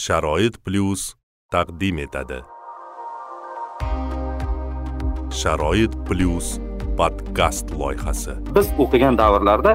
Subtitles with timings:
[0.00, 1.02] sharoit plyus
[1.52, 2.38] taqdim etadi.
[5.40, 6.46] Sharoit plyus
[6.98, 8.34] podkast loyihasi.
[8.56, 9.72] Biz o'qigan davrlarda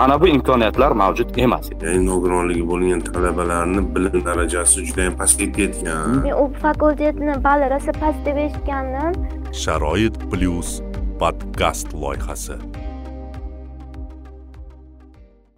[0.00, 1.86] mana bu imkoniyatlar mavjud emas edi.
[1.86, 6.22] Ya'ni nogironligi bo'lgan talabalarni bilim darajasi juda yam pastga ketgan.
[6.26, 9.18] Men u fakultetni bali rosa past deb eshitgandim.
[9.64, 10.70] Sharoit plyus
[11.18, 12.60] podkast loyihasi.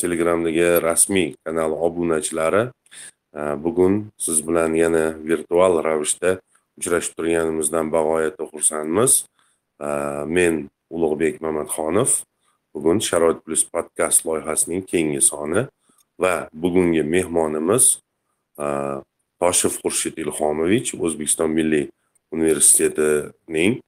[0.00, 2.70] telegramdagi rasmiy kanali obunachilari.
[3.64, 6.40] Bugun siz bilan yana virtual ravishda
[6.78, 9.12] uchrashib turganimizdan bag'oyatda xursandmiz.
[10.26, 12.10] Men ulug'bek mamatxonov
[12.74, 15.62] bugun sharoit plyus podkast loyihasining keyingi soni
[16.22, 17.84] va bugungi mehmonimiz
[19.42, 21.86] toshev xurshid ilhomovich o'zbekiston milliy
[22.32, 23.80] universitetining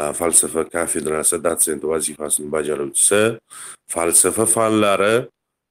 [0.00, 3.22] e, falsafa kafedrasi dotsenti vazifasini bajaruvchisi
[3.94, 5.14] falsafa fanlari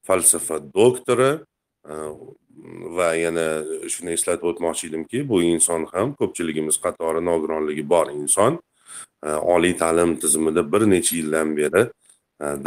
[0.08, 1.32] falsafa doktori
[1.92, 1.94] e,
[2.98, 3.48] va yana
[3.94, 8.60] shuni eslatib o'tmoqchi edimki bu inson ham ko'pchiligimiz qatori nogironligi bor inson.
[9.26, 11.88] E, oliy ta'lim tizimida bir necha yildan beri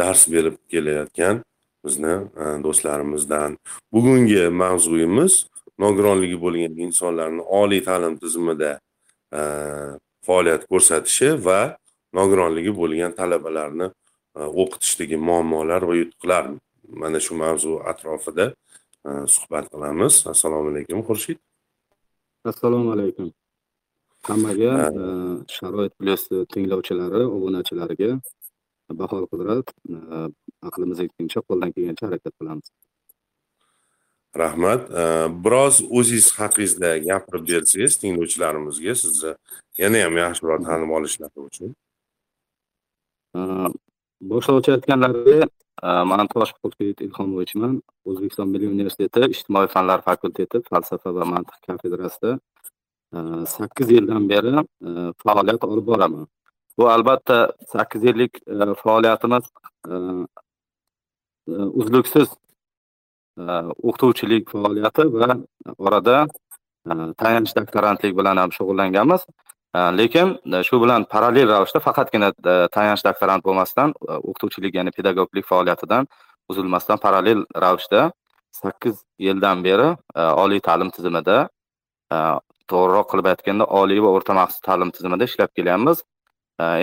[0.01, 1.43] dars berib kelayotgan
[1.85, 2.15] bizni
[2.63, 3.57] do'stlarimizdan.
[3.93, 5.45] Bugungi mavzuyimiz
[5.79, 8.71] nogironligi bo'lgan insonlarni oliy ta'lim tizimida
[10.27, 11.59] faoliyat ko'rsatishi va
[12.19, 13.87] nogironligi bo'lgan talabalarni
[14.61, 16.45] o'qitishdagi muammolar va yutuqlar.
[17.01, 18.45] Mana shu mavzu atrofida
[19.35, 20.13] suhbat qilamiz.
[20.33, 21.37] Assalomu alaykum xurshid.
[22.51, 23.31] Assalomu alaykum.
[24.29, 24.71] Hammaga
[25.55, 28.09] sharoit plyus tinglovchilari obunachilariga
[29.01, 29.67] bahor qudrat
[30.67, 32.67] aqlimiz yetguncha qo'ldan kelgancha harakat qilamiz
[34.37, 34.89] rahmat.
[35.43, 39.31] Biroz o'zingiz haqingizda gapirib bersangiz tinglovchilarimizga sizni
[39.77, 41.73] yana ham yaxshiroq tanib olishlari uchun.
[44.31, 47.77] Boshlovchi aytganlaridek man tosh xurshid ilhomovichman
[48.09, 52.33] o'zbekiston milliy universiteti ijtimoiy fanlar fakulteti falsafa va mantiq kafedrasida
[53.15, 53.19] e,
[53.55, 54.63] sakkiz yildan beri e,
[55.23, 56.27] faoliyat olib boraman.
[56.77, 57.39] Bu albatta
[57.73, 59.49] sakkiz yillik e, faoliyatimiz
[61.81, 62.29] uzluksiz
[63.39, 63.43] Э,
[63.87, 65.35] o'qituvchilik faoliyati va
[65.77, 66.15] orada
[66.91, 69.25] э, tayanch doktorantlik bilan ham shug'ullanganmiz.
[69.73, 74.91] Э, lekin e, shu bilan parallel ravishda faqatgina e, tayanch doktorant bo'lmasdan e, o'qituvchilik ya'ni
[74.97, 76.07] pedagoglik faoliyatidan
[76.51, 78.11] uzilmasdan parallel ravishda
[78.61, 78.95] sakkiz
[79.27, 79.87] yildan beri
[80.43, 81.37] oliy ta'lim tizimida
[82.71, 86.03] to'g'riroq qilib aytganda oliy va o'rta maxsus ta'lim tizimida ishlab kelyapmiz.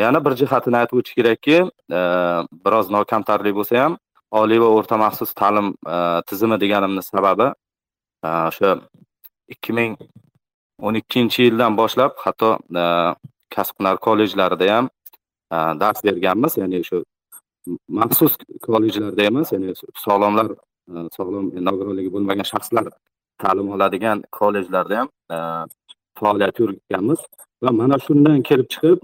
[0.05, 1.59] Yana bir jihatini aytib o'tish kerakki
[2.65, 3.99] biroz nokamtarlik bo'lsa ham
[4.31, 5.97] oliy va o'rta maxsus ta'lim e,
[6.29, 7.49] tizimi deganimni sababi
[8.25, 8.71] e, o'sha
[9.55, 9.97] ikki ming
[10.87, 12.51] o'n ikkinchi yildan boshlab hatto
[12.83, 12.85] e,
[13.55, 14.91] kasb hunar kollejlarida ham
[15.81, 16.59] dars berganmiz.
[16.61, 17.03] Ya'ni shu
[18.01, 19.73] maxsus kollejlarda emas ya'ni
[20.05, 20.49] sog'lomlar
[21.17, 22.87] sog'lom nogironligi bo'lmagan shaxslar
[23.43, 25.09] ta'lim oladigan kollejlarda ham
[26.21, 27.21] faoliyat yuritganmiz.
[27.63, 28.99] Va mana shundan kelib chiqib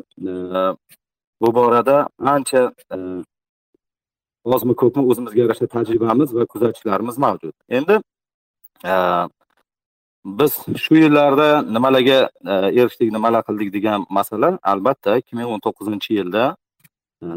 [1.42, 1.96] bu borada
[2.34, 2.62] ancha
[4.44, 7.54] ozmi ko'pmi o'zimizga yarasha tajribamiz va kuzatishlarimiz mavjud.
[7.78, 7.98] Endi
[8.92, 8.96] e,
[10.40, 12.18] biz shu yillarda nimalarga
[12.52, 16.44] e, erishdik nimalar qildik degan masala albatta ikki ming o'n to'qqizinchi yilda
[17.24, 17.28] e,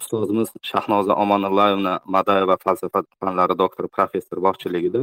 [0.00, 5.02] ustozimiz shahnoza omonillayevna madayeva falsafa fanlari doktori professor boshchiligida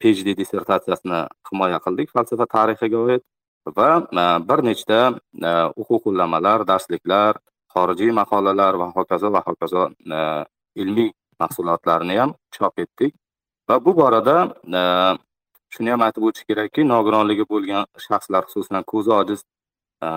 [0.00, 1.20] phd dissertatsiyasini
[1.50, 3.22] himoya qildik falsafa tarixiga oid
[3.78, 3.90] va
[4.48, 4.98] bir nechta
[5.80, 7.40] o'quv qo'llanmalar darsliklar
[7.76, 9.82] xorijiy maqolalar va hokazo va hokazo
[10.18, 10.20] e,
[10.82, 11.10] ilmiy
[11.42, 13.12] mahsulotlarni ham chop etdik.
[13.68, 14.36] Va bu borada
[14.80, 14.82] e,
[15.74, 19.44] shuni ham aytib o'tish kerakki nogironligi bo'lgan shaxslar xususan ko'zi ojiz
[20.06, 20.08] e,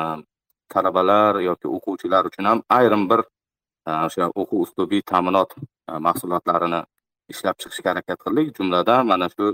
[0.73, 3.25] talabalar yoki o'quvchilar uchun ham ayrim bir
[4.07, 5.55] o'sha o'quv uslubiy ta'minot
[6.07, 6.81] mahsulotlarini
[7.33, 8.47] ishlab chiqishga harakat qildik.
[8.57, 9.45] Jumladan mana shu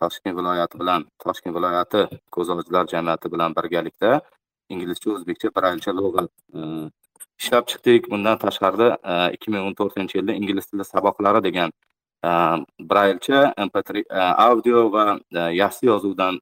[0.00, 2.00] toshkent viloyati bilan toshkent viloyati
[2.34, 4.10] ko'zi ojizlar jamiyati bilan birgalikda
[4.72, 6.60] inglizcha o'zbekcha braylcha lug'at e,
[7.40, 8.08] ishlab chiqdik.
[8.12, 11.74] Bundan tashqarida e, ikki ming o'n to'rtinchi yilda ingliz tili saboqlari degan
[12.28, 12.30] e,
[12.92, 14.04] braylcha mp3
[14.48, 15.06] audio va
[15.62, 16.40] yaxshi yozuvdan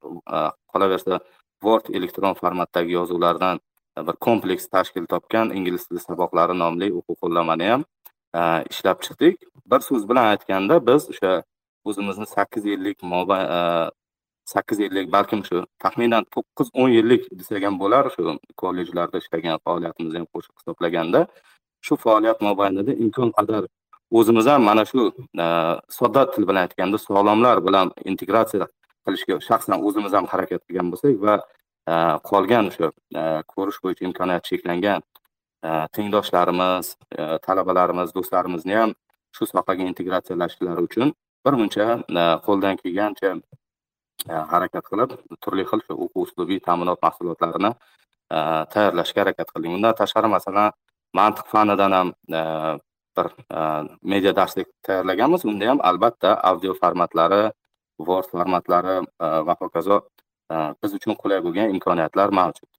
[0.73, 1.21] qolaversa
[1.67, 3.61] word elektron formatdagi yozuvlardan
[4.07, 7.89] bir kompleks tashkil topgan ingliz tili saboqlari nomli o'quv qo'llanmani ham
[8.75, 9.43] ishlab chiqdik.
[9.71, 11.33] Bir so'z bilan aytganda biz o'sha
[11.91, 13.03] o'zimizni sakkiz yillik
[14.45, 20.19] sakkiz yillik balkim shu taxminan to'qqiz o'n yillik desak ham bo'lar shu kollejlarda ishlagan faoliyatimizni
[20.23, 21.21] ham qo'shib hisoblaganda.
[21.87, 23.65] Shu faoliyat mobaynida imkon qadar
[24.13, 25.13] o'zimiz ham mana shu
[25.45, 25.47] e,
[25.99, 28.67] sodda til bilan aytganda sog'lomlar bilan integratsiya
[29.07, 31.37] qilishga shaxsan o'zimiz ham harakat qilgan bo'lsak va
[31.93, 31.95] e,
[32.31, 32.91] qolgan o'sha
[33.21, 33.23] e,
[33.53, 35.09] ko'rish bo'yicha imkoniyati cheklangan
[35.97, 36.87] tengdoshlarimiz
[37.47, 38.95] talabalarimiz do'stlarimizni ham
[39.37, 41.13] shu sohaga integratsiyalashishlari uchun
[41.47, 41.87] bir muncha
[42.47, 43.31] qo'ldan kelgancha
[44.31, 47.71] E, harakat qilib turli xil shu o'quv uslubiy ta'minot mahsulotlarini
[48.37, 48.39] e,
[48.75, 50.69] tayyorlashga harakat qildik undan tashqari masalan
[51.19, 52.43] mantiq fanidan ham e,
[53.17, 53.27] bir
[54.13, 55.45] media darslik tayyorlaganmiz.
[55.51, 57.43] Unda ham albatta audio formatlari
[58.09, 58.95] word formatlari
[59.49, 59.99] va hokazo
[60.83, 62.71] biz uchun qulay bo'lgan imkoniyatlar mavjud.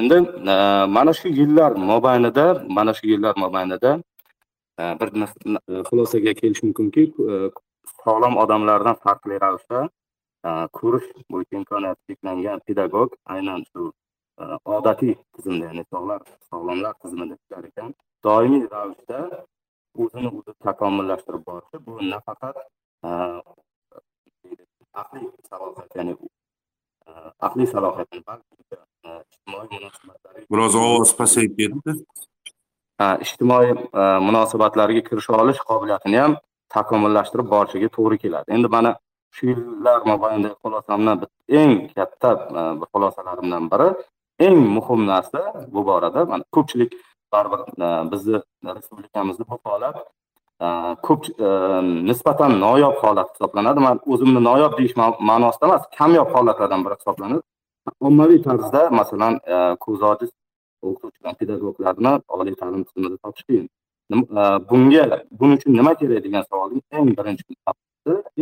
[0.00, 0.18] Endi
[0.96, 2.46] mana shu yillar mobaynida
[2.78, 3.92] mana shu yillar mobaynida
[5.00, 5.08] bir
[5.90, 7.04] xulosaga kelish mumkinki
[8.02, 9.86] sog'lom odamlardan farqli ravishda
[10.78, 13.92] ko'rish bo'yicha imkoniyati cheklangan pedagog aynan shu
[14.76, 16.20] odatiy tizimda ya'ni sog'lar
[16.50, 17.94] sog'lomlar tizimida ishlar ekan
[18.26, 19.20] doimiy ravishda
[20.02, 22.56] o'zini o'zi takomillashtirib borishi bu nafaqat
[25.02, 26.14] aqliy salohiyat ya'ni
[27.48, 28.58] aqliy salohiyatni balki
[29.08, 31.92] ijtimoiy munosabatlarga biroz ovoz pasayib ketdi
[33.26, 33.74] ijtimoiy
[34.28, 36.32] munosabatlarga kirisha olish qobiliyatini ham
[36.74, 38.90] takomillashtirib borishiga to'g'ri keladi endi mana
[39.34, 41.12] shu yillar mobaynidagi xulosamni
[41.60, 42.30] eng katta
[42.60, 43.88] e, bir xulosalarimdan biri.
[44.46, 45.40] Eng muhim narsa
[45.74, 46.92] bu borada mana ko'pchilik
[47.32, 48.38] baribir e, bizni
[48.76, 49.96] respublikamizni bu holat
[50.64, 50.66] e,
[51.06, 51.22] ko'p
[52.10, 53.80] nisbatan noyob holat hisoblanadi.
[53.88, 54.96] Man o'zimni noyob deyish
[55.30, 57.40] ma'nosida emas kamyob holatlardan biri hisoblanadi
[58.00, 59.34] ommaviy tarzda masalan
[59.84, 60.30] ko'zi ojiz
[60.82, 63.66] o'qituvchilar pedagoglarni oliy ta'lim tizimida topish qiyin
[64.70, 65.04] bunga
[65.40, 67.44] buning uchun nima kerak degan savolning eng birinchi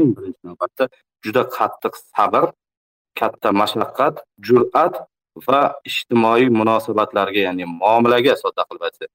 [0.00, 0.84] eng birinchi navbatda
[1.24, 2.44] juda qattiq sabr
[3.20, 4.14] katta mashaqqat
[4.48, 4.94] jur'at
[5.46, 5.60] va
[5.90, 9.10] ijtimoiy munosabatlarga ya'ni muomalaga sodda qilib aytsak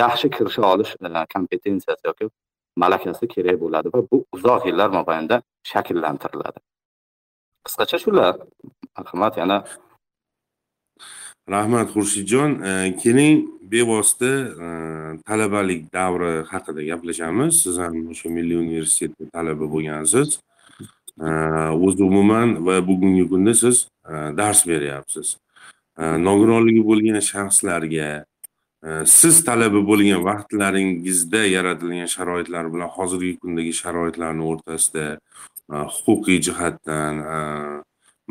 [0.00, 2.26] yaxshi kirisha olish e, kompetensiyasi yoki
[2.82, 5.36] malakasi kerak bo'ladi va bu uzoq yillar mobaynida
[5.70, 6.58] shakllantiriladi.
[7.66, 8.34] Qisqacha shular
[8.96, 9.56] marhamat yana
[11.48, 14.32] rahmat xurshidjon e, keling bevosita
[14.66, 14.68] e,
[15.26, 17.62] talabalik davri haqida gaplashamiz.
[17.62, 20.38] Siz ham o'sha milliy universitetda talaba bo'lgansiz.
[21.20, 21.28] E,
[21.86, 23.86] O'zi umuman va bugungi kunda siz
[24.38, 25.36] dars beryapsiz.
[25.98, 28.24] Nogironligi bo'lgan shaxslarga
[29.06, 35.06] siz talaba bo'lgan vaqtlaringizda yaratilgan sharoitlar bilan hozirgi kundagi sharoitlarni o'rtasida
[35.96, 37.20] huquqiy jihatdan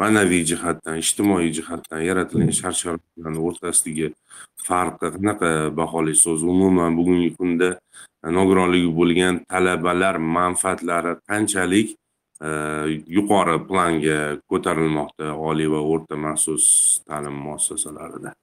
[0.02, 4.08] ma'naviy jihatdan ijtimoiy jihatdan yaratilgan shart sharoitlarni o'rtasidagi
[4.68, 5.50] farqni qanaqa
[5.80, 7.70] baholaysiz o'zi umuman bugungi kunda
[8.38, 11.88] nogironligi bo'lgan talabalar manfaatlari qanchalik
[12.48, 12.50] e,
[13.18, 14.20] yuqori planga
[14.52, 16.66] ko'tarilmoqda oliy va o'rta maxsus
[17.08, 18.34] ta'lim muassasalarida?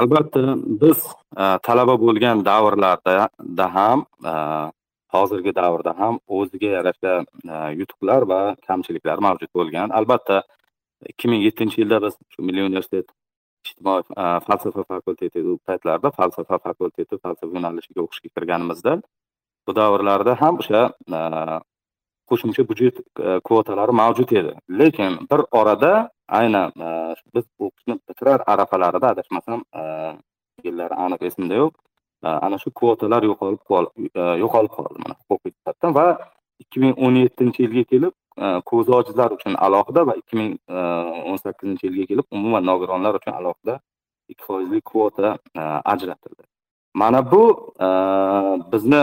[0.00, 0.98] Albatta biz
[1.42, 4.34] e, talaba bo'lgan davrlarda ham e,
[5.14, 7.12] hozirgi davrda ham o'ziga yarasha
[7.52, 9.94] e, yutuqlar va kamchiliklar mavjud bo'lgan.
[10.00, 10.42] Albatta
[11.12, 13.08] ikki ming yettinchi yilda biz shu milliy universitet
[13.66, 18.98] ijtimoiy e, falsafa fakulteti u paytlarda falsafa fakulteti falsafa yo'nalishiga o'qishga kirganimizda
[19.66, 20.84] bu davrlarda ham o'sha
[21.18, 21.20] e,
[22.30, 22.96] qo'shimcha byudjet
[23.48, 24.54] kvotalari mavjud edi.
[24.80, 25.92] Lekin bir orada
[26.40, 26.72] aynan
[27.34, 29.62] biz o'qishni bitirar arafalarida adashmasam
[30.64, 31.72] yillari aniq esimda yo'q.
[32.22, 33.60] Ana shu kvotalar yo'qolib
[34.14, 36.06] e, yo'qolib qoldi mana huquqiy jihatdan va
[36.62, 40.78] ikki ming o'n yettinchi yilga kelib e, ko'zi ojizlar uchun alohida va ikki ming e,
[41.30, 43.78] o'n sakkizinchi yilga kelib umuman nogironlar uchun alohida
[44.28, 45.36] ikki foizlik kvota
[45.92, 46.42] ajratildi.
[46.94, 47.42] Mana bu
[48.72, 49.02] bizni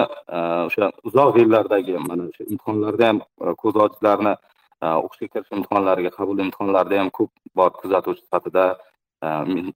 [0.68, 3.22] o'sha uzoq yillardagi mana o'sha imtihonlarda ham
[3.62, 4.36] ko'zi ojizlarni
[4.82, 8.66] o'qishga kirish imtihonlariga qabul imtihonlarida ham ko'p bor kuzatuvchi sifatida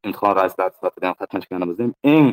[0.06, 2.30] imtihon raislari sifatida ham qatnashganimizda ham eng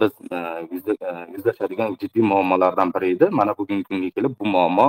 [0.00, 3.28] biz e, e, yuzlashadigan jiddiy muammolardan biri edi.
[3.30, 4.88] Mana bugungi kunga kelib bu muammo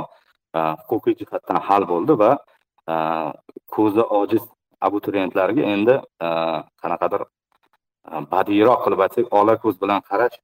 [0.55, 0.59] e,
[0.89, 2.31] huquqiy jihatdan hal bo'ldi va
[3.75, 4.43] ko'zi ojiz
[4.87, 5.95] abituriyentlarga endi
[6.81, 7.21] qanaqadir
[8.33, 10.35] badiyroq qilib aytsak ola ko'z bilan qarash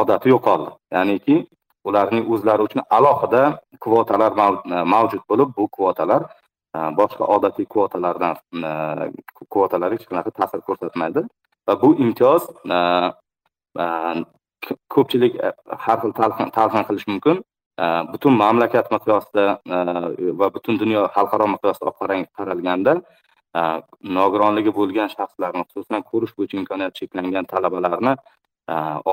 [0.00, 0.70] odati yo'qoldi.
[0.96, 1.36] Ya'niki
[1.88, 3.42] ularning o'zlari uchun alohida
[3.84, 4.32] kvotalar
[4.94, 6.22] mavjud bo'lib bu kvotalar
[7.00, 8.34] boshqa odatiy kvotalardan
[9.52, 11.22] kvotalarga hech qanaqa ta'sir ko'rsatmaydi.
[11.68, 12.78] Va bu imtiyoz e,
[13.84, 13.86] e,
[14.94, 15.52] ko'pchilik e,
[15.84, 17.44] har xil talqin qilishi mumkin.
[18.12, 19.42] Butun mamlakat miqyosida
[20.40, 22.94] va butun dunyo xalqaro miqyosda olib qaralganda
[24.18, 28.14] nogironligi bo'lgan shaxslarni xususan ko'rish bo'yicha imkoniyati cheklangan talabalarni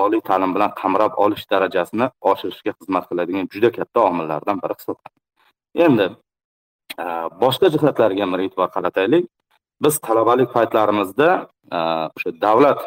[0.02, 5.20] oliy ta'lim bilan qamrab olish darajasini oshirishga xizmat qiladigan juda katta omillardan biri hisoblanadi.
[5.86, 6.06] Endi
[7.44, 9.24] boshqa jihatlarga ham bir e'tibor qarataylik.
[9.82, 11.76] Biz talabalik paytlarimizda e,
[12.16, 12.80] o'sha davlat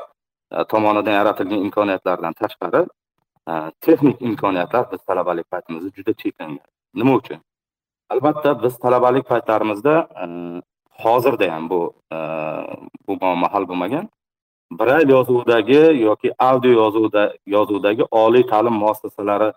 [0.52, 2.82] e, tomonidan yaratilgan imkoniyatlardan tashqari
[3.50, 6.68] e, texnik imkoniyatlar biz talabalik paytimizda juda cheklangan.
[6.96, 7.40] Nima uchun?
[8.10, 10.08] Albatta biz talabalik paytlarimizda
[11.04, 11.94] hozirda ham bu
[13.08, 14.10] bu muammo hal bo'lmagan.
[14.80, 19.52] Brayl yozuvidagi yoki audio yozuvda yozuvdagi oliy ta'lim muassasalari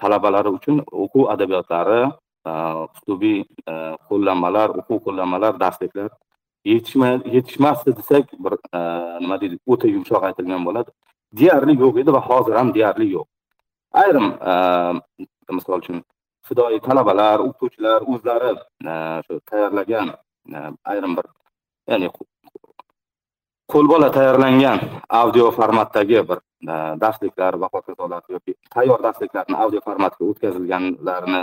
[0.00, 2.00] talabalari uchun o'quv adabiyotlari
[2.46, 3.74] uslubiy e,
[4.08, 6.10] qo'llanmalar o'quv qo'llanmalar darsliklar
[6.64, 8.80] yetishmasdi desak bir e,
[9.22, 10.90] nima deydi o'ta yumshoq aytilgan bo'ladi.
[11.40, 13.26] Deyarli yo'q edi va hozir ham deyarli yo'q.
[14.02, 14.52] Ayrim e,
[15.52, 16.02] misol uchun
[16.48, 18.52] fidoyi talabalar o'qituvchilar o'zlari
[19.26, 20.08] shu tayyorlagan
[20.92, 21.26] ayrim bir
[21.90, 22.08] ya'ni
[23.72, 24.80] qo'lbola tayyorlangan
[25.20, 26.38] audio formatdagi bir
[27.04, 31.42] darsliklar va hokazolar yoki tayyor darsliklarni audio formatga o'tkazilganlarini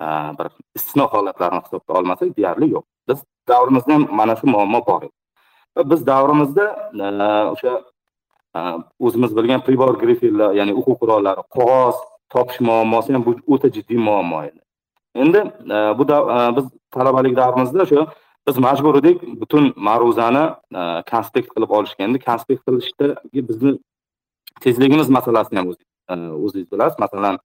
[0.00, 2.84] Э, bir istisno holatlarni hisobga olmasak deyarli yo'q.
[3.08, 5.12] Biz davrimizda ham mana shu muammo bor edi.
[5.76, 6.66] Va biz davrimizda
[7.06, 7.08] e,
[7.54, 7.72] o'sha
[8.56, 8.60] e,
[9.06, 11.98] o'zimiz bilgan pribor grifellar ya'ni o'quv qurollari qog'oz
[12.34, 14.60] topish muammosi ham bu o'ta jiddiy muammo edi.
[15.24, 16.08] Endi e, bu
[16.56, 16.66] biz
[16.96, 18.06] talabalik davrimizda o'sha
[18.48, 20.44] biz majbur edik butun ma'ruzani
[21.12, 22.04] konspekt qilib olishga.
[22.08, 23.76] Endi konspekt qilishdagi bizni
[24.64, 25.68] tezligimiz masalasini ham
[26.46, 26.98] o'zingiz bilasiz.
[27.06, 27.38] Masalan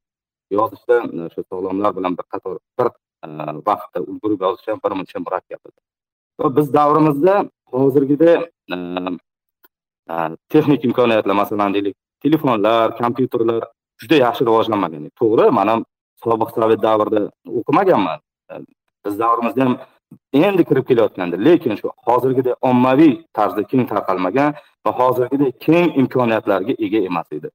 [0.51, 2.87] yozishda o'sha e, sog'lomlar bilan bir qator bir
[3.25, 3.27] e,
[3.69, 5.79] vaqtda ulgurib yozish ham birmuncha murakkab edi
[6.39, 7.35] va biz davrimizda
[7.75, 8.39] hozirgidek
[8.73, 8.77] e,
[10.49, 13.63] texnik imkoniyatlar masalan deylik telefonlar kompyuterlar
[14.01, 15.09] juda yaxshi rivojlanmagan.
[15.19, 15.81] To'g'ri man ham
[16.23, 17.21] sobiq sovet davrida
[17.59, 18.19] o'qimaganman.
[19.05, 19.75] Biz davrimizda ham
[20.33, 21.35] endi kirib kelayotgandi.
[21.47, 27.49] Lekin shu hozirgidek ommaviy tarzda keng tarqalmagan va hozirgidek keng imkoniyatlarga ega emas edi.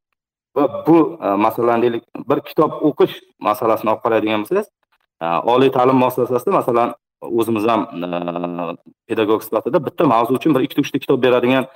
[0.57, 3.14] Va bu e, masalan deylik bir kitob o'qish
[3.49, 4.66] masalasini olib qaraydigan bo'lsangiz
[5.23, 6.95] e, oliy ta'lim muassasasida masalan
[7.40, 8.09] o'zimiz ham e,
[9.09, 11.66] pedagog sifatida bitta mavzu uchun bir ikkita uchta kitob beradigan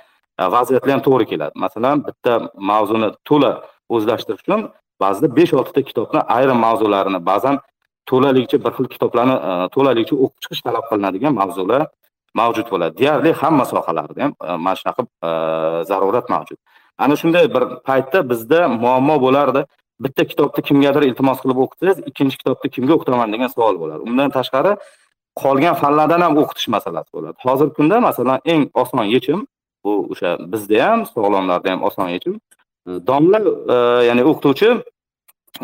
[0.55, 1.53] vaziyatlar ham to'g'ri keladi.
[1.65, 2.33] Masalan bitta
[2.71, 3.51] mavzuni to'la
[3.95, 4.61] o'zlashtirish uchun
[5.03, 7.59] ba'zida besh oltita kitobni ayrim mavzularini ba'zan
[8.11, 9.35] to'laligicha bir xil kitoblarni
[9.75, 11.81] to'laligicha o'qib chiqish talab qilinadigan mavzular
[12.39, 12.97] mavjud bo'ladi.
[13.01, 14.33] Deyarli hamma sohalarda ham
[14.65, 15.03] mana shunaqa
[15.91, 16.59] zarurat mavjud.
[16.97, 19.65] Ana shunday bir paytda bizda muammo bo'lardi.
[19.99, 24.73] Bitta kitobni kimgadir iltimos qilib o'qitsangiz ikkinchi kitobni kimga o'qitaman degan savol bo'ladi undan tashqari
[25.41, 27.37] qolgan fanlardan ham o'qitish masalasi bo'ladi.
[27.45, 29.39] Hozirgi kunda masalan eng oson yechim
[29.83, 32.35] bu o'sha bizda ham sog'lomlarda ham oson yechim.
[33.09, 33.39] Domla
[33.75, 33.77] e,
[34.09, 34.69] ya'ni o'qituvchi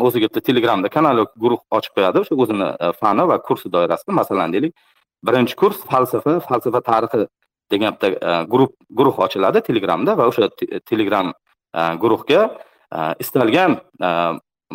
[0.06, 2.16] o'ziga bitta telegramda kanal yoki guruh ochib qo'yadi.
[2.22, 4.72] O'sha o'zini e, fani va kursi doirasida masalan deylik
[5.26, 7.26] birinchi kurs falsafa falsafa tarixi
[7.74, 10.48] degan bitta e, guruh guruh ochiladi telegramda va o'sha
[10.90, 12.42] telegram e, guruhga
[12.96, 13.78] e, istalgan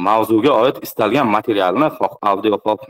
[0.08, 2.82] mavzuga oid istalgan materialni xoh audio xoh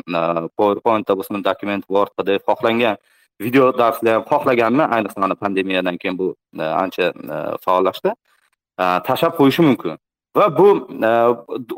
[0.58, 2.98] powerpointda bo'lsin dokument word pdf xohlangan
[3.46, 6.28] video darslar ham xohlaganini ayniqsa mana pandemiyadan keyin bu
[6.84, 7.12] ancha
[7.66, 8.14] faollashdi.
[9.08, 9.98] Tashlab qo'yishi mumkin.
[10.38, 10.68] Va bu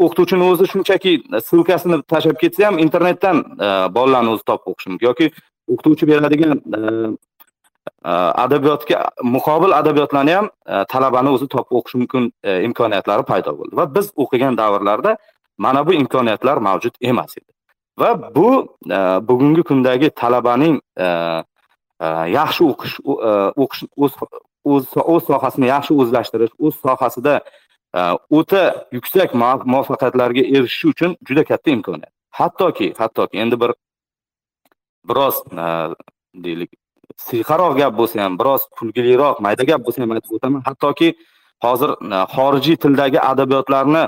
[0.05, 1.11] o'qituvchini o'zi shunchaki
[1.47, 3.43] ssilkasini tashlab ketsa ham internetdan
[3.97, 5.27] bolalarni o'zi topib o'qishi mumkin yoki
[5.73, 6.55] o'qituvchi beradigan
[8.05, 8.09] Э,
[8.45, 13.75] adabiyotga muqobil adabiyotlarni ham e, talabani o'zi topib o'qish mumkin e, imkoniyatlari paydo bo'ldi.
[13.79, 15.17] Va biz o'qigan davrlarda
[15.57, 17.51] mana bu imkoniyatlar mavjud emas edi.
[17.99, 18.47] Va bu
[18.91, 20.79] e, bugungi kundagi talabaning
[22.39, 22.95] yaxshi o'qish
[23.63, 27.35] o'qish o'z o'z sohasini yaxshi o'zlashtirish o'z sohasida
[28.39, 28.63] o'ta
[28.95, 32.13] yuksak muvaffaqiyatlarga erishish uchun juda katta imkoniyat.
[32.39, 33.71] Hattoki hattoki endi bir
[35.09, 35.43] biroz
[36.45, 36.71] deylik
[37.17, 40.61] siyqaroq gap bo'lsa ham biroz kulgiliroq mayda gap bo'lsa ham aytib o'taman.
[40.69, 41.09] Hattoki
[41.65, 44.03] hozir e, xorijiy tildagi adabiyotlarni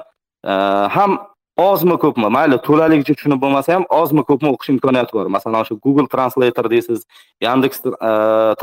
[0.52, 0.54] e,
[0.96, 1.18] ham
[1.58, 2.30] ozmi ko'pmi?
[2.38, 5.26] Mayli to'laligicha tushunib bo'lmasa ham ozmi ko'pmi o'qish imkoniyati bor.
[5.38, 7.06] Masalan shu google translator deysiz
[7.48, 8.12] yandeks e,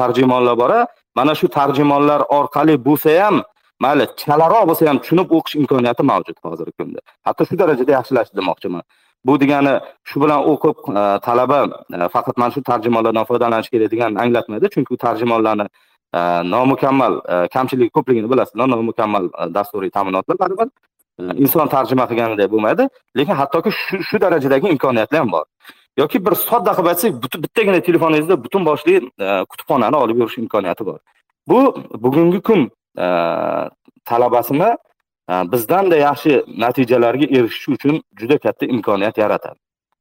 [0.01, 0.73] tarjimonlar bor
[1.19, 3.43] mana shu tarjimonlar orqali bo'lsa ham
[3.85, 7.01] mayli chalaroq bo'lsa ham tushunib o'qish imkoniyati mavjud hozirgi kunda.
[7.27, 8.83] Hatto shu darajada yaxshilashdi demoqchiman.
[9.25, 11.59] Bu degani shu bilan o'qib e, talaba
[11.95, 14.71] e, faqat mana shu tarjimonlardan foydalanish kerak deganini anglatmaydi.
[14.75, 15.67] Chunki u tarjimonlarni
[16.15, 16.21] e,
[16.55, 17.21] nomukammal
[17.55, 20.69] kamchiligi ko'pligini bilasizlar nomukammal dasturiy ta'minotlar baribir
[21.45, 22.89] inson tarjima qilganidek bo'lmaydi.
[23.19, 25.45] Lekin hattoki shu shu darajadagi imkoniyatlar ham bor.
[25.97, 28.95] Yoki bir sodda qilib aytsak bittagina telefoningizda butun boshli
[29.51, 30.99] kutubxonani olib yurish imkoniyati bor.
[31.49, 31.59] Bu
[32.05, 32.71] bugungi kun
[34.05, 34.71] talabasini
[35.29, 36.33] bizdanda yaxshi
[36.65, 39.59] natijalarga erishish uchun juda katta imkoniyat yaratadi.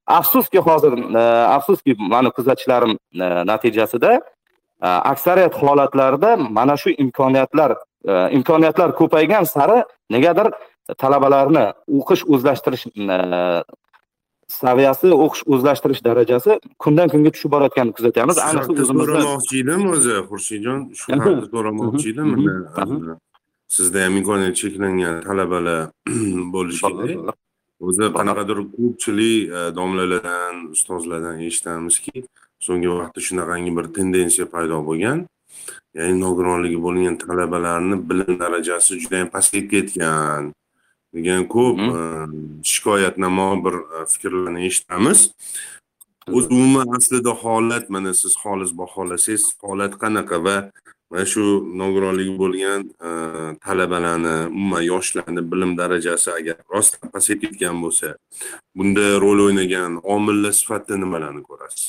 [0.08, 0.94] Afsuski hozir
[1.58, 2.94] afsuski mani kuzatishlarim
[3.52, 4.22] natijasida
[4.82, 7.72] aksariyat holatlarda mana shu imkoniyatlar
[8.38, 10.48] imkoniyatlar ko'paygan sari negadir
[11.02, 11.66] talabalarni
[12.00, 12.84] o'qish o'zlashtirish
[14.48, 16.52] saviyasi o'qish o'zlashtirish darajasi
[16.84, 20.80] kundan kunga tushib borayotganini kuzatyapmiz ayniqsa o'zimizda so'ramoqchi edim o'zi xurshidjon?
[21.00, 22.28] Shu haqda so'ramoqchi edim
[23.68, 25.82] sizda ham imkoniyati cheklangan talabalar
[26.54, 27.38] bo'lishi kerak.
[27.88, 32.24] O'zi qanaqadir ko'pchilik e, domlalardan ustozlardan eshitamizki
[32.66, 35.20] so'nggi vaqtda shunaqangi bir tendensiya paydo bo'lgan.
[35.98, 40.52] Ya'ni nogironligi bo'lgan talabalarni bilim darajasi judayam pastayib ketgan.
[41.16, 42.02] Degan ko'p e,
[42.72, 45.20] shikoyatnamo bir e, fikrlarni eshitamiz.
[46.36, 50.58] O'zi umuman aslida holat mana siz xolis baholasangiz holat qanaqa va
[51.12, 51.44] mana shu
[51.82, 53.10] nogironligi bo'lgan e,
[53.66, 58.16] talabalarni umuman yoshlarni bilim darajasi agar rostdan pasayib ketgan bo'lsa
[58.78, 61.86] bunda rol o'ynagan omillar sifatida nimalarni ko'rasiz?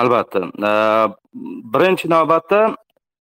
[0.00, 0.40] Albatta.
[0.70, 0.72] E,
[1.74, 2.60] birinchi navbatda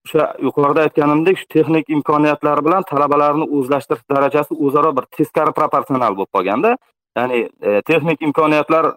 [0.06, 6.32] o'sha yuqorida aytganimdek shu texnik imkoniyatlar bilan talabalarni o'zlashtirish darajasi o'zaro bir teskari proporsional bo'lib
[6.38, 6.78] qolganda
[7.18, 8.92] ya'ni e, texnik imkoniyatlar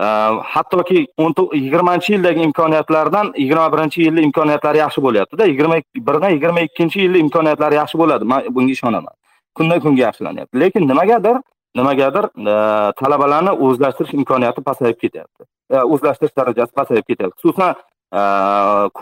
[0.00, 5.76] Ehm, hattoki o'n yigirmanchi yildagi imkoniyatlardan yigirma birinchi yilni imkoniyatlari yaxshi bo'lyaptida yigirma
[6.08, 8.24] birdan yigirma ikkinchi yilni imkoniyatlari yaxshi bo'ladi.
[8.32, 9.14] Man bunga ishonaman.
[9.54, 10.60] Kundan kunga yaxshilanyapti.
[10.60, 11.36] Lekin nimagadir
[11.80, 12.54] nimagadir e,
[13.02, 15.44] talabalarni o'zlashtirish imkoniyati pasayib ketyapti.
[15.70, 17.36] E, o'zlashtirish darajasi pasayib ketyapti.
[17.42, 18.20] Xususan e,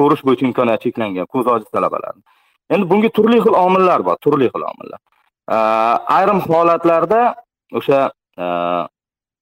[0.00, 2.22] ko'rish bo'yicha imkoniyati cheklangan ko'z ojiz talabalarni.
[2.74, 5.00] Endi bunga turli xil omillar bor turli xil omillar.
[6.18, 7.20] Ayrim holatlarda
[7.78, 8.06] o'sha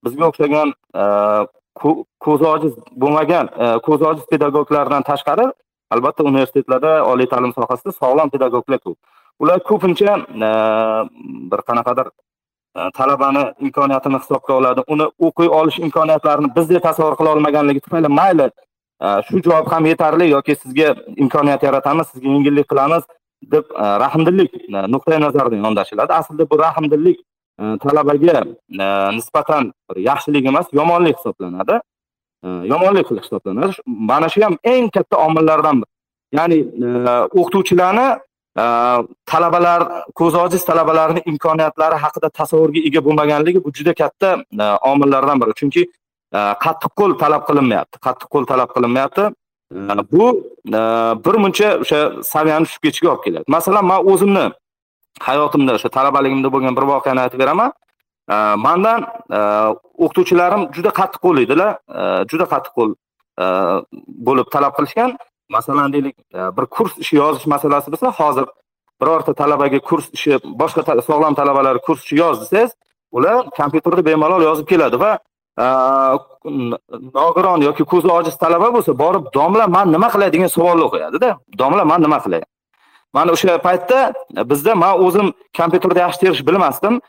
[0.05, 0.73] bizga o'xshagan
[1.03, 1.05] e,
[2.25, 5.47] ko'zi ojiz bo'lmagan e, ko'zi ojiz pedagoglardan tashqari
[5.95, 8.99] albatta universitetlarda oliy ta'lim sohasida sog'lom pedagoglar ko'p.
[9.41, 10.15] Ular ko'pincha
[10.49, 10.53] e,
[11.51, 12.09] bir qanaqadir
[12.95, 14.83] talabani imkoniyatini hisobga oladi.
[14.95, 18.49] Uni o'qiy olish imkoniyatlarini bizdek tasavvur qila olmaganligi tufayli mayli
[19.29, 20.91] shu javob ham yetarli yoki sizga
[21.25, 23.09] imkoniyat yaratamiz sizga yengillik qilamiz
[23.55, 23.65] deb
[24.05, 24.53] rahmdillik
[24.95, 26.13] nuqtai nazaridan yondashiladi.
[26.21, 27.19] Aslida bu rahmdillik
[27.59, 31.81] Э, talabaga э, nisbatan yaxshilik emas yomonlik hisoblanadi.
[32.45, 33.73] Э, yomonlik qilish hisoblanadi.
[33.87, 35.93] Mana shu ham eng katta omillardan biri.
[36.33, 36.89] Ya'ni e,
[37.39, 38.07] o'qituvchilarni
[38.63, 38.65] e,
[39.31, 39.81] talabalar
[40.19, 44.31] ko'z ojiz talabalarni imkoniyatlari haqida tasavvurga ega bo'lmaganligi bu juda katta
[44.63, 45.55] e, omillardan biri.
[45.61, 45.87] Chunki
[46.65, 49.25] qattiqqo'l talab qilinmayapti qattiqqo'l talab qilinmayapti.
[50.13, 50.25] Bu
[51.27, 52.01] bir muncha o'sha
[52.33, 54.45] saviyani tushib ketishiga olib keladi masalan man o'zimni
[55.21, 57.73] hayotimda o'sha talabaligimda bo'lgan bir voqeani aytib beraman.
[58.67, 59.41] Mandan e,
[60.05, 62.95] o'qituvchilarim juda qattiqqo'l edilar e, juda qattiqqo'l
[63.45, 63.47] e,
[64.29, 65.17] bo'lib talab qilishgan.
[65.49, 66.17] Masalan deylik
[66.57, 68.47] bir kurs ishi yozish masalasi bo'lsa hozir
[69.01, 72.73] birorta talabaga kurs ishi boshqa sog'lom talabalar kurs ishi yoz desangiz
[73.13, 75.13] ular kompyuterda bemalol yozib keladi va
[77.19, 81.31] nogiron yoki ko'zi ojiz talaba bo'lsa borib domla man nima qilay degan savolni qo'yadida
[81.63, 82.43] domla man nima qilay?
[83.15, 83.99] Mana o'sha paytda
[84.51, 85.27] bizda man o'zim
[85.59, 87.01] kompyuterda yaxshi terish bilmasdim.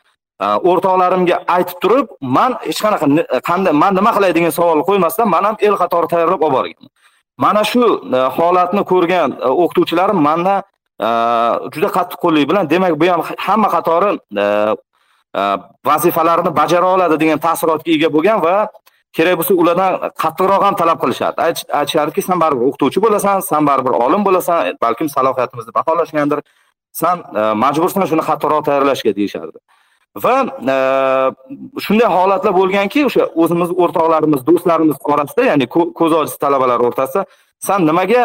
[0.70, 2.06] O'rtoqlarimga aytib turib
[2.36, 6.42] man hech qanaqa qanday man nima qilay degan savol qo'ymasdan man ham el qatori tayyorlab
[6.46, 6.90] olib borganman
[7.38, 13.10] mana shu e, holatni ko'rgan e, o'qituvchilarim mandan e, juda juda qattiqqo'llik bilan demak bu
[13.12, 14.10] ham hamma qatori
[15.88, 18.54] vazifalarni bajara oladi degan taassurotga ega bo'lgan va
[19.18, 21.36] kerak bo'lsa ulardan qattiqroq ham talab qilishadi.
[21.80, 26.40] Aytishadiki san baribir o'qituvchi bo'lasan san baribir olim bo'lasan balkim salohiyatimizni baholashgandir
[27.00, 29.58] san e, majbursan shuni qattiqroq tayyorlashga deyishardi.
[30.24, 30.36] Va
[30.74, 30.76] e,
[31.84, 35.66] shunday holatlar bo'lganki o'sha o'zimiz o'rtoqlarimiz do'stlarimiz orasida ya'ni
[35.98, 37.26] ko'z ojiz talabalar o'rtasida
[37.66, 38.22] san nimaga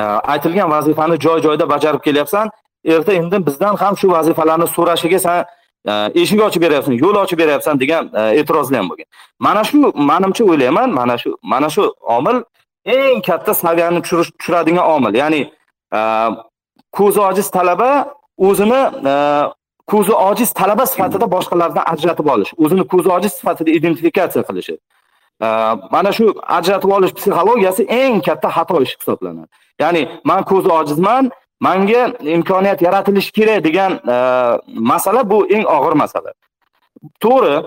[0.34, 2.50] aytilgan vazifani joy joyida bajarib kelyapsan?
[2.94, 5.38] Erta indin bizdan ham shu vazifalarni so'rashiga san
[5.86, 9.06] Э, eshik ochib beryapsan yo'l ochib beryapsan degan э, e'tirozlar ham bo'lgan.
[9.38, 12.42] Mana shu manimcha o'ylayman mana shu mana shu omil
[12.84, 15.14] eng katta saviyani tushiradigan omil.
[15.14, 15.40] Ya'ni
[15.94, 16.00] e,
[16.92, 19.12] ko'zi ojiz talaba o'zini e,
[19.86, 24.74] ko'zi ojiz talaba sifatida boshqalardan ajratib olish o'zini ko'zi ojiz sifatida identifikatsiya qilishi.
[25.42, 25.48] E,
[25.94, 29.48] mana shu ajratib olish psixologiyasi eng katta xato ish hisoblanadi.
[29.82, 34.16] Ya'ni man ko'zi ojizman manga imkoniyat yaratilishi kerak degan e,
[34.66, 36.32] masala bu eng og'ir masala.
[37.20, 37.62] To'g'ri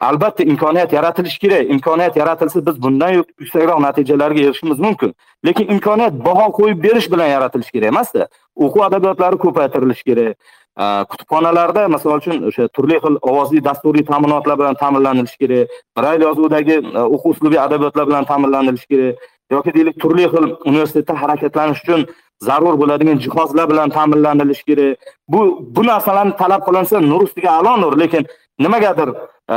[0.00, 1.70] albatta imkoniyat yaratilishi kerak.
[1.70, 5.14] Imkoniyat yaratilsa biz bundan yuksakroq natijalarga erishishimiz mumkin.
[5.46, 8.28] Lekin imkoniyat baho qo'yib berish bilan yaratilishi kerak emasda.
[8.56, 10.36] O'quv adabiyotlari ko'paytirilishi kerak.
[10.80, 15.78] E, kutubxonalarda misol uchun o'sha turli xil ovozli dasturiy ta'minotlar bilan ta'minlanilishi kerak.
[15.98, 19.30] Brayl yozuvdagi e, o'quv uslubiy adabiyotlar bilan ta'minlanilishi kerak.
[19.52, 22.06] Yoki deylik turli xil universitetda harakatlanish uchun
[22.46, 24.98] zarur bo'ladigan jihozlar bilan ta'minlanilishi kerak.
[25.32, 25.40] Bu
[25.76, 28.26] bu narsalarni talab qilinsa nur ustiga a'lo nur lekin
[28.64, 29.08] nimagadir
[29.54, 29.56] e,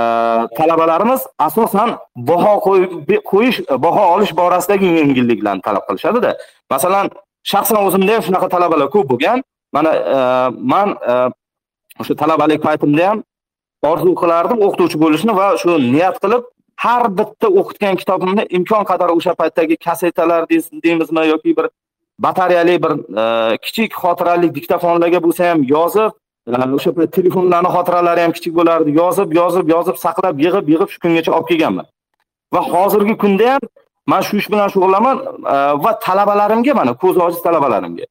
[0.57, 1.89] talabalarimiz asosan
[2.29, 2.53] baho
[3.31, 6.31] qo'yish e, baho olish borasidagi yengilliklarni talab qilishadida.
[6.73, 7.05] Masalan
[7.51, 9.43] shaxsan o'zimda ham shunaqa talabalar ko'p bo'lgan.
[9.75, 10.17] Mana e,
[10.73, 10.87] man
[12.01, 13.23] o'sha talabalik paytimda ham
[13.91, 16.43] orzu qilardim o'qituvchi bo'lishni va shu niyat qilib
[16.85, 20.41] har bitta o'qitgan kitobimni imkon qadar o'sha paytdagi kasetalar
[20.85, 21.67] deymizmi yoki bir
[22.19, 26.11] batareyali bir e, kichik xotirali diktofonlarga bo'lsa ham yozib
[26.47, 28.89] e, o'sha payt telefonlarni xotiralari ham kichik bo'lardi.
[29.01, 31.85] Yozib yozib yozib saqlab yig'ib yig'ib shu kungacha olib kelganman.
[32.53, 33.63] Va hozirgi kunda ham
[34.11, 35.17] man shu ish bilan shug'ullanaman
[35.53, 38.05] e, va talabalarimga mana ko'zi ojiz talabalarimga.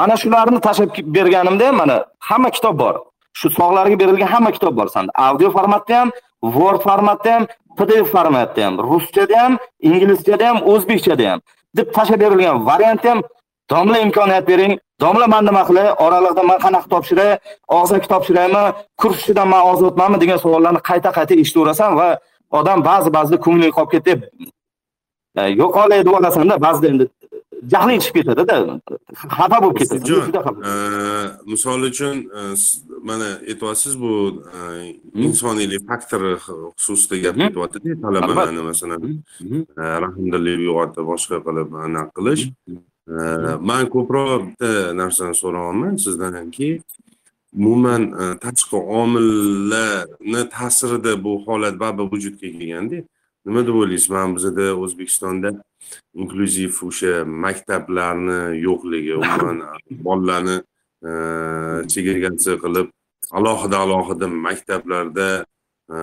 [0.00, 1.96] Mana shularni tashlab berganimda ham mana
[2.28, 2.94] hamma kitob bor.
[3.40, 5.12] Shu sog'larga berilgan hamma kitob bor sanda.
[5.26, 6.08] Audio formatda ham
[6.56, 7.46] word formatda ham
[7.78, 9.52] pdf formatda ham ruschada ham
[9.88, 11.40] inglizchada ham o'zbekchada ham.
[11.76, 13.22] Deb tashlab berilgan variant ham
[13.70, 14.74] domla imkoniyat bering.
[15.00, 15.88] Domla man nima qilay?
[16.04, 17.30] Oraliqda man qanaqa topshiray?
[17.76, 18.62] Og'zaki topshiraymi?
[19.00, 22.08] Kurs ichidan man ozodmanmi degan savollarni qayta qayta eshitaverasan va
[22.58, 24.18] odam ba'zi ba'zida ko'ngling qolib ketib
[25.60, 27.04] yo'qolay deb olasanda ba'zida endi
[27.72, 28.56] jahling chiqib ketadida
[29.36, 30.12] xafa bo'lib ketadi
[30.70, 30.72] e,
[31.52, 32.40] misol uchun e,
[33.08, 34.12] mana aytyapsiz bu
[35.26, 36.32] insoniylik faktori
[36.78, 39.02] xususida gap ketyaptida talabalarni masalan
[40.04, 42.44] rahmdillik uyg'otib boshqa qilib anaqa qilish.
[43.70, 46.68] Man ko'proq bitta narsani so'rayapman sizdan hamki
[47.54, 52.98] umuman e, tashqi omillarni ta'sirida bu holat baribir vujudga kelganda
[53.46, 54.10] nima deb o'ylaysiz?
[54.10, 55.48] Mana bizada o'zbekistonda
[56.20, 57.12] inklyuziv o'sha
[57.44, 59.58] maktablarni yo'qligi umuman
[60.06, 60.56] bolalarni
[61.08, 61.10] e,
[61.92, 62.88] chegarasi qilib
[63.38, 65.28] alohida alohida maktablarda
[65.94, 65.98] e,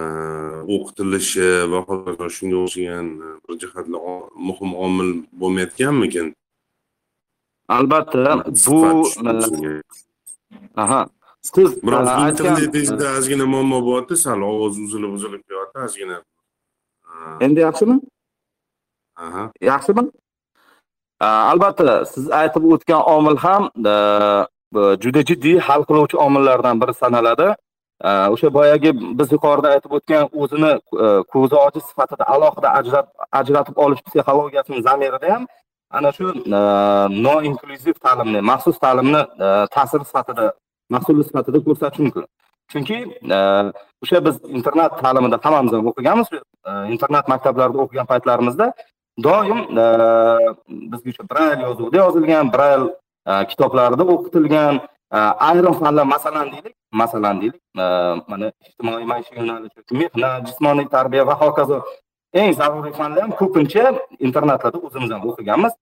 [0.75, 3.07] o'qitilishi va hokazo shunga o'xshagan
[3.43, 4.01] bir jihatlar
[4.49, 6.27] muhim omil bo'lmayotganmikin?
[7.77, 8.77] Albatta bu
[10.75, 11.01] aha.
[11.41, 16.17] Siz biroz internetingizda ozgina muammo bo'lyapti sal ovoz uzilib uzilib kelyapti ozgina.
[17.45, 17.95] Endi yaxshimi
[19.61, 20.03] yaxshimi?
[21.21, 23.69] Albatta siz aytib o'tgan omil ham
[25.03, 27.49] juda jiddiy hal qiluvchi omillardan biri sanaladi.
[28.33, 30.71] O'sha boyagi biz yuqorida aytib o'tgan o'zini
[31.33, 32.69] ko'zi ojiz sifatida alohida
[33.39, 35.45] ajratib olish psixologiyasini zamirida ham
[35.97, 36.59] ana shu e,
[37.27, 39.21] noinklyuziv ta'limni maxsus ta'limni
[39.75, 40.53] ta'siri sifatida
[40.95, 42.25] mahsuli sifatida ko'rsatish mumkin.
[42.71, 42.97] Chunki
[44.03, 46.27] o'sha biz internat ta'limida hammamiz ham o'qiganmiz
[46.95, 48.67] internat maktablarida o'qigan paytlarimizda
[49.23, 49.87] doim э,
[50.91, 52.83] bizga o'sha brayl yozuvida yozilgan brayl
[53.29, 54.75] э, kitoblarida o'qitilgan
[55.17, 57.61] э, ayrim fanlar masalan deylik masalan deylik
[58.31, 61.83] mana ijtimoiy maishiy yo'nalish mehnat jismoniy tarbiya va hokazo.
[62.39, 63.85] Eng zaruriy fanlar ham ko'pincha
[64.27, 65.73] internatlarda o'zimiz ham o'qiganmiz.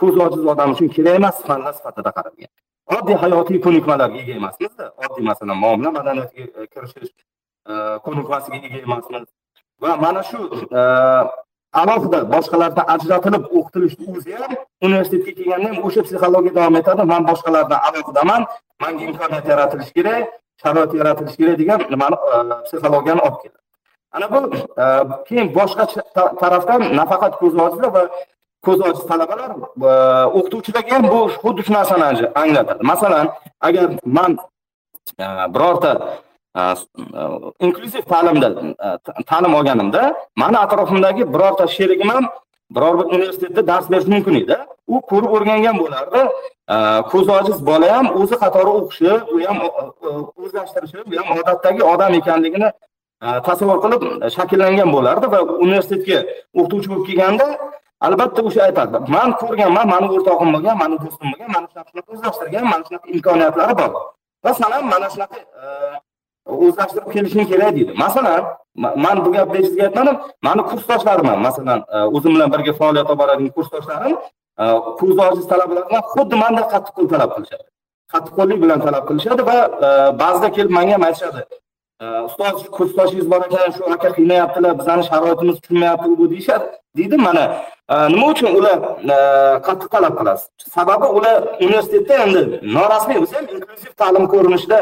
[0.00, 2.50] Ko'zi ojiz odam uchun kerak emas fanlar sifatida qaralgan.
[2.86, 7.10] Oddiy hayotiy ko'nikmalarga ega emasmizda oddiy masalan muomala madaniyatiga e, kirishish
[7.70, 7.72] e,
[8.04, 9.24] ko'nikmasiga ega emasmiz
[9.82, 10.38] va mana shu
[10.80, 10.84] e,
[11.80, 14.52] alohida boshqalardan ajratilib o'qitilishni o'zi ham
[14.86, 17.02] universitetga kelganda ham o'sha psixologiya davom etadi.
[17.12, 18.42] Man boshqalardan alohidaman
[18.82, 20.24] manga imkoniyat yaratilishi kerak
[20.62, 23.62] sharoit yaratilishi kerak degan nimani e, psixologiyani olib keladi
[24.16, 24.38] ana bu
[24.82, 24.84] e,
[25.28, 25.84] keyin boshqa
[26.42, 28.02] tarafdan nafaqat ko'z ojizlar va
[28.66, 29.50] ko'z ojiz talabalar
[30.38, 32.04] o'qituvchilarga ham bu xuddi shu narsani
[32.42, 33.26] anglatadi masalan
[33.68, 33.84] agar
[34.18, 34.32] man
[35.22, 35.90] e, birorta
[37.66, 38.48] inklyuziv ta'limda
[39.30, 40.02] ta'lim olganimda
[40.42, 42.24] mani atrofimdagi birorta sherigim ham
[42.76, 44.56] biror bir universitetda dars berishi mumkin edi.
[44.94, 46.20] U ko'rib o'rgangan bo'lardi
[47.12, 49.58] ko'zi ojiz bola ham o'zi qatori o'qishi u ham
[50.42, 52.68] o'zlashtirishi u ham odatdagi odam ekanligini
[53.46, 54.02] tasavvur qilib
[54.36, 56.18] shakllangan bo'lardi va universitetga
[56.58, 57.46] o'qituvchi bo'lib kelganda
[58.06, 62.64] albatta o'sha aytadi man ko'rganman mani o'rtog'im bo'lgan mani do'stim bo'lgan mana shunaqa shunaqa o'zlashtirgan
[62.72, 63.90] mana shunaqa imkoniyatlari bor.
[64.44, 65.36] Va san ham mana shunaqa
[66.46, 67.92] o'zlashtirib kelishing kerak deydi.
[68.04, 68.44] Masalan
[68.76, 73.18] man bu gapni sizga aytmadim mani kursdoshlarim ham masalan e, o'zim bilan birga faoliyat olib
[73.18, 74.16] boradigan kursdoshlarim
[74.62, 74.64] e,
[75.00, 77.66] ko'zi ojiz talabalardan xuddi mandek qattiqqo'l talab qilishadi.
[78.12, 79.88] Qattiqqo'llik bilan talab qilishadi va e,
[80.22, 81.42] ba'zida kelib menga ham aytishadi
[82.28, 86.66] ustoz kursdoshingiz bor ekan shu aka qiynayaptilar bizani sharoitimiz tushunmayapti bu deyishadi.
[86.98, 87.44] Deydi mana
[88.12, 88.78] nima uchun ular
[89.66, 90.48] qattiq talab qilasiz?
[90.76, 92.42] Sababi ular universitetda endi
[92.76, 94.78] norasmiy bo'lsa ham inklyuziv ta'lim ko'rinishida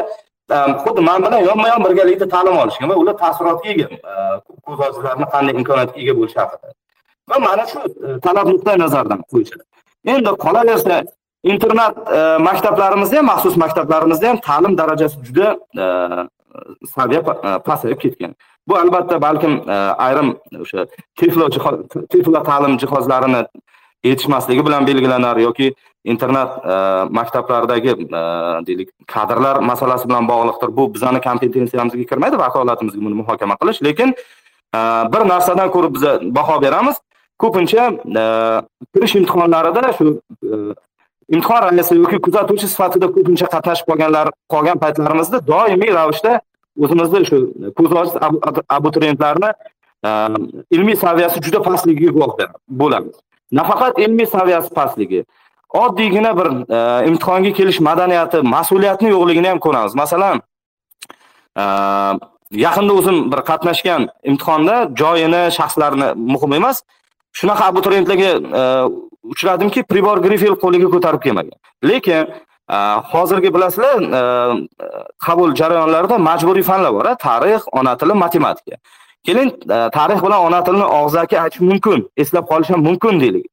[0.51, 4.79] Ehm, xuddi man bilan yonma yon birgalikda ta'lim olishgan va ular taassurotga ega ehm, ko'z
[4.87, 6.73] ojizlarni qanday imkoniyatga ega bo'lishi haqida.
[7.29, 9.63] Va mana shu e, talab nuqtai nazaridan qo'yishadi.
[10.13, 10.99] Endi qolaversa
[11.53, 15.47] internat e, maktablarimizda ham maxsus maktablarimizda ham ta'lim darajasi juda
[15.83, 15.87] e,
[16.93, 17.21] saviya
[17.69, 18.37] pasayib ketgan.
[18.67, 19.53] Bu albatta balkim
[20.07, 20.29] ayrim
[20.63, 20.85] o'sha
[21.19, 21.49] tiflo
[22.13, 23.41] tiflo ta'lim jihozlarini
[24.09, 25.73] yetishmasligi bilan belgilanar yoki
[26.05, 26.75] internat e,
[27.09, 28.21] maktablaridagi e,
[28.67, 30.71] deylik kadrlar masalasi bilan bog'liqdir.
[30.77, 33.83] Bu bizani kompetensiyamizga kirmaydi vakolatimizga buni muhokama qilish.
[33.83, 34.15] Lekin
[34.75, 34.79] e,
[35.13, 36.03] bir narsadan ko'rib biz
[36.39, 37.01] baho beramiz.
[37.43, 37.85] Ko'pincha
[38.95, 40.05] kirish imtihonlarida shu
[41.35, 46.37] imtihon raisi yoki kuzatuvchi sifatida ko'pincha qatnashib qolganlar qolgan paytlarimizda doimiy ravishda
[46.83, 47.39] o'zimizni shu
[47.77, 48.13] ko'z ojiz
[48.77, 49.49] abituriyentlarni
[50.71, 52.37] ilmiy saviyasi juda pastligiga guvoh
[52.81, 53.15] bo'lamiz.
[53.51, 55.25] Nafaqat ilmiy saviyasi pastligi.
[55.83, 59.95] Oddiygina bir e, imtihonga kelish madaniyati mas'uliyatni yo'qligini ham ko'ramiz.
[59.95, 60.41] Masalan
[61.57, 61.63] e,
[62.65, 66.83] yaqinda o'zim bir qatnashgan imtihonda joyini shaxslarini muhim emas
[67.39, 68.63] shunaqa abituriyentlarga e,
[69.23, 71.57] uchradimki pribor grifel qo'liga ko'tarib kelmagan.
[71.83, 72.27] Lekin
[72.69, 72.77] e,
[73.11, 74.21] hozirgi bilasizlar e,
[75.27, 78.77] qabul jarayonlarida majburiy fanlar bor tarix ona tili matematika.
[79.25, 83.45] Keling e, tarix bilan ona tilini og'zaki aytish mumkin eslab qolish ham mumkin deylik.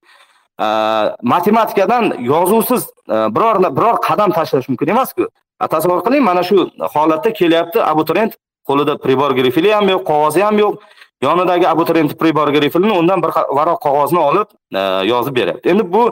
[0.63, 5.27] Э, matematikadan yozuvsiz э, biror biror qadam tashlash mumkin emasku.
[5.71, 8.33] Tasavvur qiling mana shu holatda kelyapti abituriyent
[8.69, 10.75] qo'lida pribor grifili ham yo'q qog'ozi ham yo'q.
[11.23, 15.69] Yonidagi abituriyent pribor grifilini undan bir varaq qog'ozni olib e, yozib beryapti.
[15.71, 16.03] Endi bu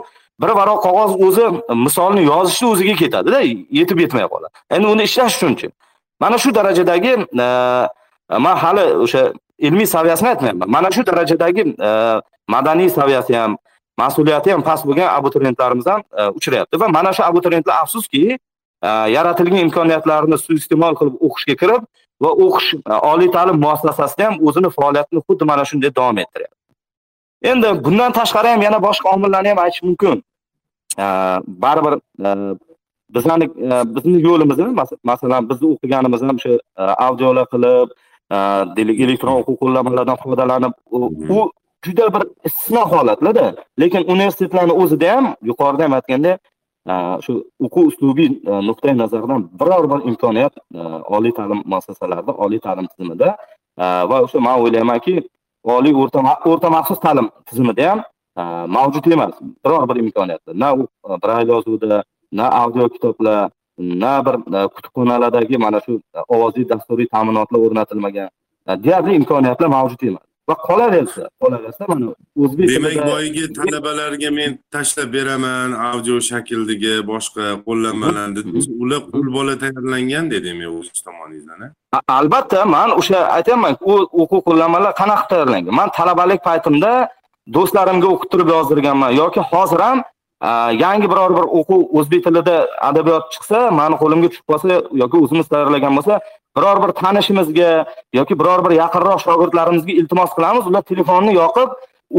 [0.41, 1.45] bir varaq qog'oz o'zi
[1.85, 3.39] misolni yozishni o'ziga ketadida
[3.79, 4.53] yetib yetmay qoladi.
[4.75, 5.71] Endi uni ishlash uchunchi
[6.19, 7.13] mana shu darajadagi
[7.45, 7.47] e,
[8.45, 9.23] man hali o'sha
[9.57, 10.69] ilmiy saviyasini aytmayapman.
[10.69, 11.91] Mana shu darajadagi e,
[12.47, 13.57] madaniy saviyasi ham
[13.97, 16.79] mas'uliyati ham past bo'lgan abituriyentlarimiz ham e, uchrayapti.
[16.79, 21.85] Va mana shu abituriyentlar afsuski e, yaratilgan imkoniyatlarni suiiste'mol qilib o'qishga kirib
[22.23, 26.57] va o'qish e, oliy ta'lim muassasasida ham o'zini faoliyatini xuddi mana shunday davom ettiryapti.
[27.51, 30.23] Endi bundan tashqari ham yana boshqa omillarni ham aytish mumkin.
[31.63, 31.93] Baribir
[33.15, 33.45] bizani
[33.95, 34.67] bizni yo'limizni
[35.03, 36.53] masalan bizni o'qiganimiz ham o'sha
[37.07, 37.89] audiolar qilib
[39.05, 40.73] elektron o'quv qo'llanmalardan foydalanib
[41.37, 41.39] u
[41.85, 46.39] juda bir istisno holatlarda lekin universitetlarni o'zida ham yuqorida ham aytgandek
[47.25, 47.33] shu
[47.65, 48.29] o'quv uslubiy
[48.69, 50.53] nuqtai nazardan biror bir imkoniyat
[51.17, 53.29] oliy ta'lim muassasalarida oliy ta'lim tizimida
[54.09, 55.15] va o'sha man o'ylaymanki
[55.75, 56.19] oliy o'rta
[56.51, 57.99] o'rta maxsus ta'lim tizimida ham
[58.77, 59.33] mavjud emas
[59.65, 60.69] biror bir imkoniyat na
[61.23, 64.35] brail yozuvda na audio kitoblar na bir
[64.75, 68.29] kutubxonalardagi mana shu ovozli dasturiy ta'minotlar o'rnatilmagan.
[68.83, 70.25] Deyarli imkoniyatlar mavjud emas.
[70.49, 72.07] Va qolaversa qolaversa mana
[72.43, 78.41] o'zbek demak boyagi talabalarga men tashlab beraman audio shakldagi boshqa qo'llanmalarni
[78.83, 81.61] ular qo'l bola tayyorlangan dedimi o'z tomoningizdan
[82.19, 85.73] albatta man o'sha aytyapman u o'quv qo'llanmalar qanaqa tayyorlangan?
[85.79, 86.91] Man talabalik paytimda
[87.55, 89.97] do'stlarimga o'qittirib yozdirganman yoki hozir ham
[90.83, 92.55] yangi biror bir o'quv o'zbek tilida
[92.89, 96.19] adabiyot chiqsa mani qo'limga tushib qolsa yoki o'zimiz tayyorlagan bo'lsa
[96.57, 100.67] biror bir tanishimizga yoki biror bir yaqinroq shogirdlarimizga iltimos qilamiz.
[100.67, 101.69] Ular telefonni yoqib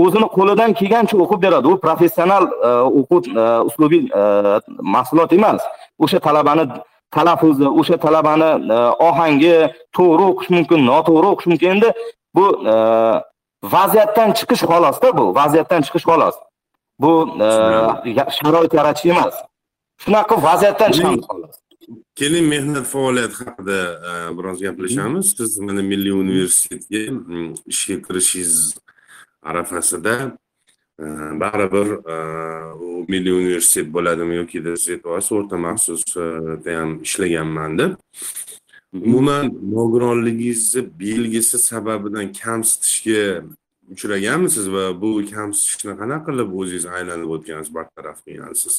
[0.05, 1.69] o'zini qo'lidan kelgancha o'qib beradi.
[1.69, 4.23] U professional e, o'quv e, uslubiy e,
[4.97, 5.63] mahsulot emas.
[5.99, 6.65] O'sha talabani
[7.17, 8.51] talaffuzi o'sha talabani
[9.09, 9.57] ohangi
[9.97, 11.69] to'g'ri o'qish mumkin noto'g'ri o'qish mumkin.
[11.75, 11.93] Endi
[12.37, 12.47] bu
[13.75, 16.37] vaziyatdan chiqish xolosda bu vaziyatdan chiqish xolos.
[17.03, 17.13] Bu
[18.39, 19.35] sharoit yaratish emas.
[20.05, 21.57] Shunaqa vaziyatdan chiqamiz xolos.
[22.15, 25.27] keling mehnat faoliyati haqida e, biroz gaplashamiz.
[25.37, 27.01] Siz mana milliy universitetga
[27.73, 28.55] ishga kirishingiz
[29.43, 30.15] arafasida
[31.03, 31.05] e,
[31.43, 32.17] baribir e,
[32.87, 36.25] u milliy universitet bo'ladimi yoki dezertvasi o'rta maxsusda
[36.79, 37.93] ham ishlaganman deb.
[39.07, 43.23] Umuman nogironligingizni belgisi sababidan kamsitishga
[43.95, 48.75] uchraganmisiz va bu kamsitishni qanaqa qilib o'zingiz aylanib o'tgansiz bartaraf qilgansiz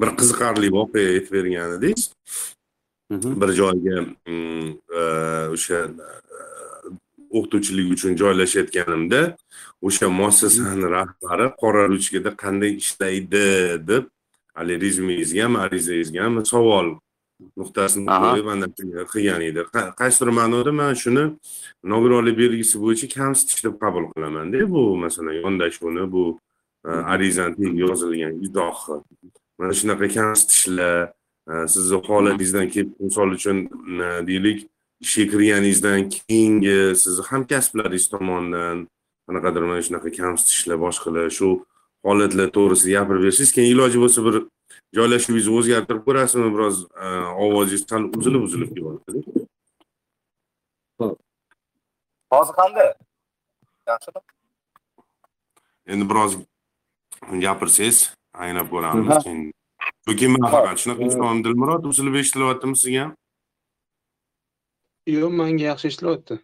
[0.00, 2.04] bir qiziqarli voqea aytib bergan edingiz
[3.40, 3.96] bir joyga
[4.26, 4.68] mm,
[5.00, 5.02] e,
[5.56, 6.08] o'sha e,
[7.36, 9.20] o'qituvchilik uchun joylashayotganimda
[9.88, 13.46] o'sha muassasani rahbari qora ruchkada qanday ishlaydi
[13.90, 14.04] deb
[14.58, 16.88] haligi rezyumengizga ham arizangizga ham savol
[17.60, 18.68] nuqtasini qo'yib ana
[19.12, 19.66] qilgan edi.
[20.00, 21.24] Qaysidir ma'noda man shuni
[21.92, 26.24] nogironlik belgisi bo'yicha kamsitish deb qabul qilamanda bu masalan yondashuvni bu
[26.88, 29.00] e, arizani yozilgan izohi.
[29.58, 31.12] Mana shunaqa kamsitishlar
[31.74, 33.58] sizni holatingizdan kelib misol uchun
[34.28, 34.68] deylik
[35.04, 38.78] ishga kirganingizdan keyingi sizni hamkasblaringiz tomonidan
[39.28, 41.48] qanaqadir mana shunaqa kamsitishlar boshqalar shu
[42.06, 44.36] holatlar to'g'risida gapirib bersangiz keyin iloji bo'lsa bir
[44.96, 46.76] joylashuvingizni o'zgartirib ko'rasizmi biroz
[47.44, 49.10] ovozingiz sal uzilib uzilib kelyapti
[52.34, 52.90] hozir qanday
[53.92, 54.20] yaxshimi
[55.92, 56.32] endi biroz
[57.44, 57.98] gapirsangiz
[58.44, 59.42] anglab ko'ramiz keyin
[60.08, 63.04] yoki man faqat shunaqa eshitaman dilmurod uzilib eshitilyaptimi sizga
[65.18, 66.34] yo'q manga yaxshi eshitilyapti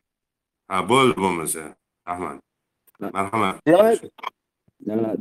[0.71, 1.65] ha bo'ldi bo'lmasa
[2.09, 2.39] rahmat
[3.17, 3.99] marhamat demak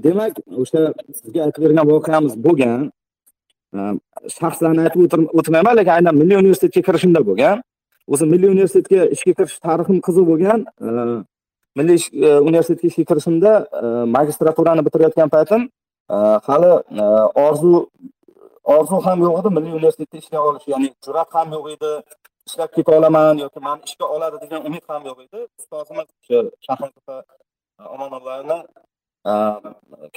[0.05, 0.81] demak o'sha
[1.19, 2.81] sizga aytib bergan voqeamiz bo'lgan
[4.37, 5.01] shaxslarni aytib
[5.39, 7.57] o'tmayman lekin aynan milliy universitetga kirishimda bo'lgan
[8.13, 10.59] o'zi milliy universitetga ishga kirish tarixim qiziq bo'lgan
[11.77, 11.99] milliy
[12.49, 13.51] universitetga ishga kirishimda
[14.15, 15.61] magistraturani bitirayotgan paytim
[16.47, 16.71] hali
[17.45, 17.73] orzu
[18.75, 21.91] orzu ham yo'q edi milliy universitetda ishga olish ya'ni jur'at ham yo'q edi
[22.47, 27.15] ishlab keta olaman yoki mani ishga oladi degan umid ham yo'q edi ustozimiz o'sha shahnotepa
[27.95, 28.57] omonullayevni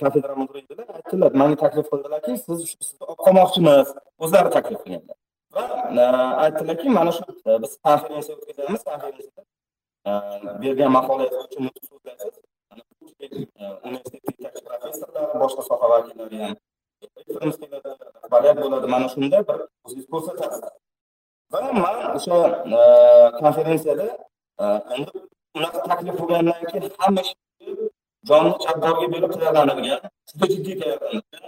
[0.01, 3.89] kafedra mudiriga aytdilar manga taklif qildilarki siz sizni olib qolmoqchimiz
[4.25, 5.17] o'zlari taklif qilganlar
[5.55, 5.63] va
[6.03, 6.05] e,
[6.45, 9.43] aytdilarki mana shu e, biz konferensiya o'tkazamiz konferensiyada
[10.09, 10.11] e,
[10.63, 12.35] bergan maqolangiz uchun nutq so'zlaysiz
[13.89, 16.55] universitet yetakchi professorlari boshqa soha vakillari ham
[18.23, 20.63] rahbariyat bo'ladi mana shunda bir o'zingiz ko'rsatasiz.
[21.53, 22.37] Va man o'sha
[23.41, 24.07] konferensiyada
[24.97, 25.11] endi
[25.59, 27.33] unaqa taklif bo'lgandan keyin hamma ish
[28.29, 31.45] jonni chapdorga berib tayyorlanilgan juda jiddiy tayyorlangan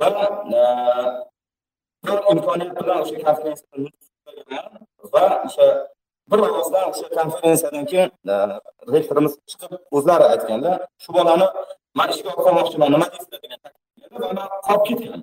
[0.00, 0.08] va
[2.06, 4.60] bir imkoniyat bilan o'sha konferensiyada
[5.14, 5.66] va o'sha
[6.30, 8.10] bir ovozdan o'sha konferensiyadan keyin
[8.94, 11.46] rektorimiz chiqib o'zlari aytganda shu bolani
[11.98, 13.58] man ishga olib qolmoqchiman nima deysiz degan
[14.22, 15.22] va man qolib ketganman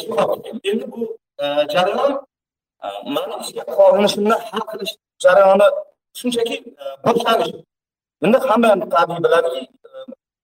[0.00, 1.00] ishga qolib ketgan endi bu
[1.74, 2.12] jarayon
[3.16, 5.68] mani ishga qolinishimni hal qilish jarayoni
[6.18, 6.74] shunchaki bir
[7.04, 7.52] boshlanish
[8.24, 9.90] endi hamma tabiiy biladiki e,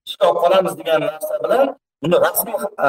[0.08, 1.66] ishga olib qolamiz degan narsa bilan
[2.02, 2.88] buni rasmiy e,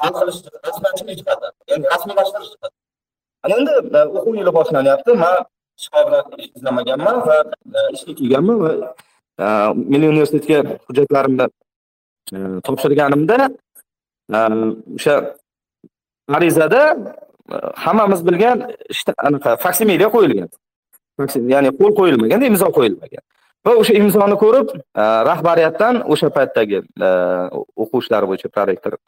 [0.00, 2.76] hal qilish rasmiyatchilik jihati ya'ni rasmiylashtirish jihati
[3.44, 5.10] ana endi e, o'quv yili boshlanyapti.
[5.22, 5.36] Man
[5.80, 6.00] ishqa
[6.38, 7.36] ish izlamaganman va
[7.96, 8.72] ishga kelganman va
[9.92, 11.46] milliy universitetga hujjatlarimni
[12.66, 13.36] topshirganimda
[14.96, 15.14] o'sha
[16.36, 16.82] arizada
[17.84, 18.58] hammamiz bilgan
[19.28, 20.48] anaqa faksimiliya qo'yilgan.
[21.54, 23.24] Ya'ni qo'l qo'yilmagan imzo qo'yilmagan.
[23.66, 27.10] Va o'sha imzoni ko'rib e, rahbariyatdan o'sha paytdagi e,
[27.82, 28.98] o'quvchilar bo'yicha prorektor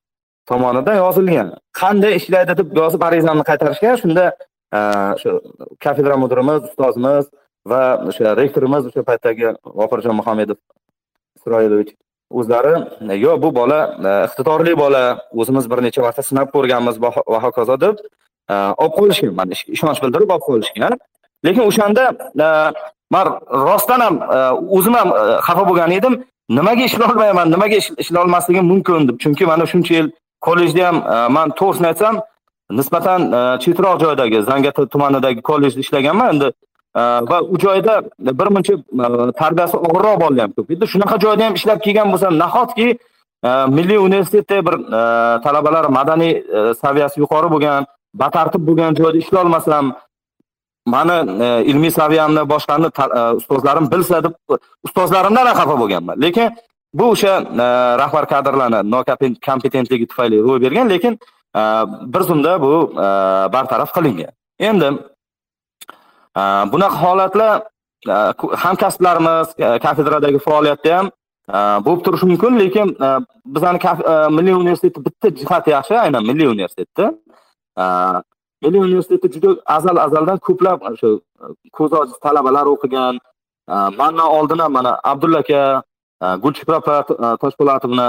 [0.50, 1.54] tomonidan yozilgan.
[1.80, 4.26] Qanday ishlaydi deb yozib arizamni qaytarishgan shunda
[4.78, 4.80] e,
[5.22, 5.36] shu
[5.84, 7.30] kafedra mudirimiz ustozimiz
[7.72, 7.82] va
[8.12, 10.58] o'sha rektorimiz o'sha paytdagi g'ofirjon muhammedov
[11.38, 11.92] isroilovich
[12.40, 12.74] o'zlari
[13.26, 13.80] yo'q bu bola
[14.28, 15.04] iqtidorli bola
[15.42, 17.96] o'zimiz bir necha marta sinab ko'rganmiz va hokazo deb
[18.82, 19.34] olib qo'yishgan.
[19.40, 20.96] Mana ishonch bildirib olib qo'yishgan.
[21.46, 22.04] Lekin o'shanda
[23.10, 24.38] man rostdan ham e,
[24.76, 26.24] o'zim ham e, xafa bo'lgan edim.
[26.48, 29.20] Nimaga ishlolmayman nimaga ishlolmasligim mumkin deb.
[29.22, 32.20] Chunki mana shuncha yil kollejda ham e, man to'g'risini aytsam
[32.78, 33.20] nisbatan
[33.62, 36.52] chetroq joydagi zangiota tumanidagi kollejda ishlaganman endi
[37.30, 37.94] va u joyda
[38.40, 38.74] birmuncha
[39.40, 40.84] tarbiyasi og'irroq bolalar ham ko'p edi.
[40.92, 42.88] Shunaqa joyda ham ishlab kelgan bo'lsam nahotki
[43.76, 44.76] milliy universitetda bir
[45.44, 46.32] talabalar madaniy
[46.82, 49.92] saviyasi yuqori bo'lgan batartib bo'lgan joyda ishlolmasam
[50.94, 52.88] mani e, ilmiy saviyamni boshqani
[53.20, 54.34] e, ustozlarim bilsa deb
[54.86, 56.20] ustozlarimdan ham xafa bo'lganman.
[56.24, 56.56] Lekin
[56.94, 57.66] bu o'sha e,
[58.02, 61.18] rahbar kadrlarni nokompetentligi tufayli ro'y bergan lekin
[62.14, 62.72] bir zumda bu
[63.54, 64.32] bartaraf qilingan.
[64.68, 64.90] Endi
[66.72, 67.62] bunaqa holatlar
[68.64, 69.48] hamkasblarimiz
[69.84, 71.10] kafedradagi faoliyatda ham
[71.86, 72.96] bo'lib turishi mumkin lekin
[73.56, 73.78] bizani
[74.36, 77.12] milliy universiteti bitta jihati yaxshi aynan milliy universitetda.
[78.62, 81.20] Milliy universiteti juda azal azaldan ko'plab o'sha e,
[81.76, 83.14] ko'zi ojiz talabalar o'qigan
[83.74, 85.62] e, mandan oldin ham mana abdulla aka
[86.24, 86.78] e, gulchehra
[87.42, 88.08] toshpo'latovna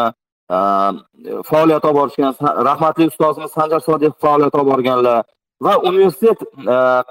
[1.50, 2.34] faoliyat olib borishgan
[2.70, 5.24] rahmatli ustozimiz sanjar sodiyev faoliyat olib borganlar
[5.66, 6.40] va universitet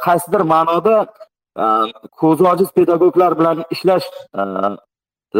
[0.05, 0.97] qaysidir ma'noda
[2.21, 4.07] ko'zi ojiz pedagoglar bilan ishlash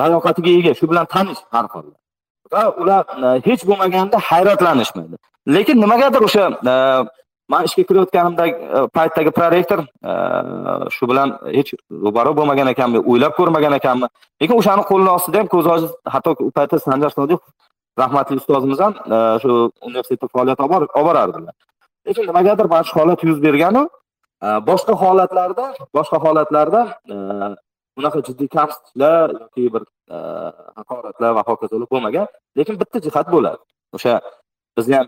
[0.01, 1.97] layoqatiga ega shu bilan tanish har holda
[2.53, 3.05] va ular
[3.49, 5.17] hech bo'lmaganda hayratlanishmaydi.
[5.57, 6.45] Lekin nimagadir o'sha
[7.53, 8.55] man ishga kirayotganimda e,
[8.97, 10.13] paytdagi prorektor e,
[10.97, 11.71] shu bilan hech
[12.05, 14.11] ro'baro bo'lmagan ekanman o'ylab ko'rmagan ekanman
[14.41, 17.41] lekin o'shani qo'lini ostida ham ko'zi ojiz hatto u paytda sanjar sodiqov
[18.03, 19.51] rahmatli ustozimiz ham e, shu
[19.89, 21.55] universitetda faoliyat olib borardilar
[22.07, 23.83] lekin nimagadir mana shu holat yuz berganu
[24.71, 26.83] boshqa holatlarda boshqa holatlarda
[27.97, 29.83] bunaqa jiddiy kamsitishlar yoki bir
[30.79, 32.27] haqoratlar va hokazolar bo'lmagan
[32.59, 33.61] lekin bitta jihat bo'ladi.
[33.97, 34.15] O'sha
[34.79, 35.07] bizni ham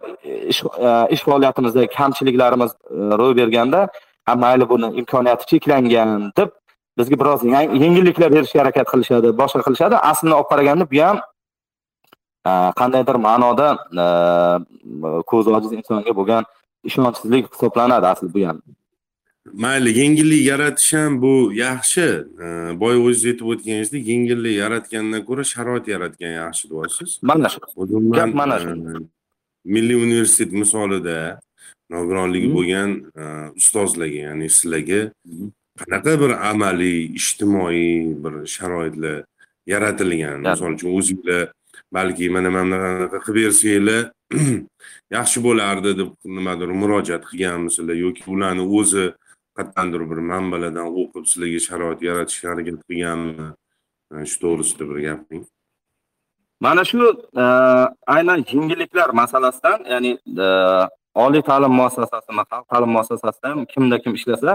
[0.52, 3.88] ish e, ish faoliyatimizda kamchiliklarimiz e, ro'y berganda
[4.26, 6.50] ha mayli buni imkoniyati cheklangan deb
[6.98, 7.40] bizga biroz
[7.84, 9.96] yengilliklar berishga harakat qilishadi boshqa qilishadi.
[10.10, 11.18] Aslini olib qaraganda bu ham
[12.50, 13.68] e, qandaydir ma'noda
[15.30, 16.44] ko'zi ojiz insonga bo'lgan
[16.88, 18.58] ishonchsizlik hisoblanadi asli bu ham.
[19.62, 22.06] Mayli yengillik yaratish ham bu yaxshi.
[22.82, 27.58] Boya o'zingiz aytib o'tganingizdek yengillik yaratgandan ko'ra sharoit yaratgan yaxshi deyapsiz mana shu.
[28.18, 28.70] Gap mana shu
[29.64, 31.40] milliy universitet misolida
[31.90, 33.24] nogironligi bo'lgan e,
[33.60, 35.00] ustozlarga ya'ni sizlarga
[35.80, 39.24] qanaqa bir amaliy ijtimoiy bir sharoitlar
[39.66, 40.42] yaratilgan?
[40.46, 41.52] Misol uchun o'zinglar
[41.92, 44.02] balki mana mana bunaqa qilib bersanglar
[45.16, 47.96] yaxshi bo'lardi deb nimadir murojaat qilganmisizlar?
[48.06, 49.06] Yoki ularni o'zi
[49.56, 53.48] qayerdandir bir manbalardan o'qib sizlarga sharoit yaratishga harakat qilganmi?
[54.30, 55.44] Shu to'g'risida bir gapiring
[56.64, 56.98] mana shu
[57.42, 57.44] e,
[58.14, 60.10] aynan yengilliklar masalasidan ya'ni
[60.44, 60.46] e,
[61.24, 64.52] oliy ta'lim muassasasimi xalq ta'lim muassasasida ham kimda kim ishlasa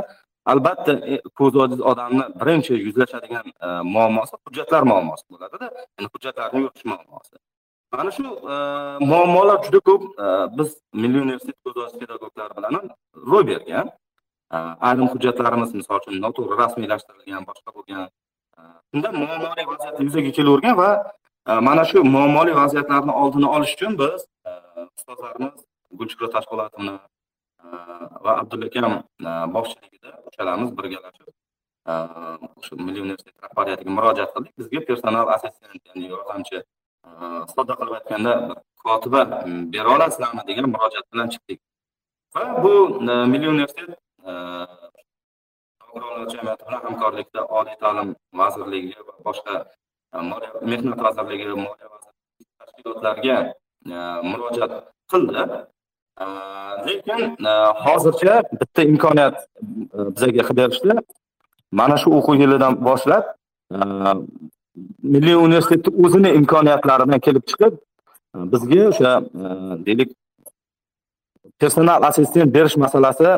[0.52, 3.46] albatta e, ko'zi ojiz odamni birinchi yuzlashadigan
[3.94, 7.36] muammosi hujjatlar muammosi bo'ladida ya'ni hujjatlarni yuritish muammosi.
[7.94, 8.26] Mana shu
[9.12, 10.02] muammolar juda ko'p.
[10.58, 10.70] Biz
[11.02, 12.86] milliy universitet ko'zi ojiz pedagoglar bilan ham
[13.32, 13.88] ro'y bergan.
[14.88, 18.04] Ayrim hujjatlarimiz misol uchun noto'g'ri rasmiylashtirilgan boshqa bo'lgan
[18.90, 20.90] shunda muammoli vaziyat yuzaga kelavergan va
[21.48, 24.52] mana shu muammoli vaziyatlarni oldini olish uchun biz e,
[24.98, 25.54] ustozlarimiz
[25.92, 26.94] gulchehra tashkilotini
[27.64, 27.68] e,
[28.24, 28.94] va abdulla akam
[29.30, 31.28] e, boshchiligida uchalamiz birgalashib
[32.60, 34.54] o'sha milliy universitet rahbariyatiga murojaat qildik.
[34.60, 36.58] Bizga personal assistent ya'ni yordamchi
[37.56, 38.34] sodda qilib aytganda
[38.84, 39.22] kotiba
[39.74, 41.60] bera olasizlarmi degan murojaat bilan chiqdik.
[42.36, 42.74] Va bu
[43.34, 44.00] milliy universitet
[45.82, 49.54] nogironlar jamiyati bilan hamkorlikda oliy ta'lim vazirligi va boshqa
[50.72, 53.38] mehnat vazirligi moliya vazirligi tashkilotlarga
[54.30, 54.74] murojaat
[55.12, 55.42] qildi
[56.88, 57.22] lekin
[57.86, 59.36] hozircha bitta imkoniyat
[60.16, 60.94] bizga qilib berishdi
[61.80, 63.24] mana shu o'quv yilidan boshlab
[65.14, 67.74] milliy universitetni o'zini imkoniyatlaridan kelib chiqib
[68.54, 69.12] bizga o'sha
[69.86, 70.10] deylik
[71.62, 73.30] personal assistent berish masalasi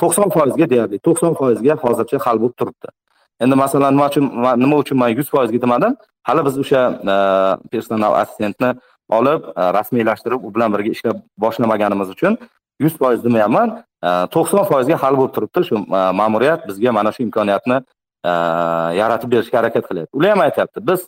[0.00, 2.88] to'qson foizga deyarli to'qson foizga hozircha hal bo'lib turibdi
[3.40, 4.24] endi masalan nima uchun
[4.62, 5.96] nima uchun man yuz foizga demadim
[6.28, 6.82] hali biz o'sha
[7.12, 7.16] e,
[7.72, 8.70] personal assistentni
[9.18, 12.38] olib e, rasmiylashtirib u bilan birga ishlab boshlamaganimiz uchun
[12.84, 13.68] yuz foiz demayapman.
[14.06, 15.64] E, to'qson foizga hal bo'lib turibdi.
[15.68, 15.82] Shu
[16.20, 17.78] ma'muriyat bizga mana shu imkoniyatni
[19.00, 20.12] yaratib berishga harakat qilyapti.
[20.18, 21.00] Ular ham aytyapti biz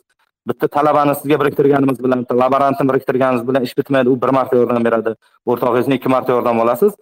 [0.49, 4.09] bitta talabani sizga biriktirganimiz bilan laborantni biriktirganimiz bilan ish bitmaydi.
[4.09, 5.15] U bir marta yordam beradi.
[5.45, 6.93] O'rtog'ingizni ikki marta yordam olasiz.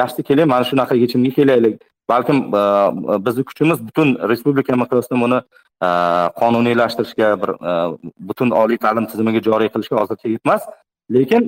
[0.00, 1.76] Yaxshisi keling mana shunaqa yechimga kelaylik.
[2.08, 5.38] Balkim e, e, bizni kuchimiz butun respublika miqyosida buni
[5.86, 5.88] e,
[6.40, 7.50] qonuniylashtirishga bir
[8.28, 10.62] butun oliy ta'lim tizimiga joriy qilishga hozircha yetmas
[11.10, 11.42] lekin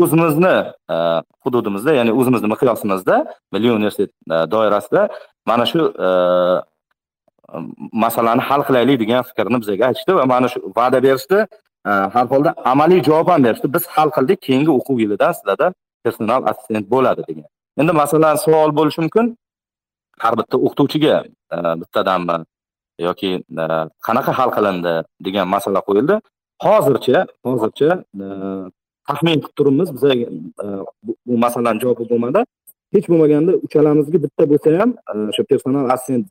[0.00, 0.54] o'zimizni
[1.44, 3.16] hududimizda ya'ni o'zimizni miqyosimizda
[3.52, 4.10] milliy universitet
[4.54, 5.08] doirasida
[5.46, 5.82] mana shu
[8.04, 11.46] masalani hal qilaylik degan fikrni bizga aytishdi va mana shu va'da berishdi.
[12.14, 13.72] Har holda amaliy javob ham berishdi.
[13.76, 15.72] Biz hal qildik keyingi o'quv yilidan sizlarda
[16.04, 17.46] personal assistent bo'ladi degan.
[17.80, 19.26] Endi masalan savol bo'lishi mumkin.
[20.22, 21.16] Har bitta o'qituvchiga
[21.54, 22.36] e, bittadanmi
[23.06, 23.30] yoki
[23.62, 23.64] e,
[24.06, 24.94] qanaqa hal qilindi
[25.26, 26.16] degan masala qo'yildi.
[26.66, 27.90] Hozircha hozircha
[28.24, 28.26] e,
[29.08, 30.10] taxmin qilib turibmiz biza
[31.26, 32.44] bu masalani javobi bo'lmadi
[32.94, 34.90] hech bo'lmaganda uchalamizga bitta bo'lsa ham
[35.30, 36.26] o'sha personal assistent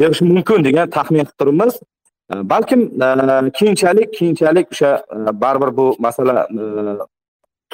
[0.00, 1.74] berishi mumkin degan taxmin qilib turibmiz.
[2.52, 2.80] Balkim
[3.58, 4.90] keyinchalik keyinchalik o'sha
[5.42, 6.46] baribir bu masala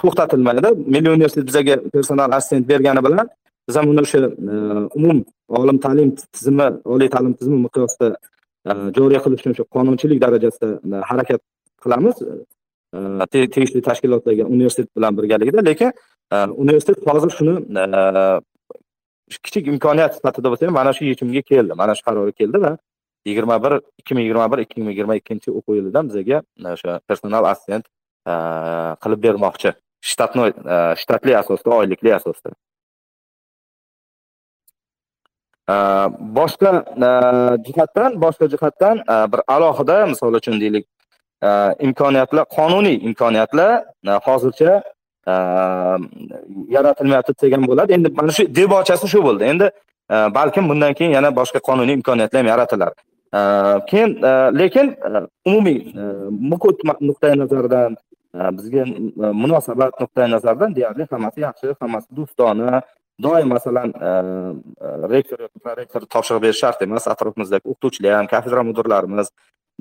[0.01, 0.69] to'xtatilmaydi.
[0.95, 3.27] Milliy universitet bizaga personal assistent bergani bilan
[3.69, 4.55] biz ham uni o'sha e,
[4.99, 8.09] umum olim ta'lim tizimi oliy ta'lim tizimi miqyosida
[8.69, 11.41] e, joriy qilish uchun o'sha qonunchilik darajasida e, harakat
[11.85, 12.17] qilamiz.
[13.55, 15.93] Tegishli tashkilotlarga universitet bilan birgalikda lekin
[16.63, 17.55] universitet hozir shuni
[19.45, 22.73] kichik imkoniyat sifatida bo'lsa ham mana shu yechimga keldi mana shu qarorga keldi va
[23.29, 26.43] yigirma bir ikki ming yigirma bir ikki ming yigirma ikkinchi o'quv yilidan bizga
[26.73, 27.87] o'sha personal assistent
[29.05, 29.73] qilib bermoqchi.
[30.11, 30.51] Shtatnoy
[31.03, 32.51] shtatli asosda oylikli asosda.
[36.39, 36.71] Boshqa
[37.67, 38.97] jihatdan boshqa jihatdan
[39.33, 40.87] bir alohida misol uchun deylik
[41.43, 44.83] э, imkoniyatlar qonuniy imkoniyatlar э, hozircha
[45.27, 45.35] э,
[46.77, 47.93] yaratilmayapti degan bo'ladi.
[47.93, 49.45] Endi mana shu debochasi shu bo'ldi.
[49.45, 49.71] Endi
[50.11, 52.93] e, balkim bundan keyin yana boshqa qonuniy imkoniyatlar ham yaratilar
[53.35, 53.41] e,
[53.91, 54.97] keyin e, lekin
[55.45, 55.79] umumiy
[56.53, 57.97] muhit nuqtai nazaridan
[58.59, 58.85] bizga
[59.43, 62.83] munosabat nuqtai nazaridan deyarli hammasi yaxshi hammasi do'stona
[63.23, 64.11] doim masalan e,
[64.87, 69.33] e, rektor yoki prorektor topshiriq berish shart emas atrofimizdagi o'qituvchilar ham kafedra mudirlarimiz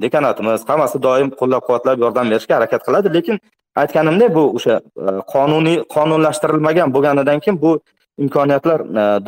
[0.06, 3.14] dekanatimiz hammasi doim qo'llab quvvatlab yordam berishga harakat qiladi.
[3.18, 3.40] Lekin
[3.84, 7.72] aytganimdek bu o'sha e, qonuniy qonunlashtirilmagan bo'lganidan keyin bu
[8.26, 8.80] imkoniyatlar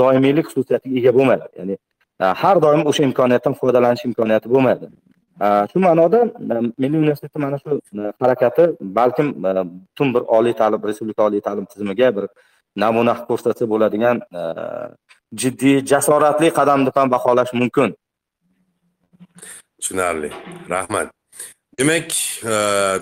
[0.01, 1.47] doimiylik xususiyatiga ega bo'lmaydi.
[1.59, 1.77] Ya'ni
[2.43, 4.91] har doim o'sha imkoniyatdan foydalanish imkoniyati bo'lmaydi.
[5.71, 6.19] Shu ma'noda
[6.81, 7.81] milliy universitetni mana shu
[8.23, 8.63] harakati
[8.97, 12.25] balkim butun bir oliy ta'lim respublika oliy ta'lim tizimiga bir
[12.75, 14.41] namuna qilib ko'rsatsa bo'ladigan e,
[15.41, 17.95] jiddiy jasoratli qadam deb ham baholash mumkin.
[19.79, 20.31] Tushunarli.
[20.69, 21.11] Rahmat.
[21.79, 22.11] Demak
[22.51, 22.53] e,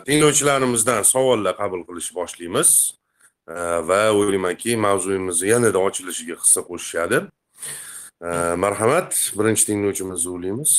[0.06, 2.70] tinglovchilarimizdan savollar qabul qilishni boshlaymiz.
[3.48, 3.56] E,
[3.90, 7.26] va o'ylaymanki mavzuyimizni yanada ochilishiga hissa qo'shishadi.
[8.64, 9.12] Marhamat.
[9.38, 10.72] Birinchi tinglovchimizni uvlaymiz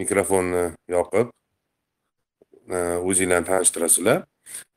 [0.00, 0.64] mikrofonni
[0.96, 1.32] yoqib
[2.74, 2.76] e,
[3.08, 4.18] o'zinglarni tanishtirasizlar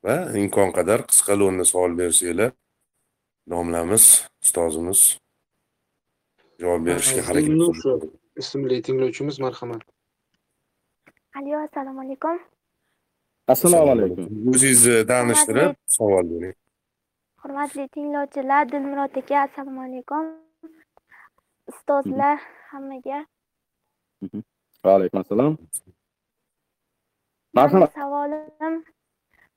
[0.04, 2.50] va imkon qadar qisqa lo'nda savol bersanglar
[3.52, 4.04] domlamiz
[4.44, 5.00] ustozimiz
[6.62, 9.82] javob berishga harakat ismli tinglovchimiz marhamat.
[11.36, 12.40] Alo, assalomu alaykum.
[13.48, 14.24] assalomu alaykum.
[14.54, 16.56] o'zingizni tanishtirib savol bering.
[17.42, 20.24] Hurmatli tinglovchilar, Dilmurod aka, assalomu alaykum.
[21.72, 22.38] Ustozlar
[22.70, 23.26] hammaga.
[24.84, 25.54] Va alaykum assalom
[27.58, 28.76] marhamat savolim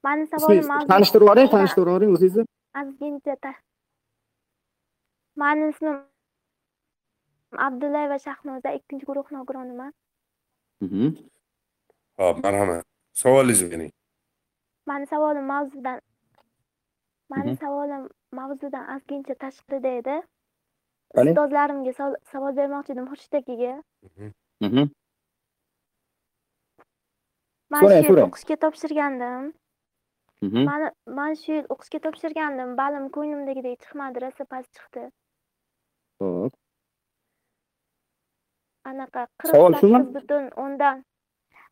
[0.05, 2.43] Mani savolim tanishtirib yuboring tanishtirib yuboring o'zingizni
[2.81, 3.61] Ozgincha ta-
[5.41, 5.97] Mani ismim
[7.67, 9.91] Abdullayeva Shahnoza, ikkinchi guruh nogironiman.
[10.85, 11.07] Mhm.
[12.19, 12.83] ho'p marhamat
[13.21, 13.91] savolingizni bering
[14.89, 15.99] Mani savolim mavzudan
[17.33, 17.59] Mani Mhm.
[17.63, 18.03] savolim
[18.39, 20.15] mavzudan ozgincha tashqarida edi.
[21.21, 23.73] Ustozlarimga savol- savol bermoqchi edim Xurshid akaga.
[27.71, 28.29] Man So'rang, shu yil so'rang.
[28.31, 29.43] o'qishga topshirgandim.
[30.45, 30.61] Mhm.
[30.69, 30.87] Mani
[31.19, 32.75] man shu yil o'qishga topshirgandim.
[32.81, 35.03] Balim ko'nglimdagidek chiqmadi, rosa past chiqdi.
[36.21, 36.53] Xo'p.
[38.89, 39.97] Anaqa Savol shumi?
[39.97, 41.03] 48 butun o'ndan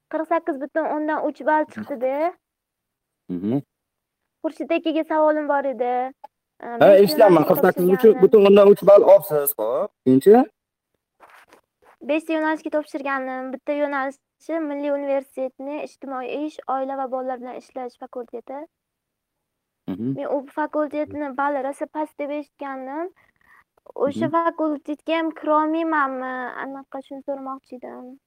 [0.09, 2.33] 48 butun o'ndan 3 ball chiqdi-da.
[3.29, 3.61] Mhm.
[4.43, 5.93] Xurshid akaga savolim bor edi.
[6.81, 10.33] ha eshitganman qirq sakkiz uch butun o'ndan uch ball olibsiz ho'p keyinchi
[12.11, 13.51] 5 ta yo'nalishga topshirgandim.
[13.53, 13.71] Bitta
[14.49, 18.65] yo'nalishi Milliy universitetni ijtimoiy ish, oila va bolalar bilan ishlash fakulteti.
[19.87, 23.09] Men u fakultetni bali rosa past deb eshitgandim.
[23.95, 26.33] O'sha fakultetga ham kirolmaymanmi?
[26.63, 28.19] Anaqa shuni so'ramoqchi edim.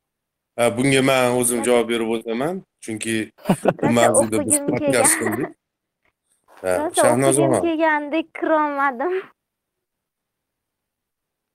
[0.59, 3.33] Ha, bunga man o'zim javob berib o'taman chunki
[3.83, 5.51] bu mavzuda biz podkast qildik
[7.01, 9.21] shahnozaxon kelgandek kirolmadim.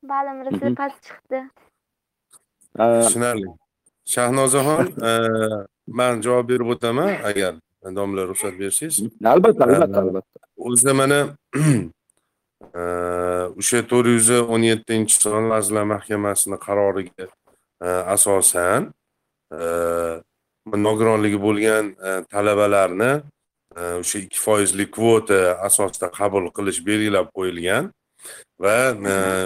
[0.03, 1.43] Balim rosa past chiqdi.
[2.77, 3.60] Tushunarli
[4.15, 5.11] shahnozaxon e,
[5.99, 7.53] man javob berib o'taman agar
[7.97, 8.95] domla ruxsat bersangiz
[9.33, 10.39] albatta albatta albatta
[10.69, 11.19] o'zida mana
[12.79, 12.83] e,
[13.59, 18.91] o'sha to'rt yuz o'n yettinchi son vazirlar mahkamasini qaroriga e, asosan
[19.59, 19.61] e,
[20.87, 23.11] nogironligi bo'lgan e, talabalarni
[23.77, 27.91] e, o'sha ikki foizli kvota asosida qabul qilish belgilab qo'yilgan
[28.63, 28.77] va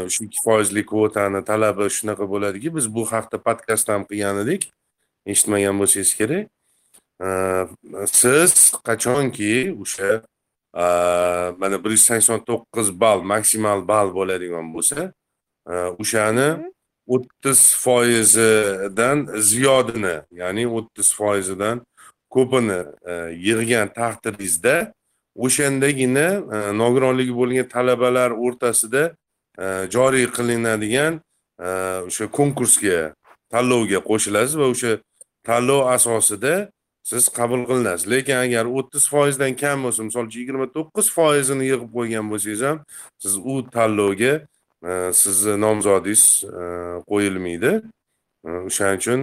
[0.07, 4.61] o'sha ikki foizli kvotani talabi shunaqa bo'ladiki biz bu haqda podkast ham qilgan edik
[5.32, 6.45] eshitmagan bo'lsangiz kerak
[8.22, 8.51] siz
[8.88, 9.53] qachonki
[9.84, 10.11] o'sha
[11.61, 14.99] mana bir yuz sakson to'qqiz ball maksimal ball bo'ladigan bo'lsa
[15.72, 16.76] e, o'shani Mhm.
[17.07, 19.18] o'ttiz foizidan
[19.49, 21.86] ziyodini ya'ni o'ttiz foizidan
[22.30, 23.13] ko'pini e,
[23.47, 24.93] yig'gan taqdiringizda
[25.36, 29.03] o'shandagina e, nogironligi bo'lgan talabalar o'rtasida
[29.59, 29.65] e,
[29.95, 31.19] joriy qilinadigan
[31.59, 31.67] e,
[32.09, 33.13] o'sha konkursga
[33.51, 34.97] tanlovga qo'shilasiz va o'sha
[35.47, 36.53] tanlov asosida
[37.03, 38.07] siz qabul qilinasiz.
[38.11, 42.77] Lekin agar o'ttiz foizdan kam bo'lsa misol uchun yigirma to'qqiz foizini yig'ib qo'ygan bo'lsangiz ham
[43.23, 44.33] siz u tanlovga
[45.21, 46.23] sizni nomzodingiz
[47.11, 47.71] qo'yilmaydi.
[48.69, 49.21] O'shaning uchun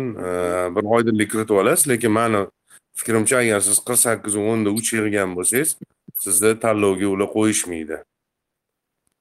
[0.76, 1.88] bir oydinlik kiritib olasiz.
[1.90, 2.46] Lekin mani
[2.98, 5.76] fikrimcha agar siz qirq sakkiz o'nda uch yig'gan bo'lsangiz
[6.20, 7.96] sizni tanlovga ular qo'yishmaydi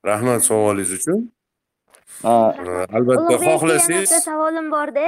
[0.05, 1.21] rahmat savolingiz uchun
[2.23, 2.27] E,
[2.97, 5.07] albatta xohlasangiz bitta savolim bor-da.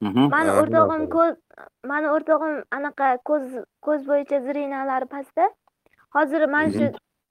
[0.00, 0.28] mhm.
[0.34, 1.34] Mani o'rtog'im ko'z
[1.90, 3.44] mani o'rtog'im anaqa ko'z
[3.86, 5.48] ko'z bo'yicha zrenalari pastda.
[6.16, 6.86] Hozir mana shu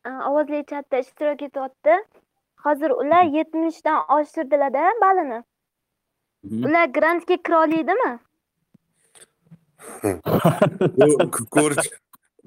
[0.09, 1.95] a, ovozli chatda ishtirok etyapti.
[2.65, 5.39] Hozir ular 70 dan oshirdilar-da balini.
[6.43, 6.65] Mhm.
[6.65, 8.11] Ular grantga kira oladimi?
[11.55, 11.89] Ko'rish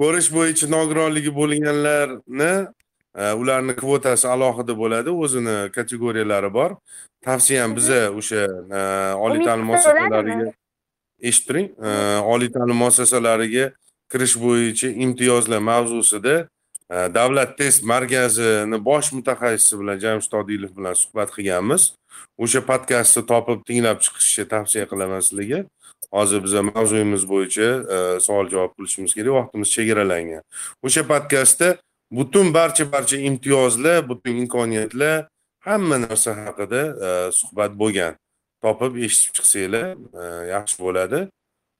[0.00, 2.52] ko'rish bo'yicha nogironligi bo'lganlarni
[3.20, 6.76] e, ularni kvotasi alohida bo'ladi o'zini kategoriyalari bor.
[7.24, 8.46] Tavsiyam biza o'sha
[8.78, 8.80] e,
[9.26, 10.46] oliy ta'lim muassasalariga
[11.30, 11.90] eshitib turing e,
[12.34, 13.66] oliy ta'lim muassasalariga
[14.12, 16.36] kirish bo'yicha imtiyozlar mavzusida
[17.14, 21.92] davlat test markazini bosh mutaxassisi bilan jamshid odilov bilan suhbat qilganmiz.
[22.44, 25.60] O'sha podkastni topib tinglab chiqishni tavsiya qilaman sizlarga
[26.16, 30.42] hozir biza mavzuyimiz bo'yicha e, savol javob qilishimiz kerak vaqtimiz chegaralangan.
[30.86, 31.68] O'sha podkastda
[32.18, 35.28] butun barcha barcha imtiyozlar butun imkoniyatlar
[35.66, 37.08] hamma narsa haqida e,
[37.40, 38.16] suhbat bo'lgan.
[38.62, 39.86] Topib eshitib chiqsanglar
[40.20, 41.20] e, yaxshi bo'ladi.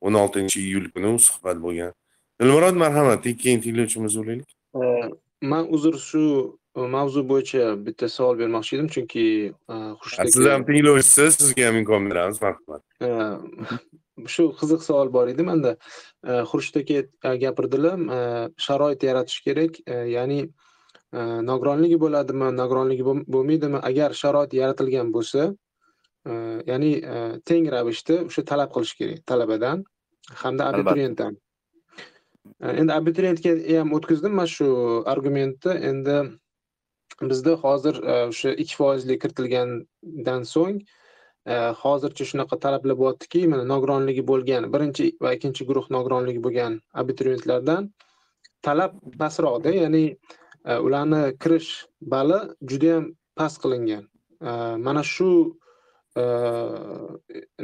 [0.07, 1.93] O'n oltinchi iyul kuni u suhbat bo'lgan.
[2.41, 4.49] Dilmurod marhamat keyin tinglovchimiz bo'laylik
[5.43, 6.23] man uzr shu
[6.75, 9.25] mavzu bo'yicha bitta savol bermoqchi edim chunki
[10.35, 12.83] siz ham tinglovchisiz sizga ham imkon beramiz marhamat
[14.27, 15.77] shu qiziq savol bor edi manda.
[16.25, 18.21] E, Xurshid aka e, gapirdilar e,
[18.67, 20.41] sharoit yaratish kerak ya'ni
[21.51, 23.05] nogironligi bo'ladimi nogironligi
[23.35, 23.81] bo'lmaydimi?
[23.91, 25.49] Agar sharoit yaratilgan bo'lsa
[26.71, 26.91] ya'ni
[27.49, 29.83] teng ravishda o'sha talab qilish kerak talabadan
[30.43, 31.39] hamda abituriyentdan.
[32.83, 34.69] Endi abituriyentga ham o'tkazdim man shu
[35.15, 35.75] argumentni.
[35.91, 36.17] Endi
[37.33, 40.79] bizda hozir o'sha ikki foizli kiritilgandan so'ng
[41.51, 47.89] Э, hozircha shunaqa talablar bo'lyaptiki mana nogironligi bo'lgan birinchi va ikkinchi guruh nogironligi bo'lgan abituriyentlardan
[48.67, 48.93] talab
[49.23, 50.05] pastroqda ya'ni
[50.71, 51.71] e, ularni kirish
[52.13, 52.39] bali
[52.73, 53.05] judayam
[53.39, 54.05] past qilingan.
[54.49, 54.51] E,
[54.87, 55.31] mana shu
[56.21, 56.23] e,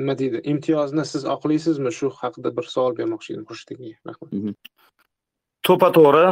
[0.01, 1.93] nima deydi imtiyozni siz oqlaysizmi?
[1.99, 4.55] Shu haqida bir savol bermoqchi edim xurshid akaga rahmat mhm.
[5.67, 6.27] to'ppa to'g'ri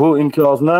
[0.00, 0.78] bu imtiyozni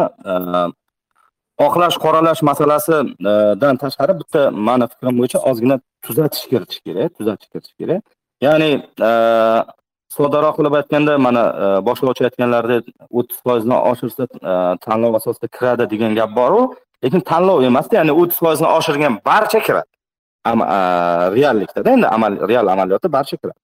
[1.66, 7.74] oqlash qoralash masalasidan tashqari bitta mani fikrim bo'yicha ozgina tuzatish kiritish kerak eh, tuzatish kiritish
[7.80, 8.02] kerak.
[8.46, 8.70] Ya'ni
[9.08, 9.60] eh,
[10.16, 12.84] soddaroq qilib aytganda mana eh, boshlovchi aytganlaridek
[13.18, 14.24] o'ttiz foizdan oshirsa
[14.86, 16.62] tanlov asosida kiradi degan gap boru
[17.04, 19.90] lekin tanlov emasda ya'ni o'ttiz foizdan oshirgan barcha kiradi.
[21.38, 23.60] Reallikdada endi amal real amaliyotda barcha kiradi.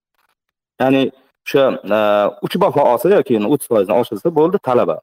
[0.81, 1.03] Ya'ni
[1.45, 1.65] o'sha
[2.47, 4.97] uch baho olsa yoki o'ttiz foizdan oshirsa bo'ldi talaba.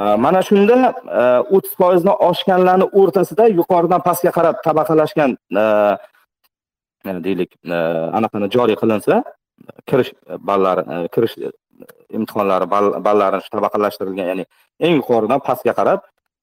[0.00, 0.76] Э, mana shunda
[1.20, 1.24] э,
[1.54, 5.30] o'ttiz foizdan oshganlarni o'rtasida yuqoridan pastga qarab tabaqalashgan
[5.64, 5.64] э,
[7.26, 7.50] deylik
[8.18, 9.22] anaqani joriy qilinsa
[9.86, 11.52] kirish ballari e, kirish e,
[12.18, 12.66] imtihonlari
[13.06, 14.44] ballarini tabaqalashtirilgan ya'ni
[14.80, 16.00] eng yuqoridan pastga qarab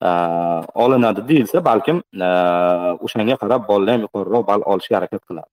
[0.08, 0.10] e,
[0.84, 2.02] olinadi deyilsa balkim
[3.06, 5.50] o'shanga qarab bolalar ham yuqoriroq ball olishga harakat qiladi.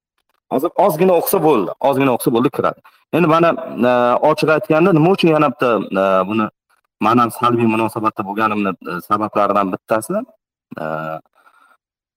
[0.53, 2.81] Hozir ozgina o'qisa bo'ldi ozgina o'qisa bo'ldi kiradi.
[3.17, 3.49] Endi mana
[4.31, 5.71] ochiq aytganda nima uchun yana bitta
[6.31, 6.47] buni
[7.01, 10.15] man ham salbiy munosabatda bo'lganimni e, sabablaridan bittasi
[10.81, 10.85] e,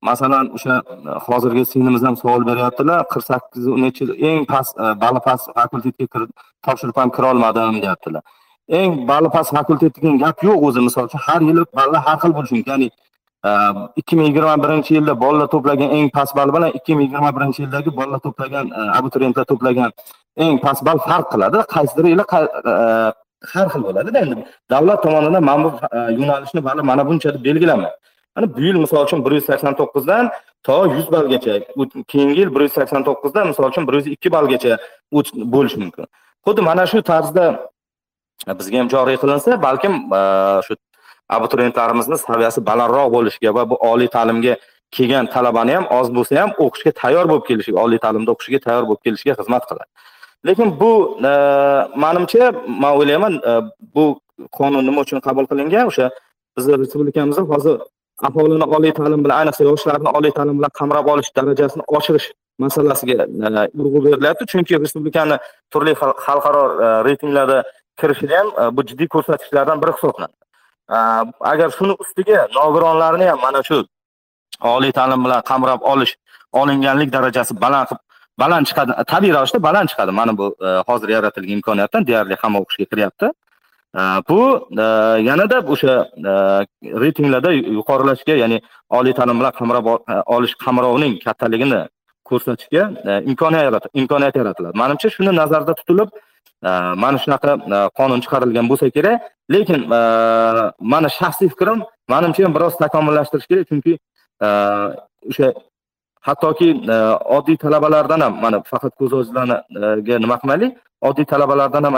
[0.02, 5.46] masalan o'sha e, hozirgi singlimiz ham savol beryaptilar qirq sakkiz nechi eng past bali past
[5.56, 6.28] fakultetga
[6.66, 8.24] topshirib ham kirolmadim deyaptilar.
[8.80, 12.32] Eng bali past fakultet degan gap yo'q o'zi misol uchun har yili ballar har xil
[12.38, 12.90] bo'lishi mumkin ya'ni
[14.00, 17.60] ikki ming yigirma birinchi yilda bolalar to'plagan eng past ball bilan ikki ming yigirma birinchi
[17.64, 18.66] yildagi bolalar to'plagan
[18.98, 19.92] abituriyentlar to'plagan
[20.44, 21.58] eng past ball farq qiladi.
[21.76, 22.26] Qaysidir yili
[23.54, 27.92] har xil bo'ladida endi davlat tomonidan mana bu e, yo'nalishni hali mana buncha deb belgilangan
[28.36, 30.30] mana bu yil misol uchun bir yuz sakson to'qqizdan
[30.64, 31.54] to yuz ballgacha
[32.12, 34.78] keyingi yil bir yuz sakson to'qqizdan misol uchun bir yuz ikki ballgacha
[35.54, 36.06] bo'lishi mumkin.
[36.46, 37.46] Xuddi mana shu tarzda
[38.50, 40.22] e, bizga ham joriy qilinsa balkim e,
[40.68, 40.74] shu
[41.36, 44.54] abituriyentlarimizni saviyasi balandroq bo'lishiga va bu oliy ta'limga
[44.96, 49.02] kelgan talabani ham oz bo'lsa ham o'qishga tayyor bo'lib kelishiga oliy ta'limda o'qishiga tayyor bo'lib
[49.06, 49.90] kelishiga xizmat qiladi.
[50.46, 51.32] Lekin bu e,
[51.96, 53.52] manimcha man o'ylayman e,
[53.96, 54.20] bu
[54.52, 55.88] qonun nima uchun qabul qilingan?
[55.92, 56.10] O'sha
[56.58, 57.76] bizni respublikamizda hozir
[58.28, 62.28] aholini oliy ta'lim bilan ayniqsa yoshlarni oliy ta'lim bilan qamrab olish darajasini oshirish
[62.64, 64.46] masalasiga e, urg'u berilyapti.
[64.52, 65.38] Chunki respublikani
[65.72, 65.94] turli
[66.26, 66.64] xalqaro
[67.08, 67.64] reytinglarda
[68.00, 70.36] kirishida ham bu jiddiy ko'rsatkichlardan biri hisoblanadi.
[71.52, 73.78] Agar shuni ustiga nogironlarni ham mana shu
[74.76, 76.14] oliy ta'lim bilan qamrab olish
[76.62, 78.07] olinganlik darajasi baland qilib
[78.40, 82.86] baland chiqadi tabiiy ravishda baland chiqadi mana bu e, hozir yaratilgan imkoniyatdan deyarli hamma o'qishga
[82.92, 83.28] kiryapti.
[84.00, 84.40] E, bu
[84.84, 84.86] e,
[85.30, 85.94] yanada o'sha
[87.04, 89.86] reytinglarda yuqorilashga ya'ni oliy ta'lim bilan qamrab
[90.36, 91.82] olish qamrovining kattaligini
[92.30, 92.84] ko'rsatishga
[93.32, 94.78] imkoniyat imkoniyat yaratiladi.
[94.84, 96.10] Manimcha shuni nazarda tutilib
[97.04, 97.52] mana shunaqa
[98.00, 99.22] qonun chiqarilgan bo'lsa kerak.
[99.56, 99.80] Lekin
[100.94, 101.80] mani shaxsiy fikrim
[102.14, 103.94] manimcha ham biroz takomillashtirish kerak chunki
[105.30, 105.48] o'sha
[106.28, 106.98] hattoki e,
[107.38, 110.78] oddiy talabalardan ham mana faqat ko'z ojizlarga nima qilmaylik?
[111.10, 111.96] Oddiy talabalardan ham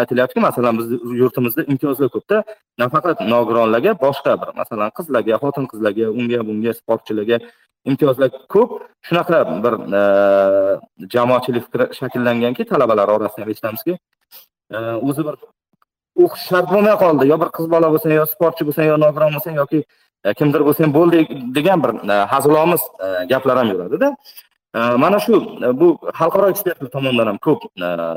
[0.00, 2.36] aytilyaptiki masalan bizni yurtimizda imtiyozlar ko'pda.
[2.82, 7.38] Nafaqat nogironlarga boshqa bir masalan qizlarga xotin qizlarga unga bunga sportchilarga
[7.90, 8.70] imtiyozlar ko'p.
[9.08, 10.02] Shunaqa bir e,
[11.14, 13.94] jamoatchilik fikri shakllanganki talabalar orasida ham eshitamizki
[14.76, 15.36] e, o'zi bir
[16.24, 17.30] o'qish shart bo'lmay qoldi.
[17.32, 19.82] Yo bir qiz bola bo'lsang yo sportchi bo'lsang yo nogiron bo'lsang yoki
[20.24, 21.18] E, kimdir bo'lsang bo'ldi
[21.56, 24.08] degan bir e, hazilomuz e, gaplar ham yuradida
[24.74, 25.34] e, mana shu
[25.80, 25.88] bu
[26.18, 27.62] xalqaro ekspertlar tomonidan ham ko'p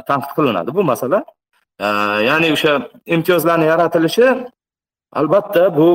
[0.09, 0.75] tanqid qilinadi.
[0.77, 1.23] Bu masala
[2.29, 2.73] ya'ni o'sha
[3.15, 4.27] imtiyozlarni yaratilishi
[5.19, 5.87] albatta bu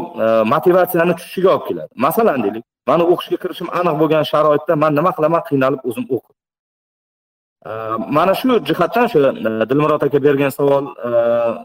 [0.55, 1.93] motivatsiyani tushishiga olib keladi.
[2.07, 6.35] Masalan deylik mani o'qishga kirishim aniq bo'lgan sharoitda man nima qilaman qiynalib o'zim o'qib.
[8.17, 9.21] Mana shu jihatdan o'sha
[9.71, 10.85] dilmurod aka bergan savol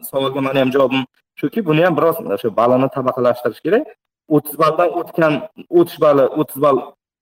[0.09, 1.03] savolga mani ham javobim
[1.41, 3.85] shuki buni ham biroz o'sha balini tabaqalashtirish kerak.
[4.35, 5.33] O'ttiz balldan o'tgan
[5.79, 6.77] o'tish balli o'ttiz ball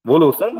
[0.09, 0.53] bo'laversin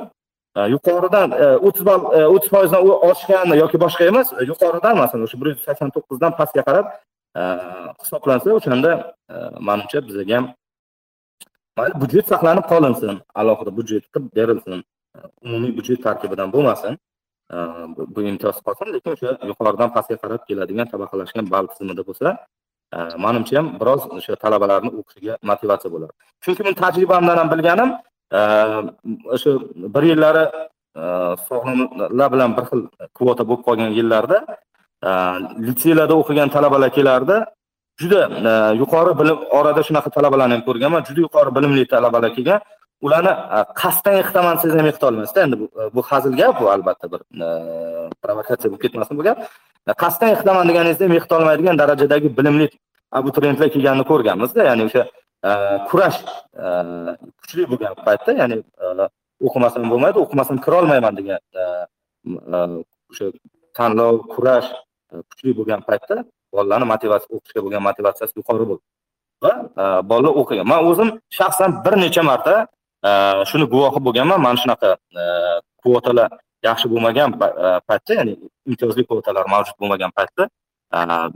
[0.57, 2.81] e, yuqoridan e, o'ttiz ball e, o'ttiz foizdan
[3.11, 6.87] oshgan yoki boshqa emas e, yuqoridan masalan o'sha bir yuz sakson to'qqizdan pastga qarab
[8.01, 8.91] hisoblansa o'shanda
[9.67, 10.45] manimcha bizaga ham
[11.79, 13.13] mayli budjet saqlanib qolinsin.
[13.39, 14.79] Alohida budjet qilib berilsin.
[15.45, 16.93] Umumiy budjet tarkibidan bo'lmasin.
[18.15, 22.27] Bu imtiyoz qolsin lekin o'sha yuqoridan pastga qarab keladigan tabaqalashgan ball tizimida bo'lsa
[23.25, 26.13] manimcha ham biroz o'sha talabalarni o'qishiga motivatsiya bo'ladi.
[26.43, 27.89] Chunki men tajribamdan ham bilganim
[28.39, 28.39] e,
[29.35, 29.51] o'sha
[29.95, 30.43] bir yillari
[31.01, 31.03] e,
[31.49, 32.81] sog'lomlar bilan bir xil
[33.17, 34.37] kvota bo'lib qolgan yillarda
[35.07, 35.09] e,
[35.67, 37.37] litseylarda o'qigan talabalar kelardi.
[38.01, 38.21] Juda
[38.81, 41.01] yuqori bilim orada shunaqa talabalarni ham ko'rganman.
[41.09, 42.59] Juda yuqori bilimli talabalar kelgan.
[43.01, 47.11] Ularni e, qasddan yiqitaman desangiz ham yiqita olmaysizda endi e, bu hazil gap bu albatta
[47.13, 47.47] bir e,
[48.23, 49.37] provokatsiya bo'lib ketmasin bu gap.
[50.03, 52.67] Qasddan yiqitaman deganingizda ham yiqita olmaydigan darajadagi bilimli
[53.19, 55.03] abituriyentlar kelganini ko'rganmizda ya'ni o'sha
[55.89, 56.19] kurash
[57.41, 58.57] kuchli bo'lgan paytda ya'ni
[59.47, 61.39] o'qimasam bo'lmaydi o'qimasam kirolmayman degan
[63.11, 63.25] o'sha
[63.77, 64.69] tanlov kurash
[65.29, 66.15] kuchli bo'lgan paytda
[66.55, 68.83] bolalarni motivatsiya o'qishga bo'lgan motivatsiyasi yuqori bo'ldi.
[69.43, 69.53] Va
[70.09, 70.67] bolalar o'qigan.
[70.73, 72.55] Man o'zim shaxsan bir necha marta
[73.49, 74.89] shuni guvohi bo'lganman mana shunaqa
[75.83, 76.29] kvotalar
[76.67, 77.29] yaxshi bo'lmagan
[77.89, 78.33] paytda ya'ni
[78.69, 80.43] imtiyozli kvotalar mavjud bo'lmagan paytda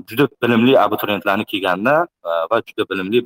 [0.10, 1.96] juda bilimli abituriyentlarni kelganini
[2.52, 3.20] va juda bilimli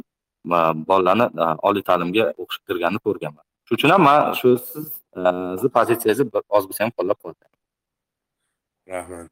[0.90, 1.26] bolalarni
[1.68, 6.26] oliy ta'limga o'qishga kirganini ko'rganman shuning uchun ham man shu sizni pozitsiyangizni
[6.58, 7.58] oz bo'lsa ham qo'llab quvvatlayman
[8.96, 9.28] rahmat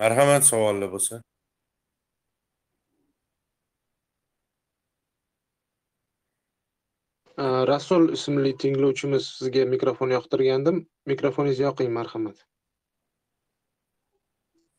[0.00, 1.14] marhamat savollar bo'lsa
[7.38, 10.86] rasul ismli tinglovchimiz sizga mikrofon yoqtirgandim.
[11.06, 12.36] Mikrofoningizni yoqing marhamat.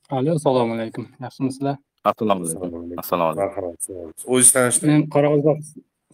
[0.10, 1.08] Alo assalomu alaykum.
[1.22, 1.78] Yaxshimisizlar?
[2.04, 2.94] Assalomu alaykum.
[2.98, 3.74] Assalomu alaykum.
[4.26, 5.04] Marhamat tanishtiring men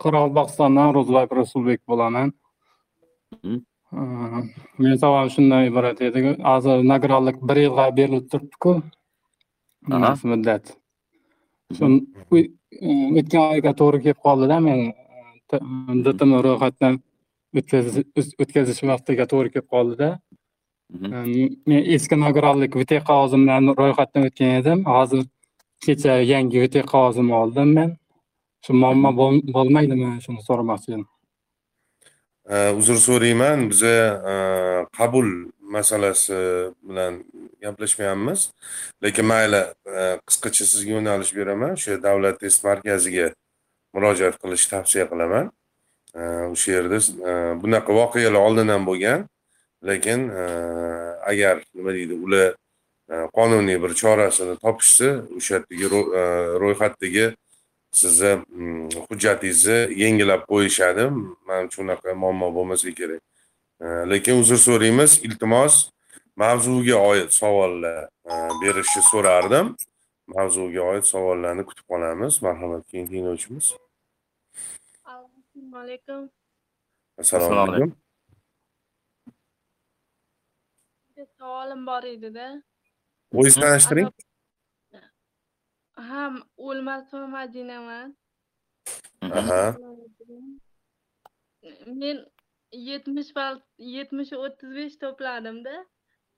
[0.02, 2.34] qoraqalpog'istondan ro'zbek rasulbek bo'laman.
[3.34, 3.58] Э,
[4.78, 8.72] meni savolim shundan iborat ediki hozir nogironlik bir yilga berilib turibdiku.
[10.32, 10.74] Muddat
[11.78, 11.86] shu
[13.20, 14.80] o'tgan oyga to'g'ri kelib qoldida men
[16.06, 17.00] dtm ro'yxatdan
[18.44, 20.10] o'tkazish vaqtiga to'g'ri kelib qoldida.
[20.94, 21.64] Mhm.
[21.68, 24.80] men eski nogironlik vt qog'ozim bilan ro'yxatdan o'tgan edim.
[24.96, 25.24] Hozir
[25.86, 27.90] kecha yangi vt qog'ozimni oldim men.
[28.66, 30.10] Shu muammo bo'l- bo'lmaydimi?
[30.26, 31.06] Shuni so'ramoqchi edim.
[32.54, 33.70] Э, uzr so'rayman.
[33.72, 33.96] Biza
[34.32, 34.36] e,
[34.98, 35.30] qabul
[35.76, 36.40] masalasi
[36.88, 37.14] bilan
[37.64, 38.42] gaplashmayapmiz.
[39.04, 39.62] Lekin mayli
[40.28, 41.72] qisqacha sizga yo'nalish beraman.
[41.78, 43.28] O'sha davlat test markaziga
[43.94, 45.52] murojaat qilishni tavsiya qilaman.
[46.54, 46.98] O'sha yerda
[47.30, 47.32] e,
[47.62, 49.26] bunaqa voqealar oldin ham bo'lgan
[49.90, 50.44] lekin e,
[51.32, 52.50] agar nima deydi ular
[53.10, 55.88] e, qonuniy bir chorasini topishsa o'sha yerdagi
[56.64, 57.26] ro'yxatdagi
[58.02, 61.10] sizni mm, hujjatingizni yengillab qo'yishadi.
[61.50, 63.22] Manimcha unaqa muammo bo'lmasa kerak.
[64.12, 65.90] Lekin uzr so'raymiz iltimos
[66.42, 68.10] mavzuga oid savollar
[68.62, 69.74] berishni so'rardim.
[70.36, 72.42] Mavzuga oid savollarni kutib qolamiz.
[72.46, 73.74] Marhamat keyin tinglovchimiz
[75.74, 76.30] assalomu alaykum
[77.18, 77.92] assalomu alaykum
[81.16, 82.48] bitta savolim bor edida
[83.34, 84.10] o'zingizni tanishtiring
[86.10, 86.22] ha
[86.68, 88.14] o'lmasova madinaman
[89.40, 89.64] aha.
[92.02, 92.18] Men
[92.90, 93.56] yetmish ball
[93.96, 95.76] yetmish o'ttiz besh to'pladimda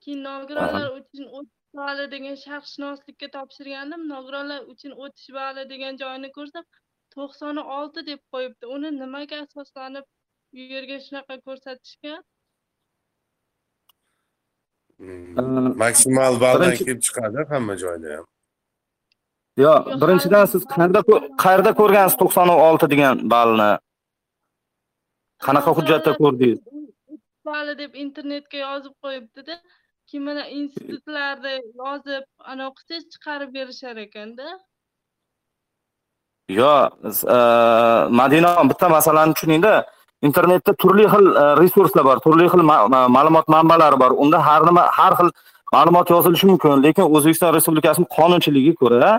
[0.02, 6.64] keyin nogironlar uchun o'tish balli degan sharqshunoslikka topshirgandim nogironlar uchun o'tish balli degan joyini ko'rsam
[7.16, 8.64] to'qson olti deb qo'yibdi.
[8.76, 10.06] Uni nimaga asoslanib
[10.56, 12.22] u yerga shunaqa ko'rsatishgan
[14.98, 18.24] Mm, maksimal balldan kelib chiqadi hamma joyda ham.
[19.64, 21.00] Yo birinchidan siz qayerda
[21.42, 23.68] qayerda ko'rgansiz to'qson olti degan ballni
[25.46, 26.60] qanaqa hujjatda ko'rdingiz?
[27.48, 29.54] balli deb internetga yozib qo'yibdida
[30.08, 31.52] keyin mana institutlarda
[31.82, 34.46] yozib anavi qilsangiz chiqarib berishar ekanda
[36.48, 36.72] yo
[37.34, 37.36] e,
[38.20, 39.72] madina bitta masalani tushuningda
[40.26, 44.10] internetda turli xil e, resurslar bor turli xil ma- ma- ma'lumot manbalari bor.
[44.22, 45.28] Unda har nima har xil
[45.74, 49.12] ma'lumot yozilishi mumkin lekin o'zbekiston respublikasini qonunchiligiga ko'ra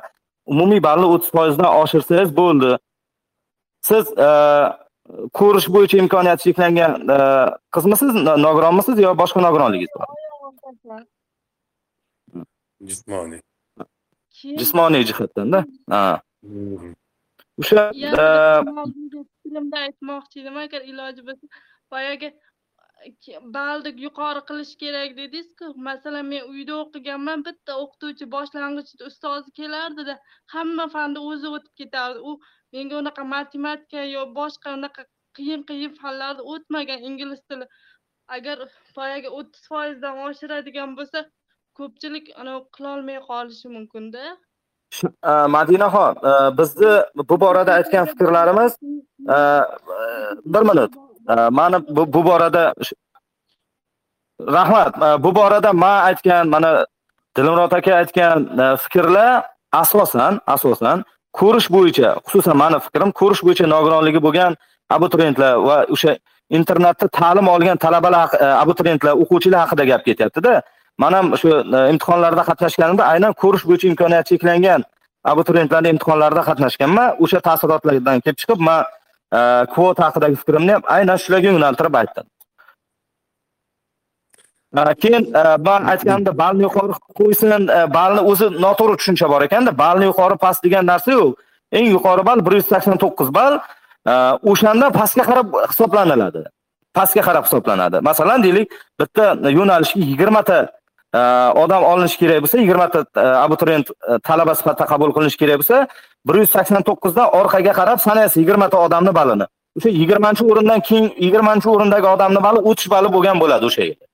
[0.52, 2.72] umumiy balni o'ttiz foizdan oshirsangiz bo'ldi.
[3.90, 4.30] Siz e,
[5.40, 6.92] ko'rish bo'yicha imkoniyati cheklangan
[7.76, 10.08] qizmisiz no- nogironmisiz yo boshqa nogironligingiz bor?
[12.90, 13.42] Jismoniy.
[14.60, 15.60] Jismoniy jihatdanda
[15.92, 16.22] ha.
[16.44, 16.92] Mhm.
[17.62, 17.84] O'sha
[19.44, 21.46] filmda aytmoqchi edim agar iloji bo'lsa
[21.96, 22.30] boyagi
[23.56, 30.16] balni yuqori qilish kerak dedingizku masalan men uyda o'qiganman bitta o'qituvchi boshlang'ich ustozi kelardida
[30.56, 32.20] hamma fanni o'zi o'tib ketardi.
[32.30, 32.32] U
[32.78, 35.06] menga unaqa matematika yo boshqa unaqa
[35.40, 37.70] qiyin qiyin fanlarni o'tmagan ingliz tili.
[38.38, 38.58] Agar
[38.98, 41.24] boyagi o'ttiz foizdan oshiradigan bo'lsa
[41.80, 44.24] ko'pchilik anavi qilolmay qolishi mumkinda
[45.04, 48.74] Uh, madinaxon uh, bizni bu borada aytgan fikrlarimiz
[49.30, 49.64] uh,
[50.46, 50.94] bir minut.
[51.52, 52.74] Mani bu, borada
[54.42, 55.24] rahmat.
[55.24, 56.86] Bu borada man aytgan mana
[57.38, 64.56] dilmurod aka aytgan fikrlar asosan asosan ko'rish bo'yicha xususan mani fikrim ko'rish bo'yicha nogironligi bo'lgan
[64.90, 66.18] abituriyentlar va o'sha
[66.50, 68.30] internatda ta'lim olgan talabalar
[68.64, 70.62] abituriyentlar o'quvchilar haqida gap ketyaptida.
[70.98, 74.82] Man ham shu e, imtihonlarda qatnashganimda aynan ko'rish bo'yicha imkoniyati cheklangan
[75.32, 77.16] abituriyentlarni imtihonlarida qatnashganman.
[77.24, 78.82] O'sha taassurotlardan kelib chiqib man
[79.38, 79.40] e,
[79.74, 82.26] kvota haqidagi fikrimni ham aynan shularga yo'naltirib aytdim.
[84.80, 85.24] E, keyin
[85.70, 87.68] man aytganimda balni yuqori qo'ysin
[87.98, 91.34] balni o'zi noto'g'ri tushuncha bor ekanda balni yuqori past degan narsa yo'q.
[91.78, 93.56] Eng yuqori ball bir yuz sakson to'qqiz ball
[94.52, 96.44] o'shandan pastga qarab hisoblaniladi.
[96.98, 97.98] Pastga qarab hisoblanadi.
[98.10, 98.68] Masalan deylik
[99.00, 99.26] bitta
[99.58, 100.58] yo'nalishga yigirmata
[101.64, 103.06] odam olinishi kerak bo'lsa yigirmata
[103.46, 103.88] abituriyent
[104.24, 105.88] talaba sifatida qabul qilinishi kerak bo'lsa
[106.28, 109.46] bir yuz sakson to'qqizdan orqaga qarab sanaysiz yigirmata odamni balini
[109.78, 114.06] o'sha yigirmanchi o'rindan keyin yigirmanchi o'rindagi odamni bali o'tish bali bo'lgan bo'ladi o'sha yerda.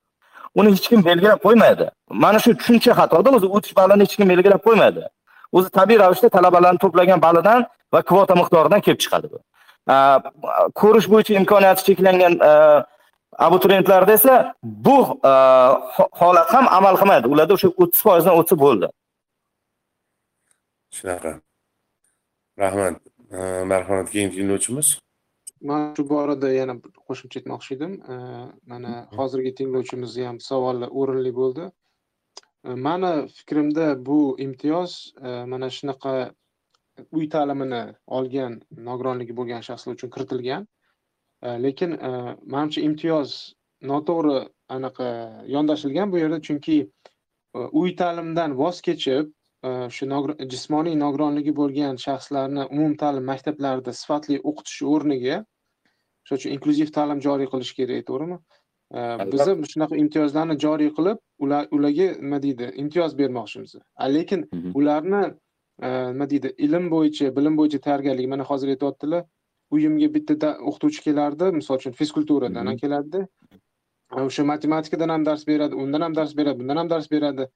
[0.58, 1.86] Uni hech kim belgilab qo'ymaydi
[2.24, 5.02] mana shu tushuncha xatoda o'zi o'tish balini hech kim belgilab qo'ymaydi
[5.56, 7.60] o'zi tabiiy ravishda talabalarni to'plagan balidan
[7.92, 9.38] va kvota miqdoridan kelib chiqadi bu.
[10.80, 12.34] Ko'rish bo'yicha imkoniyati cheklangan
[13.38, 14.96] abituriyentlarda esa bu
[16.20, 18.86] holat ham amal qilmaydi ularda o'sha o'ttiz foizdan o'tsa bo'ldi.
[20.96, 21.32] Shunaqa.
[22.58, 23.00] Rahmat.
[23.70, 24.98] Marhamat keyingi tinglovchimiz.
[25.68, 26.74] Man shu borada yana
[27.08, 27.92] qo'shimcha aytmoqchi edim.
[28.72, 31.64] Mana hozirgi tinglovchimizni ham savoli o'rinli bo'ldi.
[32.86, 34.92] Mani fikrimda bu imtiyoz
[35.52, 36.14] mana shunaqa
[37.16, 37.82] uy ta'limini
[38.18, 38.52] olgan
[38.88, 40.62] nogironligi bo'lgan shaxslar uchun kiritilgan
[41.44, 41.96] lekin
[42.54, 43.30] manimcha imtiyoz
[43.92, 44.36] noto'g'ri
[44.76, 45.08] anaqa
[45.54, 46.76] yondashilgan bu yerda chunki
[47.80, 49.32] uy ta'limdan voz kechib
[49.96, 50.06] shu
[50.52, 55.36] jismoniy nogironligi bo'lgan shaxslarni umumta'lim maktablarida sifatli o'qitish o'rniga
[56.28, 58.38] shuning uchun inklyuziv ta'lim joriy qilish kerak to'g'rimi?
[59.32, 63.76] Biza shunaqa imtiyozlarni joriy qilib ular ularga nima deydi imtiyoz bermoqchimiz.
[64.16, 64.44] Lekin
[64.80, 65.22] ularni
[65.82, 69.24] nima deydi ilm bo'yicha bilim bo'yicha tayyorgarlik mana hozir aytyaptilar
[69.74, 71.50] uyimga bitta o'qituvchi kelardi.
[71.58, 73.26] Misol uchun fizkulturadan keladida
[74.22, 77.46] o'sha matematikadan ham dars beradi undan ham dars beradi bundan ham dars beradi.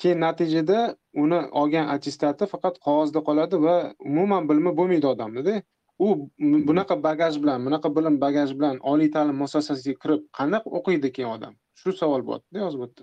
[0.00, 0.78] Keyin natijada
[1.22, 3.76] uni olgan attestati faqat qog'ozda qoladi va
[4.10, 5.54] umuman bilimi bo'lmaydi odamnida
[6.04, 6.06] u
[6.68, 11.54] bunaqa bagaj bilan bunaqa bilim bagaj bilan oliy ta'lim muassasasiga kirib qanday o'qiydi keyin odam?
[11.80, 13.02] Shu savol bo'lyaptida yozib o'tdi.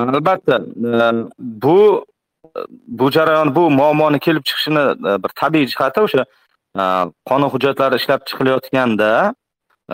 [0.00, 0.56] Albatta
[1.64, 1.78] bu
[2.88, 6.24] bu jarayon bu muammoni kelib chiqishini e, bir tabiiy jihati o'sha
[6.80, 6.84] e,
[7.30, 9.10] qonun hujjatlari ishlab chiqilayotganda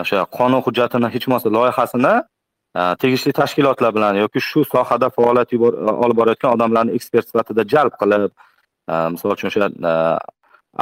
[0.03, 2.13] o'sha qonun hujjatini hech bo'lmasa loyihasini
[2.79, 5.53] e, tegishli tashkilotlar bilan yoki shu sohada faoliyat
[6.05, 8.31] olib borayotgan odamlarni ekspert sifatida jalb qilib
[9.13, 9.69] misol uchun o'sha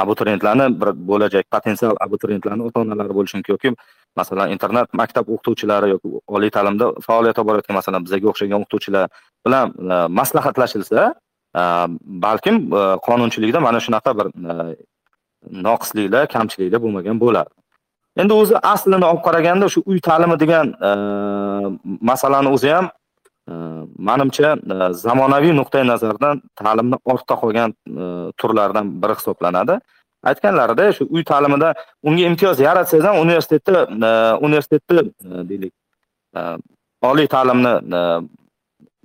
[0.02, 3.70] abituriyentlarni bir bo'lajak potensial abituriyentlarni ota onalari bo'lishi mumkin yoki
[4.20, 9.04] masalan internat maktab o'qituvchilari yoki oliy ta'limda faoliyat olib borayotgan masalan bizga o'xshagan o'qituvchilar
[9.46, 9.66] bilan
[10.20, 11.04] maslahatlashilsa
[11.54, 14.76] Ehm, balkim e, qonunchilikda mana shunaqa bir e,
[15.66, 17.46] noqisliklar kamchiliklar bo'lmagan bo'lar.
[18.22, 20.90] Endi o'zi aslini olib qaraganda shu uy ta'limi degan e,
[22.10, 22.90] masalani o'zi ham
[24.08, 24.50] manimcha
[25.04, 27.74] zamonaviy nuqtai nazardan ta'limni ortda qolgan
[28.40, 29.74] turlaridan biri hisoblanadi.
[30.30, 31.74] Aytganlarida shu uy ta'limida
[32.08, 33.80] unga imtiyoz yaratsangiz ham universitetda
[34.46, 35.02] universitetni
[35.50, 35.74] deylik
[37.10, 37.74] oliy ta'limni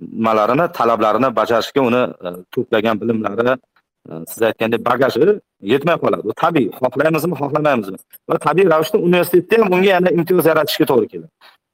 [0.00, 5.40] nimalarini talablarini bajarishga uni e, to'plagan bilimlari e, siz aytgandek bagaji
[5.72, 6.22] yetmay qoladi.
[6.24, 7.98] Bu tabiiy xohlaymizmi xohlamaymizmi?
[8.30, 11.30] Va tabiiy ravishda universitetda ham unga yana imtiyoz yaratishga to'g'ri keladi.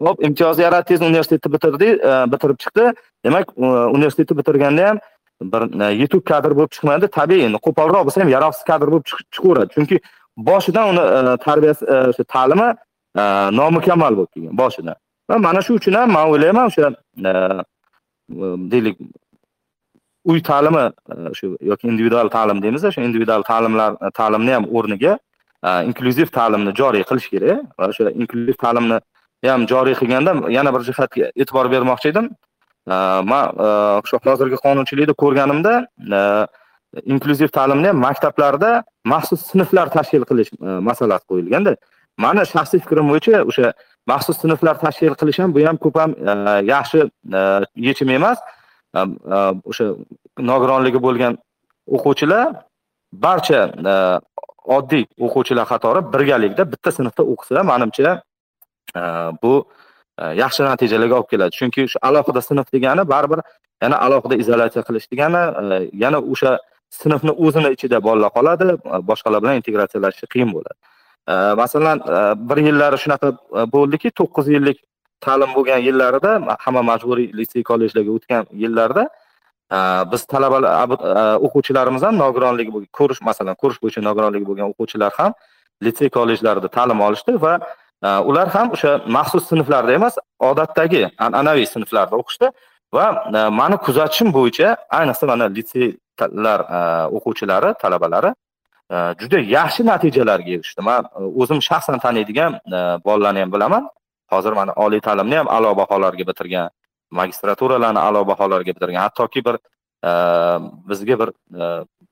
[0.06, 2.84] Hop imtiyoz yaratdingiz universitetni bitirdi e, bitirib chiqdi.
[3.24, 3.46] Demak
[3.96, 4.98] universitetni bitirganda ham
[5.52, 5.62] bir
[6.02, 9.70] yetuk kadr bo'lib chiqmaydi tabiiy endi qo'polroq bo'lsa ham yaroqsiz kadr bo'lib chiqaveradi.
[9.76, 9.96] Chunki
[10.48, 12.68] boshidan uni tarbiyasi o'sha ta'limi
[13.60, 14.96] nomukammal bo'lib kelgan boshidan.
[15.30, 16.86] Va mana shu uchun ham man o'ylayman o'sha
[18.32, 18.98] Ehm, deylik
[20.24, 25.18] uy ta'limi e, shu yoki individual ta'lim deymiz shu individual ta'limlar e, ta'limni ham o'rniga
[25.66, 27.62] e, inklyuziv ta'limni joriy qilish kerak.
[27.78, 28.98] Va o'sha inklyuziv ta'limni
[29.46, 32.30] ham joriy qilganda yana bir jihatga e'tibor bermoqchi edim.
[33.30, 33.44] Man
[34.08, 35.72] shu hozirgi qonunchilikda ko'rganimda
[37.14, 38.70] inklyuziv ta'limni ham maktablarda
[39.12, 40.50] maxsus sinflar tashkil qilish
[40.88, 41.76] masalasi qo'yilganda
[42.24, 43.72] mani shaxsiy fikrim bo'yicha o'sha
[44.10, 46.32] maxsus sinflar tashkil qilish ham bu ham ko'p ham e,
[46.72, 47.00] yaxshi
[47.38, 47.40] e,
[47.88, 48.38] yechim emas.
[48.96, 49.00] E,
[49.70, 49.86] o'sha
[50.50, 51.38] nogironligi bo'lgan
[51.96, 52.46] o'quvchilar
[53.24, 53.60] barcha
[54.76, 58.14] oddiy o'quvchilar qatori birgalikda bitta sinfda o'qisa manimcha
[59.42, 59.52] bu
[60.42, 61.56] yaxshi natijalarga olib keladi.
[61.58, 63.40] Chunki shu alohida sinf degani baribir
[63.82, 65.42] yana alohida izolyatsiya qilish degani
[66.04, 66.52] yana o'sha
[67.00, 68.66] sinfni o'zini ichida bolalar qoladi
[69.10, 70.78] boshqalar bilan integratsiyalashishi qiyin bo'ladi.
[71.32, 74.78] Masalan e, bir yillari shunaqa e, bo'ldiki to'qqiz yillik
[75.20, 79.08] ta'lim bo'lgan yillarida hamma majburiy litsey kollejlarga o'tgan yillarda
[79.72, 79.78] e,
[80.12, 80.94] biz talabalar
[81.46, 85.32] o'quvchilarimiz ham nogironligi bo'lgan ko'rish masalan ko'rish bo'yicha nogironligi bo'lgan o'quvchilar ham
[85.82, 87.58] litsey kollejlarida ta'lim olishdi va
[88.30, 90.14] ular ham o'sha maxsus sinflarda emas
[90.50, 92.46] odatdagi an'anaviy sinflarda o'qishdi
[92.96, 93.06] va
[93.60, 94.68] mani kuzatishim bo'yicha
[94.98, 96.60] ayniqsa mana litseylar
[97.16, 98.30] o'quvchilari talabalari
[98.90, 100.82] Э, juda yaxshi natijalarga erishdi.
[100.88, 103.88] Man e, o'zim shaxsan taniydigan e, bolalarni ham bilaman.
[104.30, 106.70] Hozir mana oliy ta'limni ham a'lo baholarga bitirgan
[107.10, 109.00] magistraturalarni a'lo baholarga bitirgan.
[109.06, 109.56] Hattoki bir
[110.08, 110.10] e,
[110.90, 111.32] bizga bir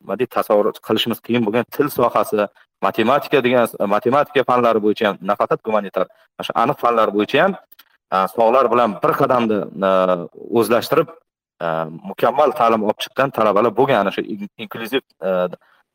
[0.03, 2.49] nima deydi tasavvur qilishimiz qiyin bo'lgan til sohasi
[2.87, 6.07] matematika degan matematika fanlari bo'yicha ham nafaqat gumanitar
[6.37, 7.53] mana shu aniq fanlar bo'yicha ham
[8.37, 9.59] sog'lar bilan bir qadamni
[10.59, 11.15] o'zlashtirib
[12.11, 14.03] mukammal ta'lim olib chiqqan talabalar bo'lgan.
[14.03, 14.23] Ana shu
[14.65, 15.03] inklyuziv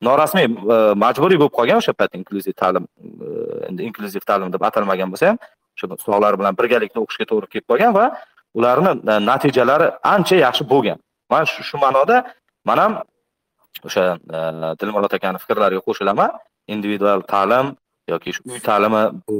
[0.01, 3.29] norasmiy e, majburiy bo'lib qolgan o'sha payt inklyuziv ta'lim e,
[3.69, 5.39] endi inklyuziv ta'lim deb atalmagan bo'lsa ham
[5.75, 8.05] o'sha ustozlar bilan birgalikda o'qishga to'g'ri kelib qolgan va
[8.59, 10.99] ularni e, natijalari ancha yaxshi bo'lgan.
[11.31, 12.23] Man shu ma'noda
[12.69, 12.97] man ham
[13.87, 14.05] o'sha
[14.81, 16.31] dilmurod akani fikrlariga qo'shilaman.
[16.75, 17.75] Individual ta'lim
[18.13, 19.37] yoki shu uy ta'limi bu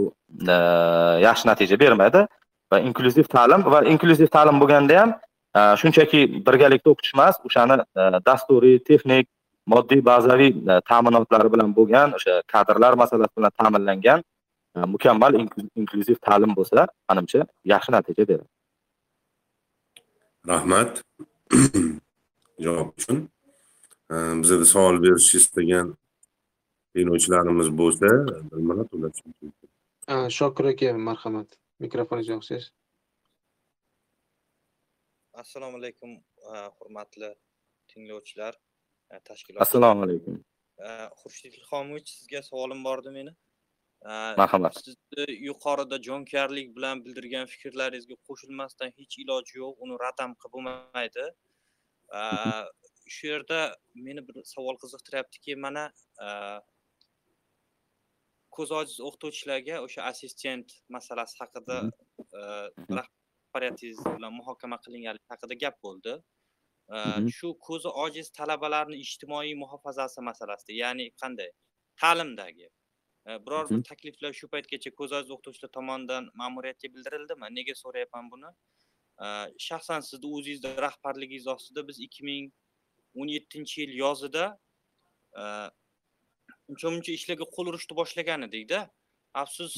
[1.28, 2.28] yaxshi natija bermaydi
[2.72, 5.18] va inklyuziv ta'lim va inklyuziv ta'lim bo'lganda ham
[5.82, 7.78] shunchaki birgalikda o'qitish emas o'shani
[8.30, 9.28] dasturiy texnik
[9.74, 10.52] moddiy bazaviy
[10.92, 14.20] ta'minotlari bilan bo'lgan o'sha kadrlar masalasi bilan ta'minlangan
[14.94, 15.34] mukammal
[15.80, 17.42] inklyuziv ta'lim bo'lsa manimcha
[17.74, 18.50] yaxshi natija beradi
[20.48, 21.04] rahmat.
[22.66, 23.30] Javob uchun.
[24.42, 25.88] Bizada savol berishni istagan
[26.94, 28.10] tinglovchilarimiz bo'lsa
[30.38, 31.50] shokir aka marhamat.
[31.84, 32.66] Mikrofoningizni yoqsangiz
[35.42, 36.12] assalomu alaykum
[36.78, 37.30] hurmatli
[37.92, 38.54] tinglovchilar
[39.30, 40.40] tashkilot assalomu alaykum
[41.22, 43.34] xurshid ilhomovich sizga savolim bor edi meni
[44.42, 49.74] marhamat sizni yuqorida jonkuyarlik bilan bildirgan fikrlaringizga qo'shilmasdan hech iloji yo'q.
[49.84, 51.26] Uni rad ham qilib bo'lmaydi.
[53.16, 53.60] Shu yerda
[54.08, 55.84] meni bir savol qiziqtiryaptiki mana
[58.56, 61.78] ko'zi ojiz o'qituvchilarga o'sha assistent masalasi haqida
[63.00, 66.14] rahbariyatingiz bilan muhokama qilinganligi haqida gap bo'ldi
[67.38, 71.50] shu ko'zi ojiz talabalarni ijtimoiy muhofazasi masalasida ya'ni qanday?
[72.02, 72.70] Ta'limdagi.
[73.46, 77.48] Biror bir takliflar shu paytgacha ko'z ojiz o'qituvchilar tomonidan ma'muriyatga bildirildimi?
[77.58, 78.50] Nega so'rayapman buni?
[79.68, 82.50] Shaxsan sizni o'zingizni rahbarligingiz ostida biz ikki ming
[83.20, 84.46] o'n yettinchi yil yozida
[86.72, 88.80] uncha muncha ishlarga qo'l urishni boshlagan edikda
[89.44, 89.74] afsus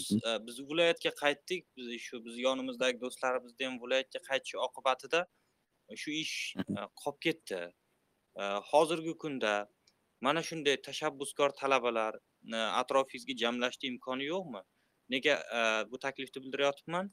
[0.48, 1.68] biz viloyatga qaytdik.
[1.76, 5.26] Biz shu biz yonimizdagi do'stlarimizni ham viloyatga qaytishi oqibatida
[5.96, 6.36] shu ish
[7.04, 7.62] qolib ketdi.
[8.72, 9.54] Hozirgi kunda
[10.22, 12.14] mana shunday tashabbuskor talabalar
[12.82, 14.62] atrofingizga jamlashni imkoni yo'qmi?
[15.10, 15.36] Nega
[15.92, 17.10] bu taklifni bildiryapman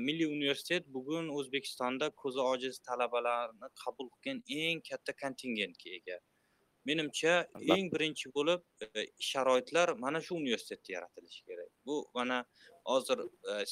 [0.00, 6.18] milliy universitet bugun o'zbekistonda ko'zi ojiz talabalarni qabul qilgan eng katta kontingentga ega.
[6.88, 7.34] Menimcha
[7.74, 8.64] eng birinchi bo'lib
[9.30, 11.70] sharoitlar mana shu universitetda yaratilishi kerak.
[11.86, 12.44] Bu mana
[12.86, 13.18] hozir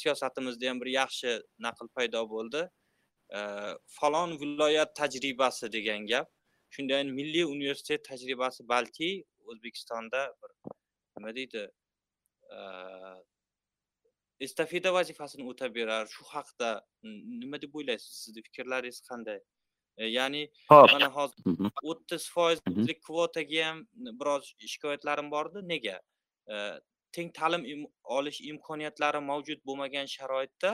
[0.00, 1.30] siyosatimizda ham bir yaxshi
[1.66, 2.62] naql paydo bo'ldi
[3.86, 6.28] falon viloyat tajribasi degan gap.
[6.70, 10.50] Shundan milliy universitet tajribasi balki o'zbekistonda bir
[11.16, 11.64] nima deydi?
[14.40, 16.06] Estafeta vazifasini o'tab berar.
[16.06, 16.70] Shu haqida
[17.42, 18.12] nima deb o'ylaysiz?
[18.24, 19.40] Sizni fikrlaringiz qanday?
[19.98, 21.44] Ya'ni mana hozir
[21.82, 23.82] o'ttiz foizlik kvotaga ham
[24.20, 25.96] biroz shikoyatlarim bor edi nega
[27.16, 27.84] teng ta'lim
[28.18, 30.72] olish imkoniyatlari mavjud bo'lmagan sharoitda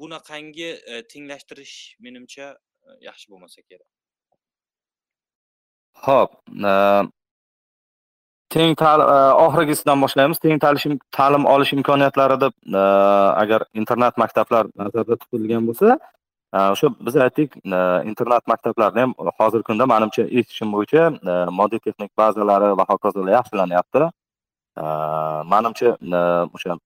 [0.00, 0.70] bunaqangi
[1.12, 2.56] tenglashtirish menimcha
[3.04, 3.88] yaxshi bo'lmasa kerak.
[6.06, 6.30] Ho'p
[8.54, 8.72] teng
[9.46, 10.38] oxirgisidan boshlaymiz.
[10.44, 10.58] Teng
[11.18, 12.54] ta'lim olish imkoniyatlari deb
[13.42, 15.98] agar internat maktablar nazarda tutilgan bo'lsa
[16.52, 17.56] o'sha biz aytdik
[18.10, 21.02] internat maktablarni ham hozirgi kunda manimcha eshitishim bo'yicha
[21.58, 24.02] moddiy texnik bazalari va hokazolar yaxshilanyapti
[25.52, 25.90] manimcha
[26.56, 26.78] o'sha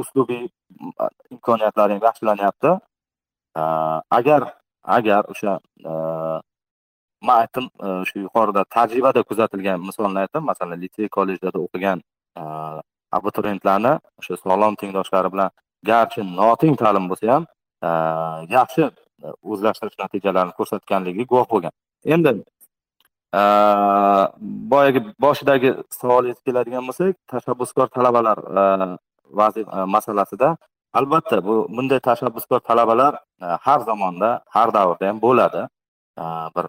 [0.00, 0.48] uslubiy
[1.34, 2.74] imkoniyatlaring yaxshilanyapti
[4.18, 4.42] agar
[4.98, 5.58] agar o'sha
[7.26, 12.02] man aytdim e, shu yuqorida tajribada kuzatilgan misolni aytdim masalan litsey kollejlarda o'qigan
[13.18, 15.54] abituriyentlarni o'sha sog'lom tengdoshlari bilan
[15.90, 17.44] garchi noteng ta'lim bo'lsa ham
[18.56, 21.74] yaxshi e, o'zlashtirish natijalarini ko'rsatganligiga guvoh bo'lgan.
[22.14, 22.32] Endi
[24.72, 25.70] boyagi boshidagi
[26.00, 28.38] savolingizga keladigan bo'lsak tashabbuskor talabalar
[29.34, 30.56] E, masalasida.
[30.92, 35.68] Albatta bu bunday tashabbuskor talabalar e, har zamonda har davrda ham bo'ladi.
[36.18, 36.24] E,
[36.56, 36.66] bir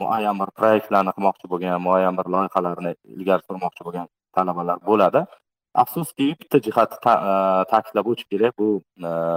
[0.00, 5.20] muayyan bir proyektlarni qilmoqchi bo'lgan muayyan bir loyihalarni ilgari surmoqchi bo'lgan talabalar bo'ladi.
[5.82, 6.98] Afsuski bitta jihatni
[7.72, 8.68] ta'kidlab o'tish kerak bu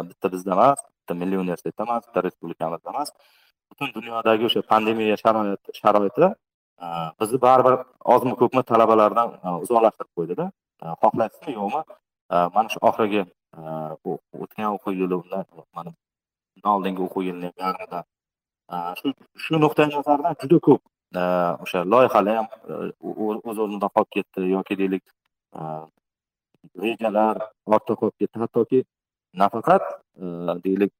[0.09, 3.09] bitta bizda emas bitta milliy universitetda emas bitta respublikamizda emas.
[3.71, 6.27] Butun dunyodagi o'sha pandemiya sharoiti sharoiti
[7.21, 7.75] bizni baribir
[8.15, 9.27] ozmi ko'pmi talabalardan
[9.65, 10.45] uzoqlashtirib qo'ydida.
[10.83, 11.81] Э, xohlaysizmi yo'qmi?
[12.33, 14.13] Э, mana shu oxirgi э,
[14.43, 15.15] o'tgan o'quv yili
[15.75, 15.91] mana
[16.63, 18.03] oldingi o'quv yilining yarmida
[18.73, 19.13] e, shu
[19.43, 20.81] shu nuqtai nazardan juda ko'p
[21.21, 21.23] e,
[21.63, 22.73] o'sha loyihalar ham e,
[23.49, 25.05] o'z o'rnida qolib ketdi yoki deylik
[26.83, 28.39] rejalar ortda qolib ketdi.
[28.43, 28.83] Hattoki
[29.43, 29.83] nafaqat
[30.65, 30.93] deylik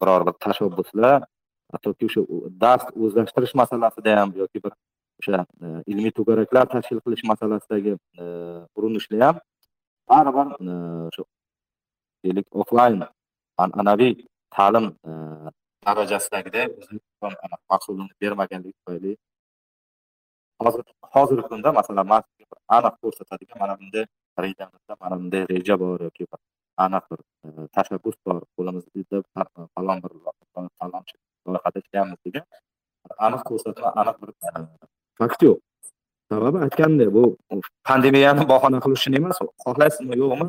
[0.00, 1.18] biror bir tashabbuslar
[1.72, 2.22] hattoki o'sha
[2.64, 4.72] dars o'zlashtirish masalasida ham yoki bir
[5.20, 7.92] o'sha e, ilmiy to'garaklar tashkil qilish masalasidagi
[8.22, 8.24] e,
[8.78, 9.36] urinishlar ham
[10.10, 10.74] baribir e,
[11.14, 11.22] shu
[12.24, 13.00] deylik offlayn
[13.64, 14.14] an'anaviy
[14.56, 14.86] ta'lim
[15.86, 17.00] darajasidagidek o'zini
[17.72, 19.12] mahsulini bermaganligi tufayli
[20.64, 20.82] hozir
[21.14, 24.04] hozirgi kunda masalan man sizga bir aniq ko'rsatadigan mana bunday
[24.44, 26.40] rejamizda mana bunday reja bor yoki bir
[26.84, 27.20] aniq bir
[27.76, 29.18] tashabbus bor qo'limizda
[29.74, 30.12] falon bir
[30.78, 32.44] falonchi loyihada ishlayapmiz degan
[33.26, 34.30] aniq ko'rsatma aniq bir
[35.18, 35.58] fakt yo'q.
[36.30, 37.22] Sababi aytgandek bu
[37.88, 40.46] pandemiyani bahona qilish uchun emas xohlaysizmi yo'qmi?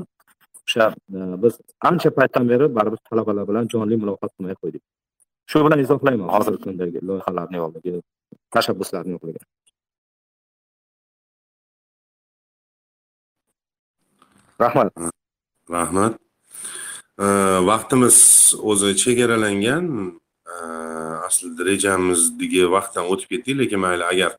[0.65, 1.53] O'sha e, biz
[1.89, 4.84] ancha paytdan beri baribir talabalar bilan jonli muloqot qilmay qo'ydik.
[5.49, 7.93] Shu bilan izohlayman hozirgi kundagi loyihalarni yo'qligi
[8.55, 9.41] tashabbuslarni yo'qligi.
[14.63, 14.91] Rahmat.
[15.78, 16.13] Rahmat.
[17.24, 17.28] E,
[17.70, 18.18] vaqtimiz
[18.72, 19.86] o'zi chegaralangan.
[20.53, 20.55] E,
[21.28, 24.32] aslida rejamizdagi vaqtdan o'tib ketdik lekin mayli agar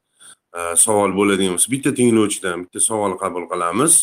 [0.85, 3.95] savol bo'ladigan bo'lsa bitta tinglovchidan bitta savol qabul qilamiz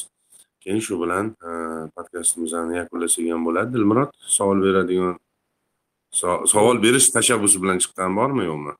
[0.63, 1.25] keyin shu bilan
[1.95, 5.15] podkastimizni yakunlasak ham bo'ladi dilmurod savol beradigan
[6.19, 8.73] sa- savol berish tashabbusi bilan chiqqan bormi yo'qmi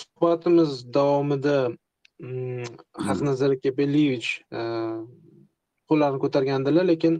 [0.00, 1.58] suhbatimiz davomida
[3.08, 4.60] haqnazar e,
[5.88, 7.14] qo'llarini ko'targandilar lekin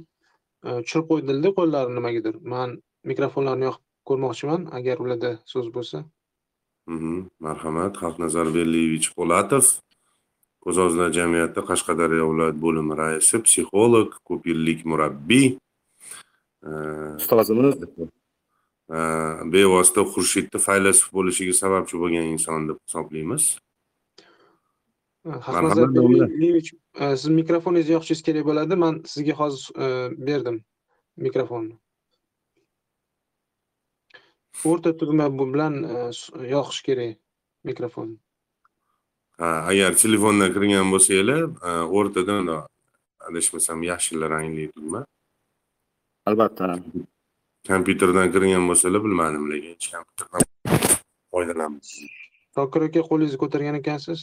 [0.84, 2.70] tushirib qo'ydilarda qo'llarini nimagadir man
[3.10, 5.98] mikrofonlarni yoqib ko'rmoqchiman agar ularda so'z bo'lsa
[6.86, 9.64] Mhm, marhamat xalqnazar berliyevich po'latov
[10.64, 15.46] ko'zozlar jamiyati qashqadaryo viloyat bo'limi raisi psixolog ko'p yillik murabbiy
[17.20, 17.74] ustozimiz
[19.54, 23.44] bevosita xurshidni faylasuf bo'lishiga sababchi bo'lgan inson deb hisoblaymiz
[25.26, 26.70] beliyevich
[27.02, 29.64] e, siz mikrofoningizni yoqishingiz kerak bo'ladi man sizga hozir
[30.28, 30.56] berdim
[31.26, 31.74] mikrofonni
[34.64, 35.96] o'rta tugma bu bilan e,
[36.54, 37.18] yoqish kerak
[37.64, 38.18] mikrofonni
[39.40, 42.48] Ha, agar telefondan kirgan bo'lsanglar e, o'rtadan
[43.28, 45.04] adashmasam yashil rangli tugma
[46.26, 46.78] albatta.
[47.68, 50.42] Kompyuterdan kirgan bo'lsalar bilmadim lekin hech kompyuterdan
[51.32, 51.90] foydalanamiz
[52.56, 54.20] zokir aka qo'lingizni ko'targan ekansiz?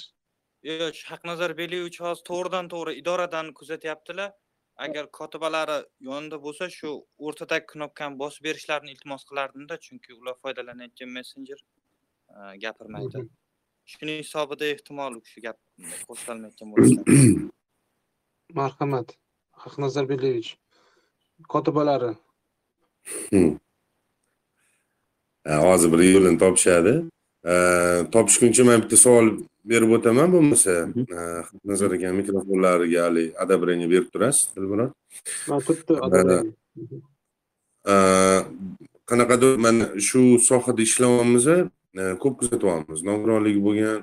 [0.69, 4.29] Yo'q haqnazar beliyevich hozir to'g'ridan to'g'ri idoradan kuzatyaptilar
[4.75, 11.59] agar kotibalari yonida bo'lsa shu o'rtadagi knopkani bosib berishlarini iltimos qilardimda chunki ular foydalanayotgan messenjer
[11.61, 13.25] e, gapirmaydi.
[13.93, 15.59] Shuning hisobida ehtimol shu gap
[16.09, 17.05] qo'shilolmayotgan bo'lishlar
[18.59, 19.17] marhamat
[19.65, 20.55] haqnazar beliyevich
[21.49, 22.11] kotibalari.
[25.47, 26.93] Ha, hozir bir yo'lini topishadi.
[26.99, 27.22] E,
[28.13, 29.27] topishguncha man bitta savol
[29.71, 30.73] berib o'taman bo'lmasa
[31.65, 34.91] nazar aka mikrofonlariga haligi odobrение berib turasiz dilmurod
[35.47, 35.59] man
[39.09, 41.45] qanaqadir mana shu sohada ishlayapmiz
[42.23, 43.99] ko'p kuzatyapmiz nogironligi bo'lgan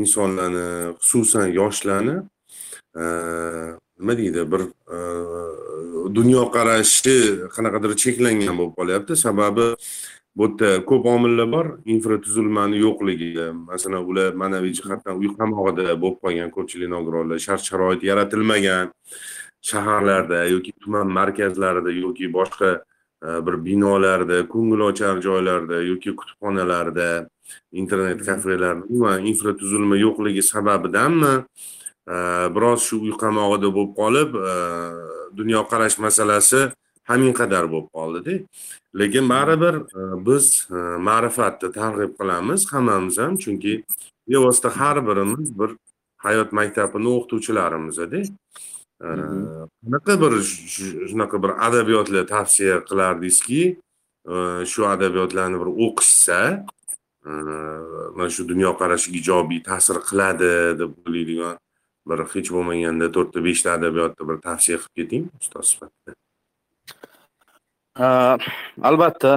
[0.00, 0.66] insonlarni
[1.06, 2.16] xususan yoshlarni
[4.00, 4.62] nima deydi bir
[6.18, 7.16] dunyoqarashi
[7.54, 9.66] qanaqadir cheklangan bo'lib qolyapti sababi
[10.40, 16.50] bu yerda ko'p omillar bor infratuzilmani yo'qligi masalan ular ma'naviy jihatdan uy qamog'ida bo'lib qolgan
[16.56, 18.86] ko'pchilik nogironlar shart sharoit yaratilmagan
[19.70, 22.70] shaharlarda yoki tuman markazlarida yoki boshqa
[23.26, 27.08] e, bir binolarda ko'ngilochar joylarda yoki kutubxonalarda
[27.82, 31.34] internet kafelarda umuman infratuzilma yo'qligi sababidanmi
[32.14, 32.16] e,
[32.56, 34.54] biroz shu uy qamog'ida bo'lib qolib e,
[35.38, 36.60] dunyoqarash masalasi
[37.10, 38.32] hamin qadar bo'lib qoldida
[38.98, 40.74] lekin baribir e, biz e,
[41.08, 43.84] ma'rifatni targ'ib qilamiz hammamiz ham chunki
[44.28, 45.70] bevosita har birimiz bir
[46.24, 48.06] hayot maktabini o'qituvchilarimizda.
[48.16, 49.08] E,
[49.82, 50.32] qanaqa bir
[51.10, 53.62] shunaqa bir adabiyotlar tavsiya qilardingizki
[54.72, 56.40] shu adabiyotlarni bir o'qishsa
[58.16, 61.56] mana shu dunyoqarashiga ijobiy ta'sir qiladi deb o'ylaydigan
[62.08, 66.12] bir hech bo'lmaganda to'rtta beshta adabiyotni bir tavsiya qilib keting ustoz sifatida?
[68.88, 69.32] Albatta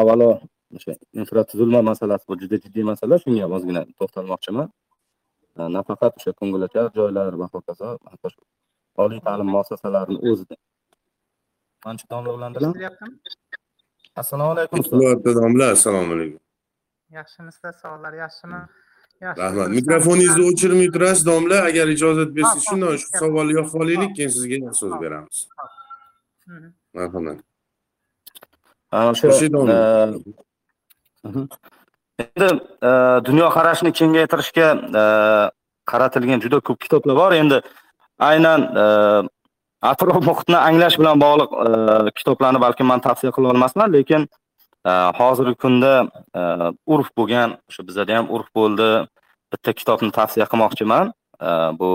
[0.00, 0.30] avvalo
[0.76, 4.68] o'sha infratuzilma masalasi bu juda jiddiy masala shunga ham ozgina to'xtalmoqchiman.
[5.76, 8.28] Nafaqat o'sha ko'ngilochar joylar va hokazo hatto
[9.04, 10.56] oliy ta'lim muassasalarini o'zida.
[11.84, 12.92] Qancha domla bilandilar
[14.22, 14.78] assalomu alaykum
[15.42, 16.40] domla assalomu alaykum.
[17.18, 18.60] Yaxshimisizlar sog'lar yaxshimi?
[19.24, 19.68] Yaxshi rahmat.
[19.78, 24.94] mikrofoningizni o'chirmay turasiz domla agar ijozat bersangiz ha, shu savolni yoqib olaylik keyin sizga so'z
[25.02, 25.38] beramiz.
[26.46, 26.68] Mhm.
[26.94, 27.38] Marhamat
[28.92, 29.26] o'sha
[32.18, 32.48] endi
[33.28, 34.68] dunyoqarashni kengaytirishga
[35.90, 37.58] qaratilgan juda ko'p kitoblar bor endi
[38.30, 38.60] aynan
[39.92, 41.50] atrof muhitni anglash bilan bog'liq
[42.18, 44.26] kitoblarni balki man tavsiya qila olmasman lekin
[45.20, 45.92] hozirgi kunda
[46.94, 48.90] urf bo'lgan o'sha bizada ham urf bo'ldi
[49.52, 51.12] bitta kitobni tavsiya qilmoqchiman
[51.80, 51.90] bu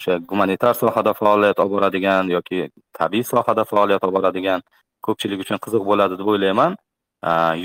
[0.00, 4.60] o'sha gumanitar sohada faoliyat olib boradigan yoki tabiiy sohada faoliyat olib boradigan
[5.06, 6.76] ko'pchilik uchun qiziq bo'ladi deb o'ylayman.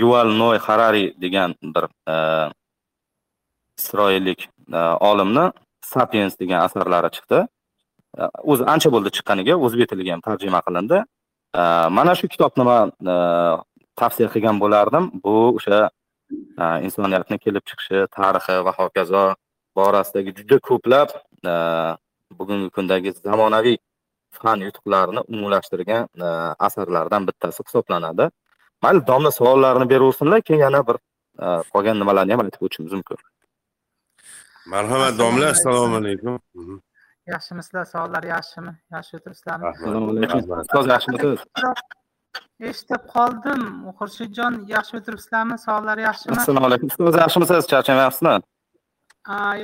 [0.02, 2.16] Yuval noy harari degan bir e,
[3.80, 4.80] isroillik e,
[5.10, 5.46] olimni
[5.94, 7.40] sapiens degan asarlari chiqdi.
[8.20, 8.22] E,
[8.52, 11.04] o'zi ancha bo'ldi chiqqaniga o'zbek tiliga ham tarjima qilindi.
[11.98, 12.92] Mana shu kitobni man
[14.00, 15.06] tavsiya qilgan bo'lardim.
[15.24, 15.78] Bu o'sha
[16.88, 19.26] insoniyatni kelib chiqishi tarixi va hokazo
[19.80, 21.16] borasidagi juda ko'plab
[22.32, 23.78] bugungi kundagi zamonaviy
[24.32, 26.28] fan yutuqlarini umumlashtirgan e,
[26.68, 28.30] asarlardan bittasi hisoblanadi.
[28.84, 30.98] Mayli domla savollarni beraversinlar keyin yana bir
[31.44, 33.18] e, qolgan nimalarni ham aytib o'tishimiz mumkin.
[34.74, 35.48] Marhamat domla.
[35.56, 36.40] assalomu alaykum.
[36.54, 36.82] Mhm.
[37.34, 40.40] yaxshimisizlar savolllar yaxshimi yaxshi o'tiribsizlarmi assalomu alaykum.
[40.64, 41.40] Ustoz yaxshimisiz
[42.72, 43.64] eshitib qoldim.
[44.00, 46.92] Xurshidjon yaxshi o'tiribsizlarmi savollari yaxshimi assalomu alaykum.
[46.94, 48.36] Ustoz yaxshimisiz charchamayapsizmi